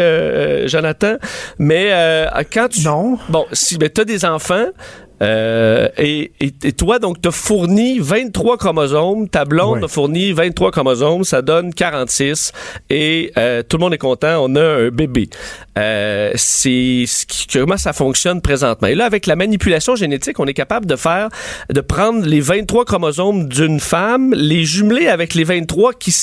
Jonathan, 0.67 1.17
mais 1.59 1.89
euh, 1.91 2.27
quand 2.53 2.69
tu 2.69 2.83
Non. 2.83 3.19
Bon, 3.29 3.47
si 3.53 3.79
ben, 3.79 3.89
tu 3.93 4.01
as 4.01 4.05
des 4.05 4.25
enfants, 4.25 4.67
euh, 5.25 5.89
et, 5.97 6.33
et, 6.41 6.53
et 6.63 6.73
toi, 6.73 6.99
donc, 6.99 7.21
tu 7.21 7.29
as 7.29 7.33
fourni 7.33 7.99
23 7.99 8.59
chromosomes, 8.59 9.29
ta 9.29 9.45
blonde 9.45 9.85
a 9.85 9.89
fourni 9.89 10.33
23 10.33 10.71
chromosomes, 10.71 11.25
ça 11.25 11.41
donne 11.41 11.73
46, 11.73 12.53
et 12.91 13.33
euh, 13.39 13.63
tout 13.63 13.79
le 13.79 13.83
monde 13.83 13.95
est 13.95 13.99
content, 13.99 14.45
on 14.45 14.55
a 14.57 14.63
un 14.63 14.89
bébé. 14.91 15.29
Euh, 15.79 16.31
c'est 16.37 17.05
ce 17.07 17.27
qui- 17.27 17.47
comment 17.53 17.77
ça 17.77 17.93
fonctionne 17.93 18.41
présentement. 18.41 18.89
Et 18.89 18.95
là, 18.95 19.07
avec 19.07 19.27
la 19.27 19.37
manipulation 19.37 19.97
génétique, 19.97 20.39
on 20.39 20.47
est 20.47 20.55
capable 20.55 20.87
de 20.87 20.97
faire, 20.97 21.29
de 21.73 21.81
prendre 21.81 22.25
les 22.25 22.41
23 22.41 22.85
chromosomes 22.85 23.49
d'une 23.49 23.81
femme, 23.81 24.33
les 24.37 24.65
jumeler 24.65 25.09
avec 25.09 25.35
les 25.35 25.45
23 25.45 25.93
qui, 25.95 26.15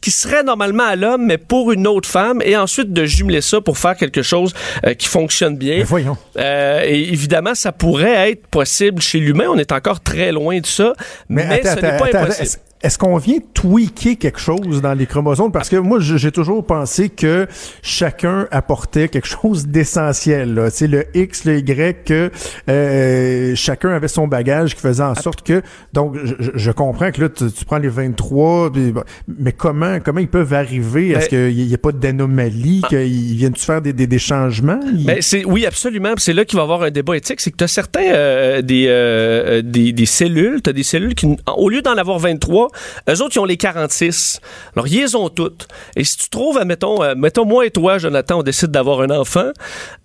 qui 0.00 0.10
seraient 0.10 0.42
normalement 0.42 0.84
à 0.84 0.96
l'homme, 0.96 1.24
mais 1.26 1.38
pour 1.38 1.72
une 1.72 1.86
autre 1.86 2.08
femme, 2.08 2.42
et 2.44 2.56
ensuite 2.56 2.92
de 2.92 3.04
jumeler 3.04 3.40
ça 3.40 3.60
pour 3.60 3.78
faire 3.78 3.96
quelque 3.96 4.22
chose 4.22 4.54
euh, 4.84 4.94
qui 4.94 5.06
fonctionne 5.08 5.56
bien. 5.56 5.76
Mais 5.78 5.82
voyons. 5.84 6.16
Euh, 6.38 6.82
et 6.84 7.00
évidemment, 7.12 7.54
ça 7.54 7.72
pourrait 7.72 8.30
être 8.30 8.46
possible 8.48 9.00
chez 9.00 9.18
l'humain. 9.20 9.46
On 9.48 9.58
est 9.58 9.72
encore 9.72 10.00
très 10.00 10.32
loin 10.32 10.58
de 10.58 10.66
ça, 10.66 10.92
mais, 11.28 11.46
Mais, 11.46 11.60
attends, 11.66 11.80
ce 11.80 11.86
n'est 11.86 11.96
pas 11.98 12.06
attends, 12.06 12.18
impossible. 12.18 12.60
Est-ce 12.86 12.98
qu'on 12.98 13.16
vient 13.16 13.38
tweaker 13.52 14.16
quelque 14.16 14.38
chose 14.38 14.80
dans 14.80 14.94
les 14.94 15.06
chromosomes? 15.06 15.50
Parce 15.50 15.68
que 15.68 15.74
moi, 15.74 15.98
j'ai 15.98 16.30
toujours 16.30 16.64
pensé 16.64 17.08
que 17.08 17.48
chacun 17.82 18.46
apportait 18.52 19.08
quelque 19.08 19.26
chose 19.26 19.66
d'essentiel. 19.66 20.68
sais, 20.70 20.86
le 20.86 21.04
X, 21.12 21.46
le 21.46 21.58
Y, 21.58 22.04
que 22.04 22.30
euh, 22.68 23.52
chacun 23.56 23.88
avait 23.90 24.06
son 24.06 24.28
bagage 24.28 24.76
qui 24.76 24.80
faisait 24.80 25.02
en 25.02 25.16
sorte 25.16 25.42
que... 25.42 25.62
Donc, 25.94 26.16
je, 26.54 26.70
comprends 26.70 27.10
que 27.10 27.22
là, 27.22 27.28
tu, 27.28 27.50
tu 27.50 27.64
prends 27.64 27.78
les 27.78 27.88
23, 27.88 28.72
puis 28.72 28.92
bon, 28.92 29.02
mais 29.26 29.50
comment 29.50 29.98
comment 29.98 30.20
ils 30.20 30.28
peuvent 30.28 30.54
arriver? 30.54 31.08
Est-ce 31.08 31.28
qu'il 31.28 31.66
n'y 31.66 31.74
a 31.74 31.78
pas 31.78 31.90
d'anomalie? 31.90 32.82
Qu'ils 32.88 33.34
viennent-tu 33.36 33.64
faire 33.64 33.82
des, 33.82 33.92
des, 33.94 34.06
des 34.06 34.18
changements? 34.20 34.78
Ils- 34.92 35.06
Ben, 35.06 35.18
c'est, 35.22 35.44
oui, 35.44 35.66
absolument. 35.66 36.12
C'est 36.18 36.34
là 36.34 36.44
qu'il 36.44 36.56
va 36.56 36.62
y 36.62 36.64
avoir 36.64 36.82
un 36.82 36.90
débat 36.92 37.16
éthique. 37.16 37.40
C'est 37.40 37.50
que 37.50 37.56
tu 37.56 37.64
as 37.64 37.68
certains 37.68 38.12
euh, 38.12 38.62
des, 38.62 38.86
euh, 38.86 39.60
des, 39.62 39.92
des 39.92 40.06
cellules, 40.06 40.62
tu 40.62 40.70
as 40.70 40.72
des 40.72 40.84
cellules 40.84 41.16
qui, 41.16 41.26
au 41.56 41.68
lieu 41.68 41.82
d'en 41.82 41.96
avoir 41.96 42.20
23, 42.20 42.70
eux 43.08 43.22
autres, 43.22 43.36
ils 43.36 43.40
ont 43.40 43.44
les 43.44 43.56
46. 43.56 44.40
Alors, 44.74 44.86
ils 44.86 45.00
les 45.00 45.14
ont 45.14 45.28
toutes. 45.28 45.68
Et 45.96 46.04
si 46.04 46.16
tu 46.16 46.28
trouves, 46.28 46.58
admettons, 46.58 47.02
euh, 47.02 47.14
mettons, 47.16 47.44
moi 47.44 47.66
et 47.66 47.70
toi, 47.70 47.98
Jonathan, 47.98 48.40
on 48.40 48.42
décide 48.42 48.70
d'avoir 48.70 49.00
un 49.00 49.10
enfant, 49.10 49.50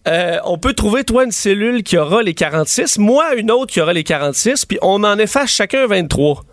euh, 0.08 0.38
on 0.46 0.58
peut 0.58 0.74
trouver, 0.74 1.04
toi, 1.04 1.24
une 1.24 1.32
cellule 1.32 1.84
qui 1.84 1.98
aura 1.98 2.24
les 2.24 2.34
46, 2.34 2.98
moi, 2.98 3.36
une 3.36 3.52
autre 3.52 3.72
qui 3.72 3.82
aura 3.82 3.94
les 3.94 4.04
46, 4.04 4.66
puis 4.66 4.78
on 4.82 5.04
en 5.04 5.18
efface 5.18 5.50
chacun 5.50 5.88
23. 5.88 6.44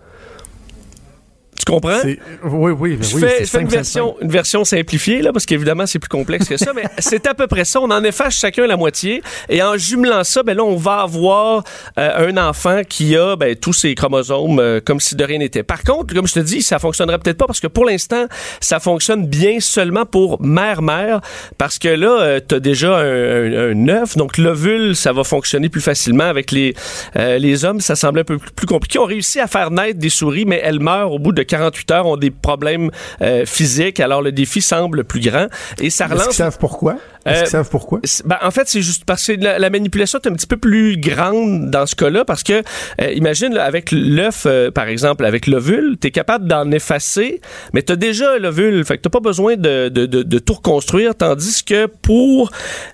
Tu 1.59 1.65
comprends? 1.73 2.01
oui, 2.05 2.73
oui, 2.79 2.97
ben 2.97 3.03
Je 3.03 3.15
oui, 3.17 3.21
fais, 3.23 3.45
je 3.45 3.51
fais 3.51 3.61
une, 3.61 3.69
version, 3.69 4.17
une 4.21 4.31
version 4.31 4.65
simplifiée, 4.65 5.23
là, 5.23 5.33
parce 5.33 5.45
qu'évidemment, 5.45 5.87
c'est 5.87 5.99
plus 5.99 6.09
complexe 6.09 6.49
que 6.49 6.57
ça, 6.57 6.73
mais 6.75 6.85
c'est 6.99 7.27
à 7.27 7.35
peu 7.35 7.47
près 7.47 7.65
ça. 7.65 7.81
On 7.81 7.91
en 7.91 8.03
efface 8.05 8.35
chacun 8.35 8.67
la 8.67 8.77
moitié. 8.77 9.23
Et 9.49 9.63
en 9.63 9.77
jumelant 9.77 10.25
ça, 10.25 10.43
ben 10.43 10.57
là, 10.57 10.65
on 10.65 10.77
va 10.77 11.01
avoir 11.01 11.65
euh, 11.99 12.29
un 12.29 12.37
enfant 12.37 12.83
qui 12.89 13.17
a 13.17 13.37
ben, 13.37 13.57
tous 13.57 13.73
ses 13.73 13.95
chromosomes 13.95 14.59
euh, 14.61 14.81
comme 14.85 15.01
si 15.01 15.17
de 15.17 15.25
rien 15.25 15.39
n'était. 15.39 15.63
Par 15.63 15.83
contre, 15.83 16.15
comme 16.15 16.27
je 16.27 16.35
te 16.35 16.41
dis, 16.41 16.63
ça 16.63 16.79
fonctionnerait 16.79 17.19
peut-être 17.19 17.39
pas 17.39 17.47
parce 17.47 17.61
que 17.61 17.67
pour 17.67 17.85
l'instant, 17.85 18.27
ça 18.61 18.81
fonctionne 18.81 19.27
bien 19.27 19.61
seulement 19.61 20.07
pour 20.07 20.41
mère-mère, 20.41 21.21
parce 21.59 21.79
que 21.79 21.89
là, 21.89 22.41
tu 22.41 22.55
as 22.55 22.61
déjà 22.61 22.99
un, 22.99 23.89
œuf, 23.89 24.17
donc 24.17 24.39
l'ovule, 24.39 24.95
ça 24.95 25.13
va 25.13 25.25
fonctionner 25.25 25.69
plus 25.69 25.81
facilement. 25.81 26.25
Avec 26.25 26.51
les, 26.51 26.75
euh, 27.17 27.39
les 27.39 27.65
hommes, 27.65 27.81
ça 27.81 27.97
semble 27.97 28.21
un 28.21 28.25
peu 28.25 28.39
plus, 28.39 28.51
plus 28.51 28.67
compliqué. 28.67 28.99
On 28.99 29.05
réussit 29.05 29.41
à 29.41 29.47
faire 29.47 29.71
naître 29.71 29.99
des 29.99 30.09
souris, 30.09 30.45
mais 30.45 30.61
elles 30.63 30.81
meurent 30.81 31.13
au 31.13 31.19
bout 31.19 31.33
de 31.33 31.43
48 31.49 31.91
heures, 31.91 32.07
ont 32.07 32.17
des 32.17 32.31
problèmes 32.31 32.91
euh, 33.21 33.45
physiques, 33.47 33.99
alors 34.01 34.23
le 34.23 34.31
défi 34.33 34.61
semble 34.61 35.05
plus 35.05 35.21
grand. 35.21 35.49
Et 35.81 35.91
ça 35.91 36.05
Est-ce 36.05 36.13
qu'ils 36.13 36.21
relance... 36.23 36.37
savent 36.37 36.59
pourquoi? 36.59 36.97
Est-ce 37.27 37.37
Euh, 37.39 37.41
qu'ils 37.43 37.51
savent 37.51 37.69
pourquoi? 37.71 38.01
Ben, 38.25 38.39
en 38.43 38.51
fait, 38.51 38.69
c'est 38.69 38.83
juste 38.83 39.05
parce 39.05 39.27
que 39.27 39.33
la, 39.33 39.59
la 39.59 39.71
manipulation 39.71 40.19
est 40.23 40.29
un 40.29 40.33
petit 40.33 40.47
peu 40.47 40.57
plus 40.57 40.97
grande 40.99 41.71
dans 41.71 41.87
ce 41.87 41.95
cas-là, 41.95 42.25
parce 42.25 42.43
que, 42.43 42.63
euh, 43.01 43.13
imagine, 43.13 43.55
là, 43.55 43.65
avec 43.65 43.91
l'œuf, 43.93 44.45
euh, 44.47 44.71
par 44.71 44.89
exemple, 44.89 45.25
avec 45.25 45.47
l'ovule, 45.47 45.97
tu 46.01 46.09
es 46.09 46.11
capable 46.11 46.47
d'en 46.47 46.71
effacer, 46.71 47.41
mais 47.73 47.83
tu 47.83 47.93
as 47.93 47.97
déjà 47.97 48.39
l'ovule, 48.39 48.85
fait 48.85 48.97
que 48.99 49.03
tu 49.03 49.09
pas 49.11 49.21
besoin 49.21 49.57
de, 49.57 49.89
de, 49.89 50.07
de, 50.07 50.23
de 50.23 50.39
tout 50.39 50.55
reconstruire, 50.55 51.15
tandis 51.15 51.65
que 51.65 51.87
pour 51.87 52.51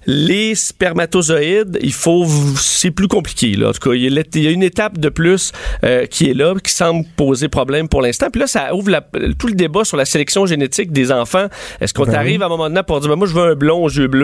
les 0.06 0.54
spermatozoïdes, 0.54 1.78
il 1.82 1.92
faut, 1.92 2.24
c'est 2.56 2.90
plus 2.90 3.08
compliqué, 3.08 3.54
là. 3.56 3.68
En 3.68 3.72
tout 3.72 3.90
cas, 3.90 3.94
il 3.94 4.02
y 4.02 4.46
a, 4.46 4.50
une 4.50 4.62
étape 4.62 4.98
de 4.98 5.08
plus 5.08 5.52
euh, 5.84 6.06
qui 6.06 6.30
est 6.30 6.34
là, 6.34 6.54
qui 6.62 6.72
semble 6.72 7.04
poser 7.16 7.48
problème 7.48 7.88
pour 7.88 8.00
l'instant. 8.02 8.28
Puis 8.30 8.40
là, 8.40 8.46
ça 8.46 8.74
ouvre 8.74 8.90
la- 8.90 9.00
tout 9.38 9.46
le 9.48 9.54
débat 9.54 9.84
sur 9.84 9.96
la 9.96 10.04
sélection 10.04 10.46
génétique 10.46 10.92
des 10.92 11.10
enfants. 11.12 11.46
Est-ce 11.80 11.92
qu'on 11.94 12.04
Ben 12.04 12.12
t'arrive 12.12 12.42
à 12.42 12.46
un 12.46 12.48
moment 12.48 12.68
donné 12.68 12.82
pour 12.86 13.00
dire, 13.00 13.10
ben, 13.10 13.16
moi, 13.16 13.26
je 13.26 13.34
veux 13.34 13.42
un 13.42 13.54
blond 13.54 13.82
aux 13.82 13.88
yeux 13.90 14.06
bleus 14.06 14.23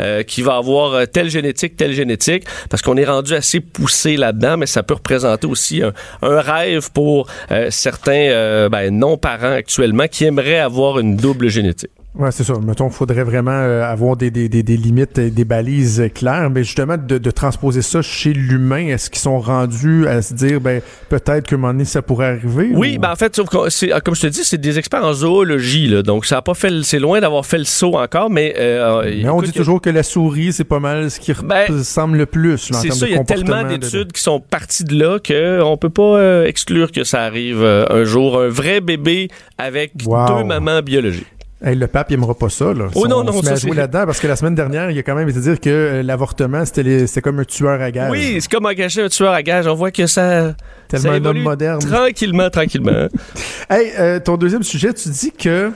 euh, 0.00 0.22
qui 0.22 0.42
va 0.42 0.56
avoir 0.56 0.94
euh, 0.94 1.06
telle 1.06 1.28
génétique, 1.28 1.76
telle 1.76 1.92
génétique, 1.92 2.44
parce 2.70 2.82
qu'on 2.82 2.96
est 2.96 3.04
rendu 3.04 3.34
assez 3.34 3.60
poussé 3.60 4.16
là-dedans, 4.16 4.56
mais 4.56 4.66
ça 4.66 4.82
peut 4.82 4.94
représenter 4.94 5.46
aussi 5.46 5.82
un, 5.82 5.92
rêve 6.22 6.90
pour 6.92 7.28
euh, 7.50 7.68
certains 7.70 8.68
ben, 8.68 8.90
non-parents 8.96 9.52
actuellement 9.52 10.06
qui 10.08 10.24
aimeraient 10.24 10.58
avoir 10.58 10.98
une 10.98 11.16
double 11.16 11.48
génétique. 11.48 11.90
Ouais, 12.14 12.30
c'est 12.30 12.44
ça. 12.44 12.52
Mettons, 12.62 12.88
il 12.88 12.92
faudrait 12.92 13.24
vraiment 13.24 13.52
euh, 13.52 13.82
avoir 13.90 14.18
des, 14.18 14.30
des, 14.30 14.46
des, 14.50 14.62
des 14.62 14.76
limites, 14.76 15.16
et 15.16 15.30
des 15.30 15.46
balises 15.46 15.98
euh, 15.98 16.08
claires. 16.10 16.50
Mais 16.50 16.62
justement, 16.62 16.98
de, 16.98 17.16
de 17.16 17.30
transposer 17.30 17.80
ça 17.80 18.02
chez 18.02 18.34
l'humain, 18.34 18.88
est-ce 18.88 19.08
qu'ils 19.08 19.22
sont 19.22 19.40
rendus 19.40 20.06
à 20.06 20.20
se 20.20 20.34
dire, 20.34 20.60
ben, 20.60 20.82
peut-être 21.08 21.46
qu'à 21.46 21.56
un 21.56 21.58
moment 21.58 21.72
donné, 21.72 21.86
ça 21.86 22.02
pourrait 22.02 22.26
arriver? 22.26 22.68
Oui, 22.74 22.96
ou- 22.98 23.00
ben 23.00 23.12
en 23.12 23.16
fait, 23.16 23.34
sauf 23.34 23.48
que 23.48 23.70
c'est- 23.70 23.98
comme 24.04 24.14
je 24.14 24.20
te 24.20 24.26
dis, 24.26 24.44
c'est 24.44 24.58
des 24.60 24.78
experts 24.78 25.02
en 25.06 25.14
zoologie, 25.14 25.86
là, 25.88 26.02
donc 26.02 26.26
ça 26.26 26.36
a 26.36 26.42
pas 26.42 26.52
fait, 26.52 26.82
c'est 26.82 26.98
loin 26.98 27.18
d'avoir 27.20 27.46
fait 27.46 27.56
le 27.56 27.64
saut 27.64 27.96
encore, 27.96 28.28
mais, 28.28 28.56
euh, 28.58 29.04
Mais 29.04 29.30
on 29.30 29.36
écoute, 29.38 29.46
dit 29.46 29.52
toujours 29.58 29.80
que 29.80 29.88
la 29.88 30.02
souris, 30.02 30.52
c'est 30.52 30.64
pas 30.64 30.80
mal 30.80 31.10
ce 31.10 31.18
qui 31.18 31.32
Ben, 31.42 31.64
ressemble 31.70 32.18
le 32.18 32.26
plus. 32.26 32.58
C'est 32.72 32.92
ça, 32.92 33.06
il 33.06 33.14
y 33.14 33.18
a 33.18 33.24
tellement 33.24 33.64
d'études 33.64 34.12
qui 34.12 34.20
sont 34.20 34.38
parties 34.38 34.84
de 34.84 34.98
là 34.98 35.18
qu'on 35.18 35.78
peut 35.78 35.88
pas 35.88 36.18
euh, 36.18 36.44
exclure 36.44 36.92
que 36.92 37.04
ça 37.04 37.22
arrive 37.22 37.62
euh, 37.62 37.86
un 37.88 38.04
jour. 38.04 38.38
Un 38.38 38.48
vrai 38.48 38.82
bébé 38.82 39.28
avec 39.56 39.92
Wow. 40.04 40.26
deux 40.26 40.44
mamans 40.44 40.82
biologiques. 40.82 41.26
Hey, 41.64 41.76
le 41.76 41.86
pape, 41.86 42.10
il 42.10 42.14
aimera 42.14 42.34
pas 42.34 42.48
ça. 42.48 42.74
Là. 42.74 42.86
Oh 42.94 43.02
Si 43.04 43.08
non, 43.08 43.18
on 43.18 43.24
non, 43.24 43.32
se 43.32 43.36
met 43.36 43.42
ça, 43.44 43.52
à 43.52 43.56
jouer 43.56 43.70
c'est- 43.70 43.76
là-dedans 43.76 44.04
parce 44.06 44.18
que 44.18 44.26
la 44.26 44.34
semaine 44.34 44.56
dernière, 44.56 44.90
il 44.90 44.98
a 44.98 45.02
quand 45.04 45.14
même 45.14 45.28
été 45.28 45.38
dire 45.38 45.60
que 45.60 45.70
euh, 45.70 46.02
l'avortement, 46.02 46.64
c'était 46.64 46.82
les- 46.82 47.06
comme 47.22 47.38
un 47.38 47.44
tueur 47.44 47.80
à 47.80 47.90
gage. 47.92 48.10
Oui, 48.10 48.38
c'est 48.40 48.50
comme 48.50 48.66
engager 48.66 49.02
un 49.02 49.08
tueur 49.08 49.32
à 49.32 49.42
gage. 49.44 49.66
On 49.68 49.74
voit 49.74 49.92
que 49.92 50.06
ça, 50.08 50.54
Tellement 50.88 51.10
ça 51.10 51.14
un 51.14 51.24
homme 51.24 51.38
moderne. 51.38 51.78
tranquillement, 51.80 52.50
tranquillement. 52.50 53.06
Hey, 53.70 53.90
euh, 53.98 54.18
ton 54.20 54.36
deuxième 54.36 54.62
sujet, 54.64 54.92
tu 54.92 55.08
dis 55.08 55.30
que 55.32 55.70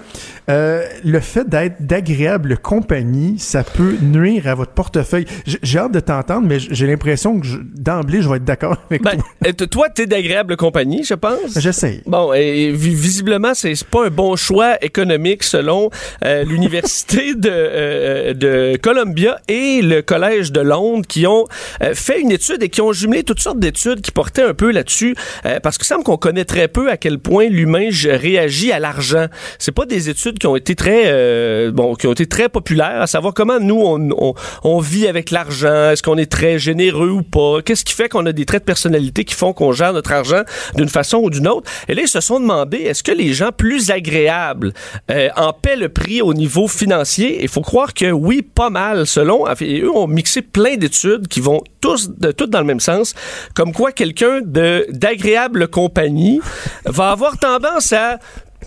Euh, 0.49 0.85
le 1.05 1.19
fait 1.21 1.49
d'être 1.49 1.85
d'agréable 1.85 2.57
compagnie, 2.59 3.37
ça 3.39 3.65
peut 3.65 3.97
nuire 4.01 4.47
à 4.47 4.55
votre 4.55 4.73
portefeuille. 4.73 5.27
J'ai 5.63 5.79
hâte 5.79 5.93
de 5.93 6.01
t'entendre, 6.01 6.47
mais 6.47 6.59
j'ai 6.61 6.87
l'impression 6.87 7.41
que 7.41 7.47
je- 7.47 7.59
d'emblée, 7.75 8.23
je 8.23 8.29
vais 8.29 8.37
être 8.37 8.45
d'accord 8.45 8.77
avec 8.89 9.03
Ben, 9.03 9.17
toi. 9.17 9.25
euh, 9.47 9.67
toi, 9.67 9.89
t'es 9.89 10.07
d'agréable 10.07 10.57
compagnie, 10.57 11.03
je 11.05 11.15
pense. 11.15 11.59
J'essaye. 11.59 12.03
Bon, 12.07 12.33
et 12.33 12.71
vi- 12.73 12.95
visiblement, 12.95 13.55
c'est 13.55 13.75
pas 13.85 14.07
un 14.07 14.11
bon 14.11 14.37
choix 14.37 14.77
économique 14.85 15.43
selon 15.43 15.91
euh, 16.25 16.45
l'université 16.45 17.35
de, 17.35 17.51
euh, 17.51 18.35
de 18.35 18.77
Columbia 18.81 19.39
et 19.49 19.83
le 19.83 20.01
collège 20.03 20.53
de 20.53 20.61
Londres 20.61 21.05
qui 21.09 21.27
ont 21.27 21.47
fait 21.95 22.21
une 22.21 22.31
étude 22.31 22.63
et 22.63 22.69
qui 22.69 22.81
ont 22.81 22.93
jumelé 22.93 23.23
toutes 23.25 23.41
sortes 23.41 23.59
d'études 23.59 24.01
qui 24.01 24.13
portaient 24.13 24.43
un 24.43 24.55
peu 24.55 24.71
là-dessus 24.71 25.15
parce 25.63 25.77
qu'il 25.79 25.87
semble 25.87 26.05
qu'on 26.05 26.17
connaît 26.17 26.45
très 26.45 26.69
peu 26.69 26.91
à 26.91 26.97
quel 26.97 27.19
point 27.19 27.49
l'humain 27.49 27.89
réagit 28.05 28.71
à 28.73 28.79
l'argent. 28.79 29.27
C'est 29.59 29.73
pas 29.73 29.87
des 29.87 30.09
études 30.09 30.36
qui 30.39 30.47
ont 30.47 30.57
été 30.57 30.75
très 30.75 31.05
euh, 31.07 31.71
bon, 31.73 31.95
qui 31.95 32.07
ont 32.07 32.13
été 32.13 32.27
très 32.27 32.49
populaires 32.49 33.01
à 33.01 33.07
savoir 33.07 33.35
comment 33.35 33.59
nous 33.61 33.81
on, 33.83 34.11
on, 34.11 34.35
on 34.65 34.79
vit 34.79 35.07
avec 35.07 35.31
l'argent, 35.31 35.91
est-ce 35.91 36.03
qu'on 36.03 36.19
est 36.19 36.31
très 36.31 36.59
généreux 36.59 37.11
ou 37.11 37.23
pas, 37.23 37.63
qu'est-ce 37.63 37.85
qui 37.85 37.95
fait 37.95 38.09
qu'on 38.09 38.27
a 38.27 38.33
des 38.33 38.45
traits 38.45 38.63
de 38.63 38.67
personnalité 38.67 39.25
qui 39.25 39.35
font 39.35 39.53
qu'on 39.53 39.73
gère 39.73 39.93
notre 39.93 40.13
argent 40.13 40.43
d'une 40.75 40.89
façon 40.89 41.19
ou 41.19 41.31
d'une 41.31 41.49
autre. 41.49 41.71
Et 41.89 41.95
là, 41.95 42.03
ils 42.03 42.09
se 42.09 42.21
sont 42.21 42.41
demandé, 42.41 42.79
est-ce 42.79 43.03
que 43.03 43.13
les 43.13 43.33
gens 43.33 43.51
plus 43.53 43.91
agréables 43.91 44.73
euh, 45.11 45.29
en 45.37 45.53
paient 45.53 45.77
le 45.77 45.89
prix 45.89 46.23
au 46.23 46.35
niveau 46.35 46.69
financier? 46.69 47.43
Il 47.43 47.49
faut 47.49 47.63
croire 47.63 47.95
que 47.95 48.11
oui, 48.11 48.43
pas 48.43 48.71
mal, 48.71 49.07
selon. 49.07 49.45
Et 49.61 49.81
eux 49.81 49.91
ont 49.91 50.07
mixé 50.07 50.43
plein 50.43 50.77
d'études 50.77 51.29
qui 51.29 51.41
vont 51.41 51.63
tous, 51.81 52.11
de, 52.11 52.33
toutes 52.33 52.51
dans 52.51 52.61
le 52.61 52.67
même 52.67 52.81
sens, 52.81 53.15
comme 53.55 53.73
quoi 53.73 53.93
quelqu'un 53.93 54.41
de 54.45 54.87
d'agréable 54.91 55.69
compagnie 55.69 56.41
va 56.85 57.11
avoir 57.11 57.39
tendance 57.39 57.93
à 57.93 58.19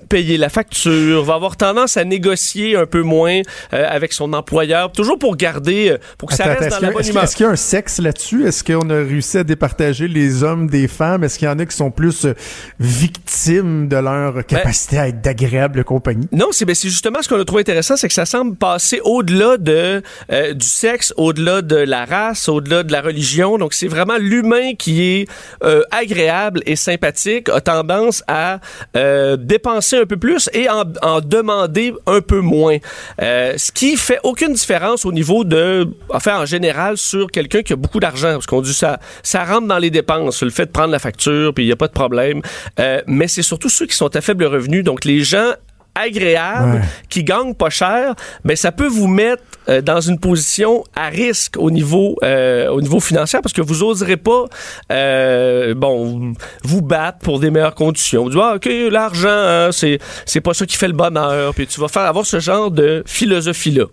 payer 0.09 0.37
la 0.37 0.49
facture, 0.49 1.23
va 1.23 1.35
avoir 1.35 1.57
tendance 1.57 1.97
à 1.97 2.03
négocier 2.03 2.75
un 2.75 2.85
peu 2.85 3.01
moins 3.01 3.41
euh, 3.73 3.85
avec 3.89 4.13
son 4.13 4.33
employeur, 4.33 4.91
toujours 4.91 5.17
pour 5.19 5.35
garder, 5.35 5.89
euh, 5.91 5.97
pour 6.17 6.29
que 6.29 6.35
ça 6.35 6.45
reste 6.45 6.69
dans 6.69 6.79
la 6.87 6.91
bonne 6.91 7.01
est-ce 7.01 7.07
qu'il 7.07 7.07
y 7.07 7.09
a- 7.09 7.11
humeur. 7.11 7.23
est-ce 7.23 7.35
qu'il 7.35 7.45
y 7.45 7.49
a 7.49 7.51
un 7.51 7.55
sexe 7.55 7.99
là-dessus? 7.99 8.47
Est-ce 8.47 8.63
qu'on 8.63 8.89
a 8.89 8.95
réussi 8.95 9.37
à 9.37 9.43
départager 9.43 10.07
les 10.07 10.43
hommes 10.43 10.67
des 10.67 10.87
femmes? 10.87 11.23
Est-ce 11.23 11.37
qu'il 11.39 11.47
y 11.47 11.51
en 11.51 11.59
a 11.59 11.65
qui 11.65 11.75
sont 11.75 11.91
plus 11.91 12.25
euh, 12.25 12.33
victimes 12.79 13.87
de 13.87 13.95
leur 13.97 14.45
capacité 14.45 14.97
à 14.99 15.07
être 15.07 15.21
d'agréable 15.21 15.83
compagnie? 15.83 16.27
Non, 16.31 16.47
c'est 16.51 16.65
ben, 16.65 16.75
c'est 16.75 16.89
justement 16.89 17.21
ce 17.21 17.29
qu'on 17.29 17.39
a 17.39 17.45
trouvé 17.45 17.61
intéressant, 17.61 17.95
c'est 17.95 18.07
que 18.07 18.13
ça 18.13 18.25
semble 18.25 18.55
passer 18.55 18.99
au-delà 19.03 19.57
de 19.57 20.01
euh, 20.31 20.53
du 20.53 20.65
sexe, 20.65 21.13
au-delà 21.17 21.61
de 21.61 21.75
la 21.75 22.05
race, 22.05 22.49
au-delà 22.49 22.83
de 22.83 22.91
la 22.91 23.01
religion. 23.01 23.57
Donc 23.57 23.73
c'est 23.73 23.87
vraiment 23.87 24.17
l'humain 24.17 24.73
qui 24.77 25.03
est 25.03 25.27
euh, 25.63 25.81
agréable 25.91 26.61
et 26.65 26.75
sympathique, 26.75 27.49
a 27.49 27.61
tendance 27.61 28.23
à 28.27 28.59
euh, 28.95 29.37
un 29.93 30.05
peu 30.05 30.17
plus 30.17 30.49
et 30.53 30.67
en, 30.69 30.83
demander 31.21 31.93
un 32.05 32.21
peu 32.21 32.39
moins. 32.39 32.77
Euh, 33.21 33.53
ce 33.57 33.71
qui 33.71 33.97
fait 33.97 34.19
aucune 34.23 34.53
différence 34.53 35.05
au 35.05 35.11
niveau 35.11 35.43
de, 35.43 35.87
enfin 36.09 36.41
en 36.41 36.45
général, 36.45 36.97
sur 36.97 37.29
quelqu'un 37.31 37.61
qui 37.61 37.73
a 37.73 37.75
beaucoup 37.75 37.99
d'argent, 37.99 38.33
parce 38.33 38.45
qu'on 38.45 38.61
dit 38.61 38.73
ça, 38.73 38.99
ça 39.23 39.43
rentre 39.43 39.67
dans 39.67 39.77
les 39.77 39.89
dépenses, 39.89 40.43
le 40.43 40.49
fait 40.49 40.67
de 40.67 40.71
prendre 40.71 40.91
la 40.91 40.99
facture, 40.99 41.53
puis 41.53 41.65
il 41.65 41.67
y 41.67 41.71
a 41.71 41.75
pas 41.75 41.87
de 41.87 41.93
problème. 41.93 42.41
Euh, 42.79 43.01
mais 43.07 43.27
c'est 43.27 43.41
surtout 43.41 43.69
ceux 43.69 43.85
qui 43.85 43.95
sont 43.95 44.15
à 44.15 44.21
faible 44.21 44.45
revenu, 44.45 44.83
donc 44.83 45.05
les 45.05 45.21
gens 45.21 45.53
agréables, 45.99 46.75
Ouais. 46.75 46.81
qui 47.09 47.23
gagnent 47.23 47.53
pas 47.53 47.69
cher, 47.69 48.15
ben 48.45 48.55
ça 48.55 48.71
peut 48.71 48.87
vous 48.87 49.07
mettre 49.07 49.43
euh, 49.67 49.81
dans 49.81 50.01
une 50.01 50.19
position 50.19 50.83
à 50.95 51.07
risque 51.09 51.55
au 51.57 51.69
niveau 51.71 52.15
euh, 52.23 52.67
au 52.69 52.81
niveau 52.81 52.99
financier 52.99 53.39
parce 53.41 53.53
que 53.53 53.61
vous 53.61 53.83
oserez 53.83 54.17
pas 54.17 54.45
euh, 54.91 55.73
bon 55.75 56.33
vous 56.63 56.81
battre 56.81 57.19
pour 57.19 57.39
des 57.39 57.49
meilleures 57.51 57.75
conditions. 57.75 58.23
Vous 58.23 58.29
dites 58.31 58.39
ah, 58.41 58.55
OK, 58.55 58.69
l'argent 58.91 59.27
hein, 59.29 59.69
c'est 59.71 59.99
c'est 60.25 60.41
pas 60.41 60.53
ça 60.53 60.65
qui 60.65 60.77
fait 60.77 60.87
le 60.87 60.93
bonheur, 60.93 61.53
puis 61.53 61.67
tu 61.67 61.79
vas 61.79 61.87
faire 61.87 62.03
avoir 62.03 62.25
ce 62.25 62.39
genre 62.39 62.71
de 62.71 63.03
philosophie 63.05 63.71
là. 63.71 63.85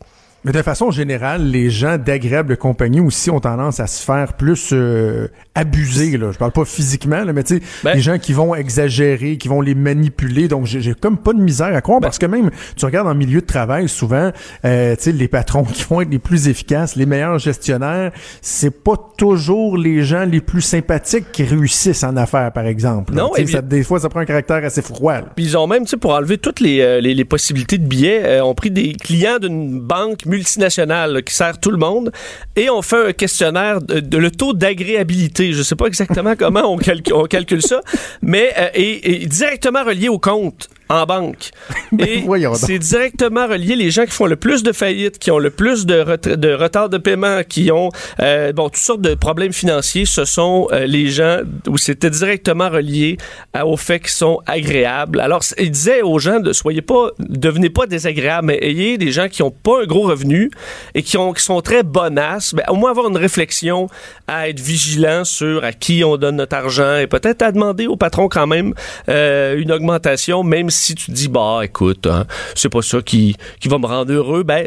Mais 0.47 0.53
de 0.53 0.62
façon 0.62 0.92
générale, 0.92 1.51
les 1.51 1.70
gens 1.70 1.99
d'agréable 1.99 2.57
compagnie 2.57 3.01
aussi 3.01 3.30
ont 3.30 3.40
tendance 3.40 3.80
à 3.80 3.88
se 3.88 4.01
faire 4.05 4.34
plus 4.34 4.70
euh, 4.72 5.26
abuser. 5.57 6.16
Là. 6.16 6.30
Je 6.30 6.38
parle 6.38 6.53
pas 6.53 6.64
physiquement, 6.64 7.24
là, 7.24 7.32
mais 7.32 7.42
tu 7.42 7.57
sais, 7.57 7.62
Ben- 7.82 7.94
les 7.94 8.01
gens 8.01 8.16
qui 8.18 8.32
vont 8.32 8.55
exagérer, 8.55 9.38
qui 9.38 9.49
vont 9.49 9.61
les 9.61 9.74
manipuler. 9.74 10.47
Donc, 10.47 10.66
j'ai 10.66 10.94
comme 10.94 11.18
pas 11.18 11.32
de 11.32 11.40
misère 11.40 11.74
à 11.74 11.80
croire 11.80 11.99
parce 12.01 12.18
que 12.18 12.26
même, 12.26 12.51
tu 12.76 12.84
regardes 12.84 13.09
en 13.09 13.14
milieu 13.16 13.40
de 13.40 13.47
travail, 13.47 13.88
souvent, 13.88 14.30
euh, 14.64 14.94
tu 14.94 15.03
sais, 15.03 15.11
les 15.12 15.26
patrons 15.26 15.64
qui 15.72 15.82
vont 15.90 16.01
être 16.01 16.11
les 16.11 16.20
plus 16.20 16.47
efficaces, 16.47 16.94
les 16.94 17.07
meilleurs 17.07 17.40
gestionnaires, 17.40 18.12
c'est 18.40 18.70
pas 18.84 18.94
toujours 19.18 19.76
les 19.76 20.05
gens 20.05 20.24
les 20.26 20.40
plus 20.40 20.61
sympathiques 20.62 21.32
qui 21.32 21.42
réussissent 21.42 22.05
en 22.05 22.16
affaires, 22.16 22.53
par 22.53 22.66
exemple. 22.66 23.12
Non, 23.14 23.34
et 23.34 23.49
ça- 23.49 23.62
des 23.62 23.82
fois, 23.82 23.99
ça 23.99 24.09
prend 24.09 24.20
un 24.20 24.24
caractère 24.24 24.64
assez 24.64 24.82
froid. 24.82 25.16
Puis 25.34 25.44
ils 25.44 25.57
ont 25.59 25.66
même, 25.66 25.82
tu 25.82 25.88
sais, 25.90 25.97
pour 25.97 26.12
enlever 26.14 26.38
toutes 26.38 26.61
les, 26.61 26.82
euh, 26.82 27.01
les, 27.01 27.14
les 27.14 27.24
possibilités 27.24 27.78
de 27.78 27.86
billets, 27.86 28.22
euh, 28.24 28.44
ont 28.44 28.55
pris 28.55 28.70
des 28.70 28.92
clients 28.92 29.38
d'une 29.40 29.80
banque 29.80 30.24
multinationale 30.37 31.22
qui 31.22 31.34
sert 31.34 31.59
tout 31.59 31.70
le 31.70 31.78
monde 31.78 32.12
et 32.57 32.68
on 32.68 32.82
fait 32.82 33.09
un 33.09 33.12
questionnaire 33.12 33.80
de, 33.80 34.18
le 34.18 34.30
taux 34.30 34.53
d'agréabilité. 34.53 35.53
Je 35.53 35.62
sais 35.62 35.76
pas 35.76 35.87
exactement 35.87 36.37
comment 36.39 36.72
on, 36.72 37.26
calcule, 37.26 37.62
ça, 37.62 37.80
mais 38.20 38.53
euh, 38.59 39.26
directement 39.26 39.84
relié 39.84 40.09
au 40.09 40.18
compte 40.18 40.68
en 40.89 41.05
banque. 41.05 41.51
Et 41.99 42.20
voyons 42.20 42.51
donc. 42.53 42.61
c'est 42.61 42.78
directement 42.78 43.47
relié 43.47 43.76
les 43.76 43.91
gens 43.91 44.05
qui 44.05 44.12
font 44.12 44.26
le 44.26 44.37
plus 44.37 44.62
de 44.62 44.72
faillites, 44.72 45.18
qui 45.18 45.30
ont 45.30 45.39
le 45.39 45.51
plus 45.51 45.87
de, 45.87 45.99
ret- 46.01 46.37
de 46.37 46.53
retard 46.53 46.89
de 46.89 46.99
paiement, 46.99 47.43
qui 47.49 47.70
ont 47.72 47.91
euh, 48.20 48.53
bon 48.53 48.68
toutes 48.68 48.76
sortes 48.76 49.01
de 49.01 49.14
problèmes 49.14 49.53
financiers. 49.53 50.05
Ce 50.07 50.24
sont 50.24 50.68
euh, 50.72 50.87
les 50.87 51.09
gens 51.09 51.39
où 51.68 51.76
c'était 51.78 52.11
directement 52.11 52.68
relié 52.70 53.16
à- 53.53 53.66
au 53.66 53.76
fait 53.76 54.01
qu'ils 54.01 54.11
sont 54.11 54.41
agréables. 54.47 55.20
Alors 55.20 55.43
il 55.59 55.70
disait 55.70 56.03
aux 56.03 56.18
gens 56.18 56.41
de 56.41 56.53
soyez 56.53 56.82
pas, 56.82 57.11
devenez 57.18 57.70
pas 57.70 57.87
désagréables, 57.87 58.47
mais 58.49 58.59
ayez 58.62 58.99
des 58.99 59.11
gens 59.12 59.28
qui 59.28 59.43
ont 59.43 59.51
pas 59.51 59.82
un 59.82 59.87
gros 59.87 60.03
revenu 60.03 60.51
et 60.95 61.03
qui 61.03 61.16
ont 61.16 61.32
qui 61.32 61.43
sont 61.43 61.61
très 61.61 61.82
bonasses. 61.82 62.55
Ben, 62.55 62.64
au 62.68 62.74
moins 62.76 62.91
avoir 62.91 63.09
une 63.09 63.16
réflexion 63.16 63.89
à 64.28 64.49
être 64.49 64.61
vigilant 64.61 65.24
sur 65.24 65.64
à 65.64 65.72
qui 65.72 66.05
on 66.05 66.16
donne 66.16 66.37
notre 66.37 66.57
argent 66.57 66.97
et 66.99 67.07
peut-être 67.07 67.43
à 67.43 67.53
demander 67.53 67.87
au 67.87 67.97
patron 67.97 68.28
quand 68.28 68.47
même 68.47 68.74
euh, 69.09 69.59
une 69.59 69.72
augmentation, 69.72 70.43
même 70.43 70.70
si 70.70 70.76
tu 70.95 71.11
dis 71.11 71.29
bah 71.29 71.61
écoute, 71.64 72.07
hein, 72.07 72.24
c'est 72.55 72.68
pas 72.68 72.83
ça 72.83 73.01
qui, 73.03 73.37
qui 73.61 73.68
va 73.68 73.79
me 73.79 73.87
rendre 73.87 74.12
heureux, 74.12 74.43
ben 74.43 74.66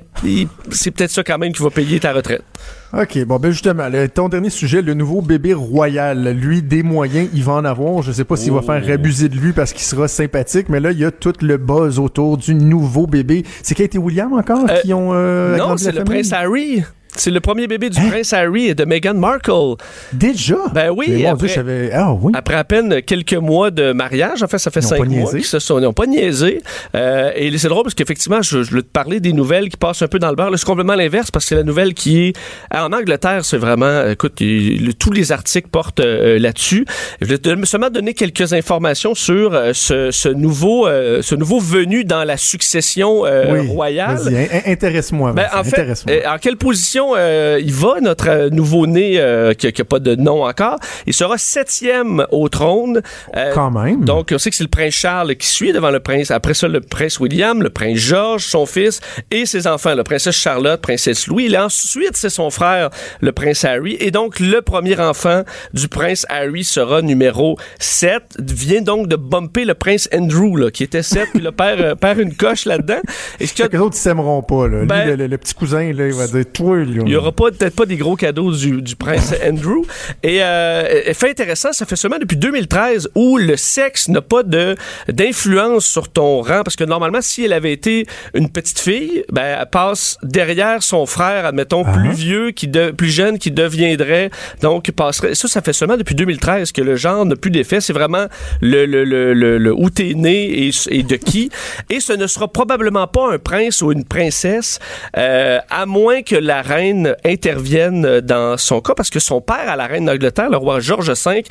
c'est 0.72 0.92
peut-être 0.92 1.12
ça 1.12 1.24
quand 1.24 1.38
même 1.38 1.54
qui 1.54 1.62
va 1.64 1.70
payer 1.70 2.00
ta 2.00 2.14
retraite. 2.14 2.44
OK, 2.92 3.24
bon, 3.26 3.38
ben 3.38 3.52
justement, 3.52 3.88
le- 3.88 4.08
ton 4.10 4.30
dernier 4.30 4.50
sujet, 4.50 4.82
le 4.82 4.96
nouveau 4.96 5.22
bébé 5.22 5.54
royal. 5.54 6.30
Lui, 6.36 6.64
des 6.64 6.82
moyens, 6.82 7.30
il 7.36 7.44
va 7.44 7.54
en 7.54 7.66
avoir. 7.66 8.02
Je 8.02 8.12
sais 8.12 8.24
pas 8.24 8.36
s'il 8.36 8.52
va 8.52 8.62
faire 8.64 8.94
abuser 8.94 9.30
de 9.30 9.36
lui 9.36 9.54
parce 9.54 9.74
qu'il 9.74 9.84
sera 9.84 10.08
sympathique, 10.08 10.70
mais 10.70 10.80
là, 10.80 10.92
il 10.92 10.98
y 11.00 11.06
a 11.06 11.12
tout 11.12 11.34
le 11.42 11.58
buzz 11.58 12.00
autour 12.00 12.38
du 12.38 12.56
nouveau 12.56 13.06
bébé. 13.06 13.44
C'est 13.62 13.76
Kate 13.76 13.94
et 13.94 14.00
William 14.00 14.34
encore 14.34 14.66
Euh, 14.70 14.80
qui 14.82 14.92
ont 14.94 15.12
euh, 15.14 15.56
non, 15.58 15.78
c'est 15.78 15.92
le 15.92 16.04
prince 16.04 16.34
Harry. 16.34 16.84
C'est 17.20 17.32
le 17.32 17.40
premier 17.40 17.68
bébé 17.68 17.90
du 17.90 18.00
Hein? 18.00 18.10
prince 18.10 18.34
Harry 18.34 18.68
et 18.68 18.76
de 18.76 18.86
Meghan 18.86 19.14
Markle. 19.14 19.76
Déjà? 20.14 20.56
Ben 20.74 20.90
oui, 20.96 21.06
Mais 21.10 21.26
après- 21.26 21.48
Dieu. 21.48 21.90
Ah 21.94 22.14
oui? 22.14 22.32
Après 22.36 22.56
à 22.56 22.64
peine 22.64 23.02
quelques 23.02 23.34
mois 23.34 23.72
de 23.72 23.92
mariage, 23.92 24.42
en 24.44 24.48
fait, 24.48 24.58
ça 24.58 24.72
fait 24.72 24.82
cinq 24.82 25.06
mois 25.08 25.32
qu'ils 25.32 25.44
se 25.46 25.60
sont, 25.60 25.80
ils 25.80 25.84
n'ont 25.84 25.94
pas 25.94 26.06
niaisé. 26.06 26.62
Euh, 26.96 27.32
et 27.36 27.56
c'est 27.58 27.68
drôle 27.68 27.84
parce 27.84 27.94
qu'effectivement, 27.96 28.42
je, 28.42 28.64
je 28.64 28.70
voulais 28.70 28.82
te 28.84 28.88
parler 28.88 29.20
des 29.20 29.34
nouvelles 29.34 29.70
qui 29.70 29.78
passent 29.78 30.02
un 30.02 30.08
peu 30.08 30.20
dans 30.20 30.30
le 30.30 30.36
beurre. 30.36 30.52
C'est 30.58 30.66
complètement 30.66 30.96
l'inverse 30.96 31.30
parce 31.32 31.46
que 31.46 31.50
c'est 31.50 31.56
la 31.56 31.64
nouvelle 31.64 31.94
qui 31.94 32.28
est 32.28 32.34
en 32.74 32.92
Angleterre, 32.94 33.44
c'est 33.46 33.58
vraiment, 33.58 34.08
écoute, 34.08 34.36
le- 34.40 34.94
tous 34.94 35.12
les 35.12 35.32
articles 35.32 35.68
portent 35.70 36.00
euh, 36.00 36.40
là-dessus. 36.40 36.86
Je 37.22 37.26
vais 37.28 37.38
te- 37.38 37.66
seulement 37.66 37.90
donner 37.90 38.14
quelques 38.14 38.54
informations 38.54 39.14
sur 39.16 39.54
euh, 39.54 39.72
ce, 39.74 40.12
ce 40.12 40.30
nouveau, 40.30 40.88
euh, 40.88 41.22
ce 41.22 41.36
nouveau 41.36 41.60
venu 41.60 42.04
dans 42.06 42.24
la 42.24 42.38
succession 42.38 43.26
euh, 43.26 43.52
oui. 43.62 43.68
royale. 43.68 44.20
Intéresse-moi. 44.66 45.34
Ben, 45.34 45.48
en 45.54 45.64
fait, 45.64 45.80
intéresse-moi. 45.82 46.16
euh, 46.16 46.30
en 46.36 46.38
quelle 46.38 46.58
position 46.58 47.09
euh, 47.16 47.60
il 47.62 47.74
va, 47.74 48.00
notre 48.02 48.30
euh, 48.30 48.50
nouveau-né 48.50 49.20
euh, 49.20 49.54
qui 49.54 49.68
n'a 49.68 49.86
pas 49.86 50.00
de 50.00 50.16
nom 50.16 50.44
encore? 50.46 50.78
Il 51.06 51.14
sera 51.14 51.38
septième 51.38 52.26
au 52.32 52.50
trône. 52.50 53.02
Euh, 53.36 53.52
Quand 53.54 53.72
même. 53.72 54.04
donc, 54.06 54.30
on 54.34 54.38
sait 54.38 54.50
que 54.50 54.56
c'est 54.56 54.64
le 54.64 54.70
prince 54.70 54.94
Charles 54.94 55.36
qui 55.36 55.48
suit 55.48 55.72
devant 55.74 55.92
le 55.92 56.00
prince. 56.00 56.32
Après 56.32 56.54
ça, 56.54 56.68
le 56.68 56.82
prince 56.82 57.20
William, 57.20 57.62
le 57.62 57.70
prince 57.70 57.98
George, 57.98 58.44
son 58.46 58.66
fils, 58.66 59.00
et 59.32 59.46
ses 59.46 59.68
enfants, 59.68 59.94
la 59.96 60.04
princesse 60.04 60.36
Charlotte, 60.36 60.82
princesse 60.82 61.28
Louis. 61.28 61.54
Et 61.54 61.58
ensuite, 61.58 62.16
c'est 62.16 62.30
son 62.30 62.50
frère, 62.50 62.90
le 63.22 63.32
prince 63.32 63.66
Harry. 63.66 63.98
Et 64.00 64.12
donc, 64.12 64.40
le 64.40 64.62
premier 64.62 65.00
enfant 65.00 65.44
du 65.74 65.88
prince 65.88 66.26
Harry 66.30 66.64
sera 66.64 67.02
numéro 67.02 67.58
7. 67.80 68.24
Vient 68.40 68.82
donc 68.82 69.08
de 69.08 69.16
bumper 69.16 69.66
le 69.66 69.74
prince 69.74 70.10
Andrew, 70.14 70.56
là, 70.58 70.72
qui 70.72 70.84
était 70.84 71.04
7, 71.04 71.30
puis 71.34 71.42
le 71.42 71.52
père, 71.52 71.96
perd 71.98 72.20
une 72.20 72.36
coche 72.36 72.66
là-dedans. 72.66 73.00
Et 73.40 73.48
ce 73.48 73.64
a 73.64 73.68
Les 73.68 73.78
autres, 73.80 73.96
ils 73.96 74.00
s'aimeront 74.00 74.42
pas. 74.42 74.68
Là. 74.68 74.80
Lui, 74.80 74.88
Ben- 74.88 75.08
le, 75.10 75.16
le- 75.16 75.28
le 75.28 75.38
petit 75.38 75.54
cousin, 75.54 75.92
là, 75.94 76.08
il 76.08 76.14
va 76.14 76.28
dire 76.28 76.44
Toi, 76.54 76.78
Il 77.06 77.10
y 77.12 77.16
aura 77.16 77.32
peut-être 77.32 77.76
pas 77.76 77.86
des 77.86 77.98
gros 77.98 78.16
cadeaux 78.16 78.52
du, 78.52 78.82
du 78.82 78.96
prince 78.96 79.34
Andrew. 79.48 79.84
Et 80.24 80.44
euh, 80.44 81.14
fait 81.14 81.32
intéressant, 81.32 81.72
ça 81.74 81.86
fait 81.86 81.96
seulement 81.96 82.20
depuis 82.20 82.38
2013 82.38 83.10
où 83.16 83.38
le 83.38 83.58
sexe 83.58 84.08
n'a 84.10 84.22
pas 84.22 84.44
de 84.44 84.76
d'influence 85.08 85.86
sur 85.86 86.10
ton 86.10 86.42
rang 86.42 86.62
parce 86.64 86.76
que 86.76 86.84
normalement 86.84 87.22
si 87.22 87.46
elle 87.46 87.54
avait 87.54 87.74
été 87.74 88.06
une 88.34 88.50
petite 88.50 88.80
fille, 88.80 89.24
ben 89.32 89.58
elle 89.60 89.70
passe 89.70 90.18
derrière 90.24 90.82
son 90.84 91.06
frère, 91.06 91.46
admettons 91.46 91.84
Ah. 91.86 91.92
plus 91.92 92.12
vieux 92.12 92.52
qui 92.52 92.68
de, 92.68 92.92
plus 92.92 93.10
jeune 93.10 93.38
qui 93.38 93.52
deviendrait 93.52 94.30
donc 94.62 94.92
passerait 94.92 95.36
ça 95.36 95.48
ça 95.48 95.62
fait 95.62 95.74
seulement 95.74 95.98
depuis 95.98 96.16
2013 96.16 96.72
que 96.72 96.82
le 96.82 96.96
genre 96.96 97.26
n'a 97.26 97.36
plus 97.36 97.52
d'effet, 97.52 97.82
c'est 97.82 97.94
vraiment 97.94 98.26
le 98.62 98.86
le 98.86 99.04
le, 99.04 99.34
le, 99.34 99.58
le 99.58 99.74
où 99.74 99.90
t'es 99.90 100.14
né 100.16 100.68
et, 100.68 100.72
et 100.90 101.04
de 101.04 101.16
qui 101.16 101.50
et 101.90 102.00
ce 102.00 102.14
ne 102.14 102.28
sera 102.28 102.48
probablement 102.48 103.08
pas 103.08 103.32
un 103.34 103.38
prince 103.38 103.82
ou 103.82 103.92
une 103.92 104.06
princesse 104.06 104.80
euh, 105.18 105.60
à 105.70 105.86
moins 105.86 106.22
que 106.22 106.36
la 106.36 106.62
reine 106.62 106.79
intervienne 107.26 108.22
dans 108.22 108.58
son 108.58 108.82
cas 108.82 108.94
parce 108.96 109.10
que 109.10 109.20
son 109.20 109.42
père 109.42 109.70
à 109.70 109.76
la 109.76 109.88
reine 109.88 110.06
d'Angleterre, 110.06 110.50
le 110.50 110.58
roi 110.58 110.80
George 110.80 111.12
V, 111.12 111.44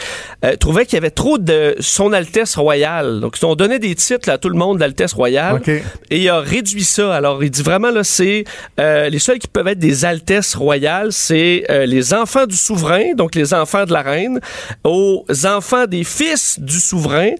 euh, 0.45 0.57
trouvait 0.57 0.85
qu'il 0.85 0.95
y 0.95 0.99
avait 0.99 1.11
trop 1.11 1.39
de 1.39 1.77
son 1.81 2.13
Altesse 2.13 2.57
royale. 2.57 3.21
Donc 3.21 3.39
ils 3.41 3.47
ont 3.47 3.55
donné 3.55 3.79
des 3.79 3.95
titres 3.95 4.31
à 4.31 4.39
tout 4.39 4.49
le 4.49 4.57
monde 4.57 4.79
d'Altesse 4.79 5.13
royale 5.13 5.61
et 5.67 5.83
il 6.11 6.29
a 6.29 6.41
réduit 6.41 6.85
ça. 6.85 7.15
Alors 7.15 7.43
il 7.43 7.51
dit 7.51 7.63
vraiment 7.63 7.91
là 7.91 8.05
c'est 8.05 8.45
euh, 8.81 9.09
les 9.09 9.19
seuls 9.19 9.39
qui 9.39 9.49
peuvent 9.49 9.69
être 9.69 9.79
des 9.79 10.05
Altesses 10.05 10.55
royales, 10.55 11.13
c'est 11.13 11.65
euh, 11.71 11.87
les 11.87 12.15
enfants 12.15 12.47
du 12.47 12.57
souverain, 12.57 13.15
donc 13.15 13.35
les 13.35 13.55
enfants 13.55 13.85
de 13.85 13.93
la 13.93 14.03
reine, 14.03 14.41
aux 14.85 15.25
enfants 15.45 15.87
des 15.87 16.05
fils 16.05 16.59
du 16.61 16.81
souverain 16.81 17.31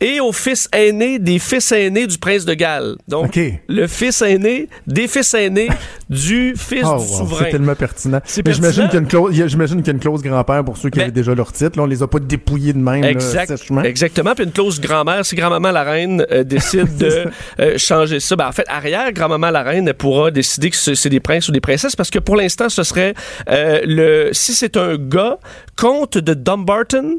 et 0.00 0.20
aux 0.20 0.32
fils 0.32 0.68
aînés 0.72 1.18
des 1.18 1.38
fils 1.38 1.72
aînés 1.72 2.06
du 2.06 2.18
prince 2.18 2.44
de 2.44 2.54
Galles. 2.54 2.96
Donc 3.08 3.38
le 3.68 3.86
fils 3.86 4.22
aîné 4.22 4.68
des 4.86 5.08
fils 5.08 5.34
aînés 5.34 5.68
du 6.14 6.54
fils 6.56 6.84
Oh, 6.86 6.98
du 6.98 7.06
souverain. 7.06 7.44
c'est 7.44 7.50
tellement 7.50 7.74
pertinent. 7.74 8.20
Mais 8.46 8.52
j'imagine 8.54 8.84
qu'il 8.84 8.94
y 8.94 8.96
a 8.96 9.00
une 9.00 9.06
clause, 9.08 9.30
il 9.32 9.38
y 9.38 9.42
a- 9.42 9.46
j'imagine 9.46 9.78
qu'il 9.78 9.86
y 9.88 9.90
a 9.90 9.92
une 9.94 10.00
clause 10.00 10.22
grand-père 10.22 10.64
pour 10.64 10.76
ceux 10.76 10.90
qui 10.90 11.00
avaient 11.00 11.10
déjà 11.10 11.34
leur 11.34 11.52
titre. 11.52 11.76
Là, 11.78 11.82
on 11.84 11.86
les 11.86 12.02
a 12.02 12.06
pas 12.06 12.18
dépouillés 12.18 12.72
de 12.72 12.78
même, 12.78 13.02
là, 13.02 13.10
Exact, 13.10 13.56
sèchement. 13.56 13.82
exactement. 13.82 14.34
Puis 14.34 14.44
une 14.44 14.52
clause 14.52 14.80
grand-mère, 14.80 15.24
si 15.26 15.34
grand-maman 15.36 15.70
la 15.72 15.82
reine 15.82 16.24
euh, 16.30 16.44
décide 16.44 16.96
de 16.98 17.24
euh, 17.60 17.78
changer 17.78 18.20
ça, 18.20 18.36
ben 18.36 18.48
en 18.48 18.52
fait, 18.52 18.64
arrière 18.68 19.12
grand-maman 19.12 19.50
la 19.50 19.62
reine 19.62 19.92
pourra 19.92 20.30
décider 20.30 20.70
que 20.70 20.76
c'est 20.76 20.94
c'est 20.94 21.08
des 21.10 21.20
princes 21.20 21.48
ou 21.48 21.52
des 21.52 21.60
princesses 21.60 21.96
parce 21.96 22.10
que 22.10 22.18
pour 22.18 22.36
l'instant, 22.36 22.68
ce 22.68 22.82
serait 22.82 23.14
euh, 23.50 23.80
le 23.84 24.28
si 24.32 24.54
c'est 24.54 24.76
un 24.76 24.96
gars, 24.96 25.38
comte 25.76 26.18
de 26.18 26.34
Dumbarton. 26.34 27.18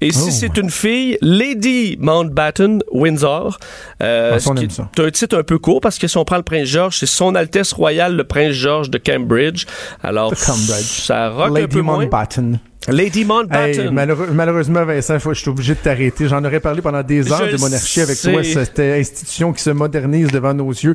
Et 0.00 0.12
si 0.12 0.26
Oh. 0.28 0.30
c'est 0.30 0.56
une 0.58 0.70
fille, 0.70 1.18
Lady 1.22 1.96
Mountbatten 2.00 2.82
Windsor, 2.92 3.58
euh, 4.00 4.32
Ah, 4.34 4.38
ça, 4.40 4.50
on 4.50 4.54
ce 4.54 4.58
qui 4.60 4.64
aime 4.66 4.70
ça. 4.70 4.88
est 4.96 5.00
un 5.00 5.10
titre 5.10 5.36
un 5.38 5.42
peu 5.42 5.58
court 5.58 5.80
parce 5.80 5.98
que 5.98 6.06
si 6.06 6.16
on 6.16 6.24
prend 6.24 6.36
le 6.36 6.42
prince 6.44 6.68
George, 6.68 6.96
c'est 6.98 7.06
Son 7.06 7.34
Altesse 7.34 7.72
Royale 7.72 8.14
le 8.14 8.22
prince 8.24 8.52
George 8.52 8.90
de 8.90 8.98
Cambridge. 8.98 9.64
Alors, 10.02 10.32
Cambridge. 10.34 11.02
ça 11.02 11.30
rock 11.30 11.50
un 11.50 11.54
Lady 11.54 11.66
peu 11.66 11.80
moins. 11.82 11.98
Mountbatten. 11.98 12.60
Lady 12.86 13.24
Mountbatten. 13.24 13.86
Hey, 13.86 13.90
malheureux- 13.92 14.28
malheureusement, 14.32 14.84
Vincent, 14.84 15.18
faut- 15.18 15.34
je 15.34 15.40
suis 15.40 15.50
obligé 15.50 15.74
de 15.74 15.80
t'arrêter. 15.80 16.28
J'en 16.28 16.44
aurais 16.44 16.60
parlé 16.60 16.80
pendant 16.80 17.02
des 17.02 17.30
heures 17.32 17.46
Je 17.50 17.56
de 17.56 17.60
monarchie 17.60 18.00
avec 18.00 18.16
sais. 18.16 18.32
toi, 18.32 18.44
cette 18.44 18.78
euh, 18.78 19.00
institution 19.00 19.52
qui 19.52 19.62
se 19.62 19.70
modernise 19.70 20.28
devant 20.30 20.54
nos 20.54 20.70
yeux. 20.70 20.94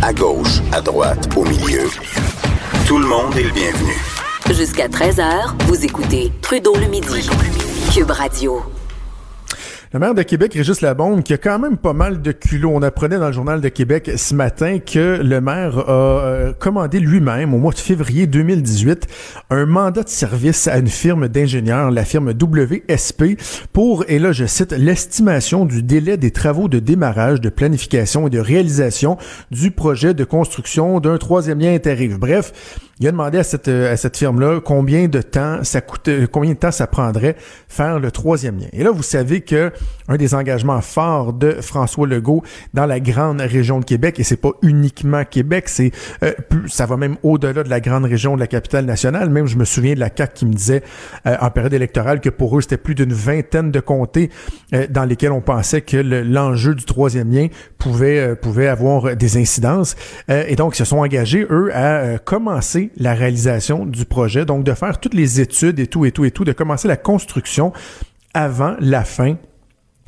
À 0.00 0.12
gauche, 0.14 0.60
à 0.72 0.80
droite, 0.80 1.28
au 1.36 1.44
milieu. 1.44 1.84
Tout 2.86 2.98
le 2.98 3.06
monde 3.06 3.36
est 3.36 3.42
le 3.42 3.50
bienvenu. 3.50 3.92
Jusqu'à 4.52 4.88
13h, 4.88 5.54
vous 5.66 5.84
écoutez 5.84 6.32
Trudeau 6.42 6.74
le 6.76 6.86
midi. 6.86 7.28
Cube. 7.94 8.10
Le 9.92 10.00
maire 10.00 10.14
de 10.14 10.22
Québec, 10.24 10.52
Régis 10.54 10.80
Labombe, 10.80 11.22
qui 11.22 11.32
a 11.32 11.38
quand 11.38 11.60
même 11.60 11.76
pas 11.76 11.92
mal 11.92 12.20
de 12.20 12.32
culot. 12.32 12.72
On 12.74 12.82
apprenait 12.82 13.20
dans 13.20 13.28
le 13.28 13.32
journal 13.32 13.60
de 13.60 13.68
Québec 13.68 14.10
ce 14.16 14.34
matin 14.34 14.80
que 14.80 15.20
le 15.22 15.40
maire 15.40 15.78
a 15.78 15.92
euh, 15.92 16.52
commandé 16.52 16.98
lui-même, 16.98 17.54
au 17.54 17.58
mois 17.58 17.72
de 17.72 17.78
février 17.78 18.26
2018, 18.26 19.06
un 19.50 19.66
mandat 19.66 20.02
de 20.02 20.08
service 20.08 20.66
à 20.66 20.78
une 20.78 20.88
firme 20.88 21.28
d'ingénieurs, 21.28 21.92
la 21.92 22.04
firme 22.04 22.30
WSP, 22.30 23.38
pour, 23.72 24.04
et 24.08 24.18
là 24.18 24.32
je 24.32 24.46
cite, 24.46 24.72
l'estimation 24.72 25.64
du 25.64 25.84
délai 25.84 26.16
des 26.16 26.32
travaux 26.32 26.66
de 26.66 26.80
démarrage, 26.80 27.40
de 27.40 27.48
planification 27.48 28.26
et 28.26 28.30
de 28.30 28.40
réalisation 28.40 29.16
du 29.52 29.70
projet 29.70 30.14
de 30.14 30.24
construction 30.24 30.98
d'un 30.98 31.18
troisième 31.18 31.60
lien 31.60 31.72
interrive. 31.72 32.18
Bref, 32.18 32.52
il 33.00 33.08
a 33.08 33.10
demandé 33.10 33.38
à 33.38 33.42
cette, 33.44 33.68
euh, 33.68 33.92
à 33.92 33.96
cette 33.96 34.16
firme-là 34.16 34.60
combien 34.60 35.08
de 35.08 35.20
temps 35.20 35.64
ça 35.64 35.80
coûtait, 35.80 36.26
combien 36.30 36.52
de 36.52 36.58
temps 36.58 36.70
ça 36.70 36.86
prendrait 36.86 37.36
faire 37.68 37.98
le 37.98 38.10
troisième 38.10 38.58
lien. 38.58 38.68
Et 38.72 38.84
là, 38.84 38.90
vous 38.90 39.02
savez 39.02 39.40
que 39.40 39.72
un 40.08 40.16
des 40.16 40.34
engagements 40.34 40.80
forts 40.80 41.32
de 41.32 41.52
François 41.60 42.06
Legault 42.06 42.42
dans 42.74 42.86
la 42.86 43.00
grande 43.00 43.40
région 43.40 43.80
de 43.80 43.84
Québec, 43.84 44.20
et 44.20 44.22
c'est 44.22 44.36
pas 44.36 44.52
uniquement 44.62 45.24
Québec, 45.24 45.68
c'est 45.68 45.90
euh, 46.22 46.32
ça 46.68 46.86
va 46.86 46.96
même 46.96 47.16
au-delà 47.22 47.62
de 47.64 47.70
la 47.70 47.80
grande 47.80 48.04
région 48.04 48.34
de 48.34 48.40
la 48.40 48.46
capitale 48.46 48.84
nationale. 48.84 49.30
Même 49.30 49.46
je 49.46 49.56
me 49.56 49.64
souviens 49.64 49.94
de 49.94 50.00
la 50.00 50.10
CAC 50.10 50.34
qui 50.34 50.46
me 50.46 50.52
disait 50.52 50.82
euh, 51.26 51.36
en 51.40 51.50
période 51.50 51.72
électorale 51.74 52.20
que 52.20 52.28
pour 52.30 52.56
eux 52.56 52.60
c'était 52.60 52.76
plus 52.76 52.94
d'une 52.94 53.12
vingtaine 53.12 53.70
de 53.70 53.80
comtés 53.80 54.30
euh, 54.74 54.86
dans 54.90 55.04
lesquels 55.04 55.32
on 55.32 55.40
pensait 55.40 55.80
que 55.80 55.96
le- 55.96 56.22
l'enjeu 56.22 56.74
du 56.74 56.84
troisième 56.84 57.30
lien 57.32 57.48
pouvait 57.78 58.18
euh, 58.20 58.34
pouvait 58.34 58.68
avoir 58.68 59.06
euh, 59.08 59.14
des 59.14 59.36
incidences. 59.38 59.96
Euh, 60.30 60.44
et 60.48 60.54
donc 60.56 60.74
ils 60.74 60.78
se 60.78 60.84
sont 60.84 60.98
engagés 60.98 61.46
eux 61.50 61.70
à 61.74 61.96
euh, 61.96 62.18
la 62.96 63.14
réalisation 63.14 63.86
du 63.86 64.04
projet, 64.04 64.44
donc 64.44 64.64
de 64.64 64.72
faire 64.72 64.98
toutes 64.98 65.14
les 65.14 65.40
études 65.40 65.78
et 65.78 65.86
tout 65.86 66.04
et 66.04 66.12
tout 66.12 66.24
et 66.24 66.30
tout, 66.30 66.44
de 66.44 66.52
commencer 66.52 66.88
la 66.88 66.96
construction 66.96 67.72
avant 68.34 68.76
la 68.80 69.04
fin 69.04 69.36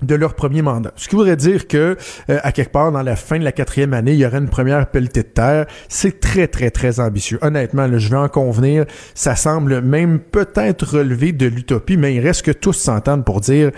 de 0.03 0.15
leur 0.15 0.35
premier 0.35 0.63
mandat. 0.63 0.93
Ce 0.97 1.09
qui 1.09 1.17
voudrait 1.17 1.37
dire 1.37 1.69
que 1.69 1.97
euh, 2.29 2.39
à 2.43 2.53
quelque 2.53 2.73
part 2.73 2.93
dans 2.93 3.03
la 3.03 3.17
fin 3.17 3.39
de 3.39 3.45
la 3.45 3.53
quatrième 3.53 3.95
année, 3.95 4.13
il 4.13 4.19
y 4.19 4.27
aurait 4.27 4.39
une 4.39 4.49
première 4.49 4.91
pelletée 4.91 5.23
de 5.23 5.29
terre. 5.29 5.67
C'est 5.89 6.21
très 6.21 6.49
très 6.49 6.71
très 6.71 7.01
ambitieux. 7.01 7.39
Honnêtement, 7.41 7.87
là, 7.87 7.99
je 7.99 8.09
vais 8.11 8.17
en 8.17 8.29
convenir, 8.29 8.85
ça 9.15 9.37
semble 9.37 9.81
même 9.81 10.19
peut-être 10.19 10.99
relever 10.99 11.33
de 11.33 11.47
l'utopie, 11.47 11.97
mais 11.97 12.15
il 12.15 12.21
reste 12.21 12.43
que 12.43 12.51
tous 12.51 12.75
s'entendent 12.75 13.25
pour 13.25 13.41
dire 13.41 13.71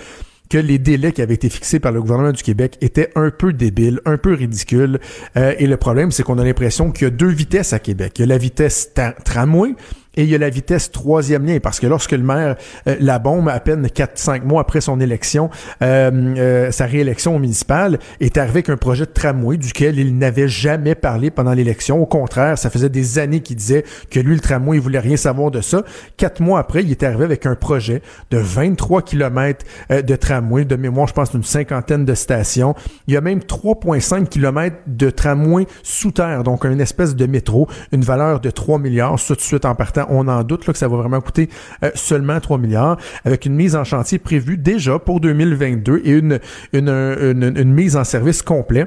que 0.48 0.58
les 0.58 0.78
délais 0.78 1.12
qui 1.12 1.22
avaient 1.22 1.34
été 1.34 1.48
fixés 1.48 1.80
par 1.80 1.92
le 1.92 2.00
gouvernement 2.00 2.32
du 2.32 2.42
Québec 2.42 2.78
étaient 2.80 3.10
un 3.14 3.30
peu 3.30 3.52
débiles, 3.52 4.00
un 4.04 4.16
peu 4.16 4.34
ridicules. 4.34 4.98
Euh, 5.36 5.54
et 5.58 5.66
le 5.66 5.76
problème, 5.76 6.10
c'est 6.10 6.22
qu'on 6.22 6.38
a 6.38 6.44
l'impression 6.44 6.90
qu'il 6.90 7.04
y 7.04 7.08
a 7.08 7.10
deux 7.10 7.28
vitesses 7.28 7.72
à 7.72 7.78
Québec. 7.78 8.14
Il 8.16 8.22
y 8.22 8.24
a 8.24 8.26
la 8.26 8.38
vitesse 8.38 8.92
tramway 9.24 9.74
et 10.18 10.24
il 10.24 10.28
y 10.28 10.34
a 10.34 10.38
la 10.38 10.50
vitesse 10.50 10.90
troisième 10.90 11.46
lien, 11.46 11.58
parce 11.60 11.80
que 11.80 11.86
lorsque 11.86 12.12
le 12.12 12.22
maire 12.22 12.56
euh, 12.88 12.96
la 13.00 13.18
bombe 13.18 13.48
à 13.48 13.60
peine 13.60 13.86
4-5 13.86 14.42
mois 14.42 14.60
après 14.60 14.80
son 14.80 15.00
élection, 15.00 15.48
euh, 15.80 16.10
euh, 16.36 16.70
sa 16.72 16.86
réélection 16.86 17.36
au 17.36 17.38
municipal, 17.38 17.98
est 18.20 18.36
arrivé 18.36 18.58
avec 18.58 18.68
un 18.68 18.76
projet 18.76 19.06
de 19.06 19.10
tramway 19.10 19.56
duquel 19.56 19.98
il 19.98 20.18
n'avait 20.18 20.48
jamais 20.48 20.96
parlé 20.96 21.30
pendant 21.30 21.52
l'élection. 21.52 22.02
Au 22.02 22.06
contraire, 22.06 22.58
ça 22.58 22.68
faisait 22.68 22.88
des 22.88 23.20
années 23.20 23.40
qu'il 23.40 23.56
disait 23.56 23.84
que 24.10 24.18
lui, 24.18 24.34
le 24.34 24.40
tramway, 24.40 24.78
il 24.78 24.80
voulait 24.80 24.98
rien 24.98 25.16
savoir 25.16 25.52
de 25.52 25.60
ça. 25.60 25.84
Quatre 26.16 26.40
mois 26.40 26.58
après, 26.58 26.82
il 26.82 26.90
est 26.90 27.02
arrivé 27.04 27.24
avec 27.24 27.46
un 27.46 27.54
projet 27.54 28.02
de 28.32 28.38
23 28.38 29.02
kilomètres 29.02 29.64
euh, 29.92 30.02
de 30.02 30.16
tramway. 30.16 30.64
De 30.64 30.74
mémoire, 30.74 31.06
je 31.06 31.12
pense 31.12 31.30
d'une 31.30 31.44
cinquantaine 31.44 32.04
de 32.04 32.14
stations. 32.14 32.74
Il 33.06 33.14
y 33.14 33.16
a 33.16 33.20
même 33.20 33.38
3,5 33.38 34.26
kilomètres 34.26 34.78
de 34.88 35.10
tramway 35.10 35.66
sous 35.84 36.10
terre, 36.10 36.42
donc 36.42 36.64
une 36.64 36.80
espèce 36.80 37.14
de 37.14 37.26
métro, 37.26 37.68
une 37.92 38.02
valeur 38.02 38.40
de 38.40 38.50
3 38.50 38.80
milliards. 38.80 39.16
Tout 39.24 39.34
de 39.34 39.40
suite 39.40 39.64
en 39.64 39.74
partant, 39.74 40.07
on 40.08 40.28
en 40.28 40.42
doute 40.42 40.66
là, 40.66 40.72
que 40.72 40.78
ça 40.78 40.88
va 40.88 40.96
vraiment 40.96 41.20
coûter 41.20 41.48
euh, 41.82 41.90
seulement 41.94 42.40
3 42.40 42.58
milliards, 42.58 42.98
avec 43.24 43.46
une 43.46 43.54
mise 43.54 43.76
en 43.76 43.84
chantier 43.84 44.18
prévue 44.18 44.56
déjà 44.56 44.98
pour 44.98 45.20
2022 45.20 46.02
et 46.04 46.10
une, 46.10 46.40
une, 46.72 47.72
mise 47.72 47.96
en 47.96 48.04
service 48.04 48.42
complet 48.42 48.86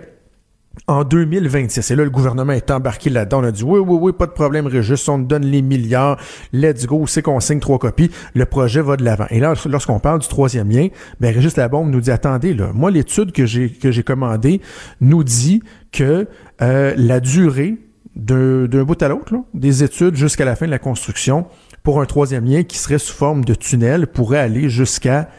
en 0.87 1.03
2026. 1.03 1.91
Et 1.91 1.95
là, 1.95 2.03
le 2.03 2.09
gouvernement 2.09 2.53
est 2.53 2.71
embarqué 2.71 3.09
là-dedans. 3.09 3.41
On 3.41 3.43
a 3.43 3.51
dit, 3.51 3.63
oui, 3.63 3.79
oui, 3.79 3.97
oui, 4.01 4.11
pas 4.13 4.25
de 4.25 4.31
problème, 4.31 4.67
Régis, 4.67 5.07
on 5.09 5.21
te 5.21 5.27
donne 5.27 5.45
les 5.45 5.61
milliards, 5.61 6.17
let's 6.53 6.85
go, 6.85 7.05
c'est 7.07 7.21
qu'on 7.21 7.39
signe 7.39 7.59
trois 7.59 7.77
copies, 7.77 8.09
le 8.33 8.45
projet 8.45 8.81
va 8.81 8.95
de 8.95 9.03
l'avant. 9.03 9.27
Et 9.29 9.39
là, 9.39 9.53
lorsqu'on 9.65 9.99
parle 9.99 10.19
du 10.19 10.27
troisième 10.27 10.69
lien, 10.69 10.87
ben, 11.19 11.33
Régis 11.33 11.57
Labombe 11.57 11.89
nous 11.89 12.01
dit, 12.01 12.11
attendez, 12.11 12.53
là, 12.53 12.71
moi, 12.73 12.89
l'étude 12.89 13.31
que 13.31 13.45
j'ai, 13.45 13.69
que 13.69 13.91
j'ai 13.91 14.03
commandée 14.03 14.61
nous 15.01 15.23
dit 15.23 15.61
que 15.91 16.27
euh, 16.61 16.93
la 16.95 17.19
durée 17.19 17.77
d'un 18.15 18.83
bout 18.83 19.01
à 19.01 19.07
l'autre, 19.07 19.33
des 19.53 19.83
études 19.83 20.15
jusqu'à 20.15 20.45
la 20.45 20.55
fin 20.55 20.65
de 20.65 20.71
la 20.71 20.79
construction, 20.79 21.45
pour 21.83 22.01
un 22.01 22.05
troisième 22.05 22.45
lien 22.45 22.63
qui 22.63 22.77
serait 22.77 22.99
sous 22.99 23.13
forme 23.13 23.43
de 23.45 23.53
tunnel, 23.55 24.07
pourrait 24.07 24.39
aller 24.39 24.69
jusqu'à 24.69 25.29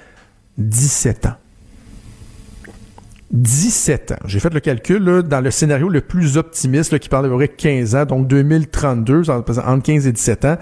17 0.58 1.26
ans. 1.26 1.34
17 3.30 4.12
ans. 4.12 4.16
J'ai 4.26 4.40
fait 4.40 4.52
le 4.52 4.60
calcul 4.60 5.22
dans 5.22 5.40
le 5.40 5.50
scénario 5.50 5.88
le 5.88 6.02
plus 6.02 6.36
optimiste 6.36 6.98
qui 6.98 7.08
parle 7.08 7.34
près 7.34 7.48
15 7.48 7.94
ans, 7.94 8.04
donc 8.04 8.26
2032, 8.28 9.30
en- 9.30 9.38
entre 9.38 9.82
15 9.82 10.06
et 10.06 10.12
17 10.12 10.44
ans. 10.44 10.56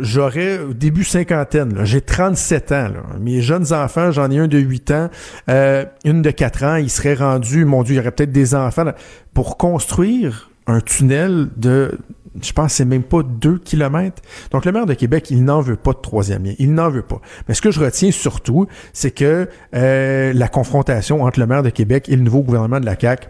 J'aurais 0.00 0.58
au 0.58 0.74
début 0.74 1.04
cinquantaine. 1.04 1.78
J'ai 1.84 2.02
37 2.02 2.72
ans. 2.72 2.88
Mes 3.20 3.40
jeunes 3.40 3.72
enfants, 3.72 4.10
j'en 4.10 4.30
ai 4.30 4.38
un 4.38 4.48
de 4.48 4.58
8 4.58 4.90
ans, 4.90 5.08
euh, 5.48 5.86
une 6.04 6.20
de 6.20 6.30
4 6.30 6.64
ans. 6.64 6.76
Ils 6.76 6.90
seraient 6.90 7.14
rendus, 7.14 7.64
mon 7.64 7.82
Dieu, 7.84 7.94
il 7.94 7.96
y 7.98 8.00
aurait 8.00 8.10
peut-être 8.10 8.32
des 8.32 8.54
enfants. 8.54 8.84
Pour 9.32 9.56
construire 9.56 10.47
un 10.68 10.80
tunnel 10.80 11.48
de, 11.56 11.98
je 12.40 12.52
pense, 12.52 12.74
c'est 12.74 12.84
même 12.84 13.02
pas 13.02 13.22
2 13.22 13.58
kilomètres. 13.58 14.22
Donc, 14.50 14.64
le 14.64 14.72
maire 14.72 14.86
de 14.86 14.94
Québec, 14.94 15.30
il 15.30 15.44
n'en 15.44 15.60
veut 15.60 15.76
pas 15.76 15.92
de 15.92 15.98
troisième 15.98 16.44
lien. 16.44 16.54
Il 16.58 16.74
n'en 16.74 16.90
veut 16.90 17.02
pas. 17.02 17.20
Mais 17.48 17.54
ce 17.54 17.62
que 17.62 17.70
je 17.70 17.80
retiens 17.80 18.10
surtout, 18.10 18.66
c'est 18.92 19.10
que 19.10 19.48
euh, 19.74 20.32
la 20.32 20.48
confrontation 20.48 21.24
entre 21.24 21.40
le 21.40 21.46
maire 21.46 21.62
de 21.62 21.70
Québec 21.70 22.08
et 22.08 22.16
le 22.16 22.22
nouveau 22.22 22.42
gouvernement 22.42 22.80
de 22.80 22.86
la 22.86 22.98
CAQ 22.98 23.28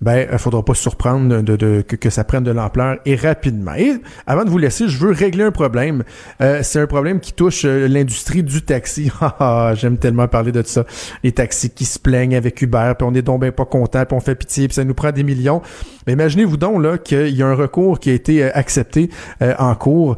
ben, 0.00 0.28
il 0.30 0.38
faudra 0.38 0.64
pas 0.64 0.74
surprendre 0.74 1.42
de, 1.42 1.56
de, 1.56 1.82
que, 1.82 1.96
que, 1.96 2.10
ça 2.10 2.24
prenne 2.24 2.44
de 2.44 2.50
l'ampleur 2.50 2.98
et 3.06 3.16
rapidement. 3.16 3.74
Et 3.74 3.94
avant 4.26 4.44
de 4.44 4.50
vous 4.50 4.58
laisser, 4.58 4.88
je 4.88 4.98
veux 4.98 5.12
régler 5.12 5.44
un 5.44 5.50
problème. 5.50 6.04
Euh, 6.40 6.60
c'est 6.62 6.80
un 6.80 6.86
problème 6.86 7.20
qui 7.20 7.32
touche 7.32 7.64
euh, 7.64 7.88
l'industrie 7.88 8.42
du 8.42 8.62
taxi. 8.62 9.10
Ah, 9.38 9.72
j'aime 9.74 9.98
tellement 9.98 10.28
parler 10.28 10.52
de 10.52 10.62
ça. 10.62 10.84
Les 11.22 11.32
taxis 11.32 11.70
qui 11.70 11.84
se 11.84 11.98
plaignent 11.98 12.36
avec 12.36 12.60
Uber, 12.62 12.92
puis 12.98 13.06
on 13.08 13.14
est 13.14 13.22
donc 13.22 13.40
bien 13.40 13.50
pas 13.50 13.64
content, 13.64 14.04
puis 14.04 14.16
on 14.16 14.20
fait 14.20 14.34
pitié, 14.34 14.68
puis 14.68 14.74
ça 14.74 14.84
nous 14.84 14.94
prend 14.94 15.10
des 15.10 15.24
millions. 15.24 15.62
Mais 16.06 16.12
imaginez-vous 16.14 16.56
donc 16.56 16.82
là 16.82 16.96
qu'il 16.96 17.34
y 17.34 17.42
a 17.42 17.46
un 17.46 17.54
recours 17.54 17.98
qui 17.98 18.10
a 18.10 18.12
été 18.12 18.44
euh, 18.44 18.50
accepté 18.54 19.10
euh, 19.42 19.54
en 19.58 19.74
cours. 19.74 20.16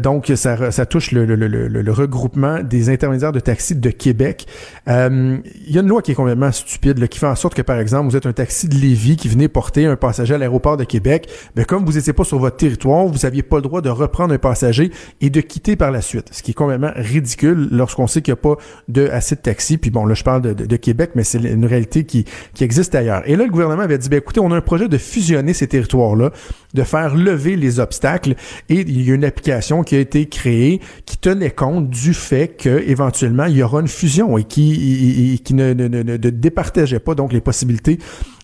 donc 0.00 0.32
ça, 0.34 0.70
ça 0.70 0.86
touche 0.86 1.12
le, 1.12 1.24
le, 1.24 1.36
le, 1.36 1.68
le, 1.68 1.92
regroupement 1.92 2.60
des 2.62 2.90
intermédiaires 2.90 3.32
de 3.32 3.40
taxi 3.40 3.76
de 3.76 3.90
Québec. 3.90 4.46
Il 4.86 5.42
y 5.68 5.78
a 5.78 5.80
une 5.80 5.88
loi 5.88 6.02
qui 6.02 6.12
est 6.12 6.14
complètement 6.14 6.52
stupide, 6.52 6.98
là, 6.98 7.06
qui 7.06 7.18
fait 7.18 7.26
en 7.26 7.34
sorte 7.34 7.54
que 7.54 7.62
par 7.62 7.78
exemple 7.78 8.10
vous 8.10 8.16
êtes 8.16 8.26
un 8.26 8.32
taxi 8.32 8.68
de 8.68 8.74
Lévis 8.74 9.07
qui 9.16 9.28
venait 9.28 9.48
porter 9.48 9.86
un 9.86 9.96
passager 9.96 10.34
à 10.34 10.38
l'aéroport 10.38 10.76
de 10.76 10.84
Québec, 10.84 11.28
mais 11.56 11.64
comme 11.64 11.84
vous 11.84 11.92
n'étiez 11.92 12.12
pas 12.12 12.24
sur 12.24 12.38
votre 12.38 12.56
territoire, 12.56 13.06
vous 13.06 13.20
n'aviez 13.22 13.42
pas 13.42 13.56
le 13.56 13.62
droit 13.62 13.80
de 13.80 13.90
reprendre 13.90 14.34
un 14.34 14.38
passager 14.38 14.90
et 15.20 15.30
de 15.30 15.40
quitter 15.40 15.76
par 15.76 15.90
la 15.90 16.00
suite. 16.00 16.28
Ce 16.32 16.42
qui 16.42 16.52
est 16.52 16.54
complètement 16.54 16.92
ridicule 16.94 17.68
lorsqu'on 17.70 18.06
sait 18.06 18.22
qu'il 18.22 18.32
n'y 18.32 18.38
a 18.38 18.42
pas 18.42 18.56
de 18.88 19.08
assez 19.08 19.34
de 19.34 19.40
taxis. 19.40 19.78
Puis 19.78 19.90
bon, 19.90 20.06
là, 20.06 20.14
je 20.14 20.24
parle 20.24 20.42
de, 20.42 20.52
de, 20.52 20.76
Québec, 20.76 21.10
mais 21.14 21.24
c'est 21.24 21.38
une 21.38 21.66
réalité 21.66 22.04
qui, 22.04 22.24
qui 22.54 22.64
existe 22.64 22.94
ailleurs. 22.94 23.22
Et 23.26 23.36
là, 23.36 23.44
le 23.44 23.50
gouvernement 23.50 23.82
avait 23.82 23.98
dit, 23.98 24.08
ben, 24.08 24.18
écoutez, 24.18 24.40
on 24.40 24.50
a 24.52 24.56
un 24.56 24.60
projet 24.60 24.88
de 24.88 24.98
fusionner 24.98 25.52
ces 25.52 25.66
territoires-là, 25.66 26.30
de 26.74 26.82
faire 26.82 27.14
lever 27.14 27.56
les 27.56 27.80
obstacles. 27.80 28.34
Et 28.68 28.80
il 28.80 29.02
y 29.02 29.10
a 29.10 29.14
une 29.14 29.24
application 29.24 29.82
qui 29.82 29.96
a 29.96 29.98
été 29.98 30.26
créée 30.26 30.80
qui 31.06 31.18
tenait 31.18 31.50
compte 31.50 31.90
du 31.90 32.14
fait 32.14 32.48
que 32.48 32.82
éventuellement 32.86 33.46
il 33.46 33.56
y 33.56 33.62
aura 33.62 33.80
une 33.80 33.88
fusion 33.88 34.38
et 34.38 34.44
qui, 34.44 35.40
qui 35.44 35.54
ne, 35.54 35.72
ne, 35.72 35.88
ne, 35.88 36.02
ne 36.02 36.16
départageait 36.16 37.00
pas 37.00 37.14
donc 37.14 37.32
les 37.32 37.40
possibilités 37.40 37.98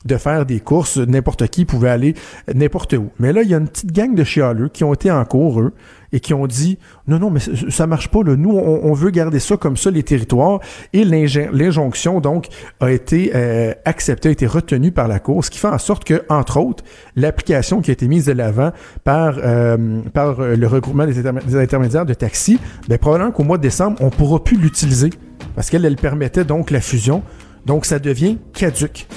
de 0.04 0.16
faire 0.16 0.46
des 0.46 0.60
courses. 0.60 0.98
N'importe 0.98 1.46
qui 1.48 1.64
pouvait 1.64 1.90
aller 1.90 2.14
n'importe 2.52 2.94
où. 2.94 3.10
Mais 3.18 3.32
là, 3.32 3.42
il 3.42 3.50
y 3.50 3.54
a 3.54 3.58
une 3.58 3.68
petite 3.68 3.92
gang 3.92 4.14
de 4.14 4.24
chialeux 4.24 4.68
qui 4.68 4.84
ont 4.84 4.94
été 4.94 5.10
en 5.10 5.24
cours, 5.24 5.60
eux, 5.60 5.72
et 6.12 6.20
qui 6.20 6.32
ont 6.32 6.46
dit 6.46 6.78
non, 7.08 7.18
non, 7.18 7.28
mais 7.28 7.40
ça 7.68 7.86
marche 7.86 8.08
pas. 8.08 8.22
Là. 8.22 8.36
Nous, 8.36 8.50
on, 8.50 8.92
veut 8.94 9.10
garder 9.10 9.40
ça 9.40 9.56
comme 9.56 9.76
ça, 9.76 9.90
les 9.90 10.04
territoires. 10.04 10.60
Et 10.92 11.04
l'injonction, 11.04 12.20
donc, 12.20 12.46
a 12.80 12.90
été 12.90 13.32
euh, 13.34 13.74
acceptée, 13.84 14.28
a 14.28 14.32
été 14.32 14.46
retenue 14.46 14.92
par 14.92 15.08
la 15.08 15.18
Cour, 15.18 15.44
ce 15.44 15.50
qui 15.50 15.58
fait 15.58 15.68
en 15.68 15.78
sorte 15.78 16.04
que, 16.04 16.22
entre 16.28 16.58
autres, 16.60 16.84
l'application 17.16 17.80
qui 17.80 17.90
a 17.90 17.92
été 17.92 18.06
mise 18.06 18.26
de 18.26 18.32
l'avant 18.32 18.70
par, 19.02 19.36
euh, 19.38 20.00
par 20.12 20.40
le 20.40 20.66
regroupement 20.66 21.06
des, 21.06 21.26
intermédiaires 21.56 22.06
de 22.06 22.14
taxi, 22.14 22.58
ben, 22.88 22.96
probablement 22.96 23.32
qu'au 23.32 23.42
mois 23.42 23.58
de 23.58 23.62
décembre, 23.62 23.96
on 24.00 24.10
pourra 24.10 24.42
plus 24.42 24.56
l'utiliser 24.56 25.10
parce 25.56 25.68
qu'elle 25.68 25.84
elle 25.84 25.96
permettait 25.96 26.44
donc 26.44 26.70
la 26.70 26.80
fusion. 26.80 27.22
Donc, 27.66 27.86
ça 27.86 27.98
devient 27.98 28.38
caduque. 28.52 29.08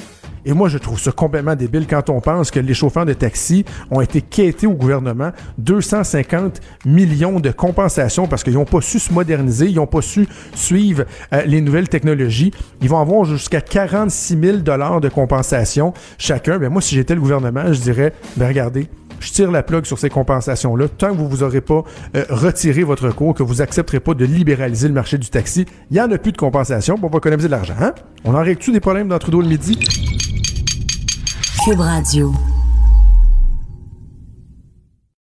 Et 0.48 0.54
moi, 0.54 0.70
je 0.70 0.78
trouve 0.78 0.98
ça 0.98 1.12
complètement 1.12 1.56
débile 1.56 1.88
quand 1.88 2.10
on 2.10 2.22
pense 2.22 2.52
que 2.52 2.62
les 2.62 2.74
chauffeurs 2.74 3.06
de 3.06 3.12
taxi 3.12 3.66
ont 3.92 4.00
été 4.00 4.22
quêtés 4.22 4.66
au 4.66 4.72
gouvernement 4.72 5.32
250 5.58 6.62
millions 6.86 7.42
de 7.42 7.52
compensations 7.52 8.28
parce 8.28 8.46
qu'ils 8.46 8.54
n'ont 8.54 8.64
pas 8.64 8.80
su 8.80 8.98
se 8.98 9.12
moderniser, 9.12 9.66
ils 9.66 9.76
n'ont 9.76 9.88
pas 9.88 10.02
su 10.02 10.26
suivre 10.56 11.04
euh, 11.34 11.44
les 11.46 11.60
nouvelles 11.60 11.90
technologies. 11.90 12.54
Ils 12.82 12.88
vont 12.88 13.00
avoir 13.00 13.26
jusqu'à 13.26 13.60
46 13.60 14.40
000 14.42 14.58
dollars 14.60 15.02
de 15.02 15.10
compensation 15.10 15.94
chacun. 16.18 16.60
Ben 16.60 16.70
moi, 16.70 16.82
si 16.82 16.96
j'étais 16.96 17.14
le 17.14 17.20
gouvernement, 17.20 17.74
je 17.74 17.82
dirais, 17.82 18.14
ben 18.38 18.48
regardez, 18.48 18.88
je 19.20 19.34
tire 19.34 19.52
la 19.52 19.64
plug 19.64 19.86
sur 19.86 20.00
ces 20.00 20.10
compensations-là. 20.10 20.88
Tant 20.88 21.12
que 21.12 21.18
vous 21.18 21.28
vous 21.28 21.44
aurez 21.44 21.60
pas 21.60 21.84
euh, 22.16 22.24
retiré 22.30 22.84
votre 22.84 23.10
cours, 23.10 23.34
que 23.34 23.44
vous 23.44 23.62
accepterez 23.62 24.00
pas 24.00 24.14
de 24.14 24.24
libéraliser 24.24 24.88
le 24.88 24.94
marché 24.94 25.18
du 25.18 25.28
taxi, 25.30 25.66
il 25.92 25.96
n'y 25.96 26.00
en 26.00 26.10
a 26.10 26.18
plus 26.18 26.32
de 26.32 26.38
compensation, 26.38 26.96
on 27.04 27.08
va 27.10 27.18
économiser 27.18 27.50
de 27.50 27.52
l'argent. 27.52 27.76
Hein? 27.82 27.94
On 28.24 28.34
en 28.34 28.44
règle-tu 28.44 28.72
des 28.72 28.80
problèmes 28.80 29.10
dans 29.10 29.20
Trudeau 29.20 29.42
le 29.42 29.50
midi? 29.50 29.78
Cube 31.68 31.82
Radio. 31.82 32.57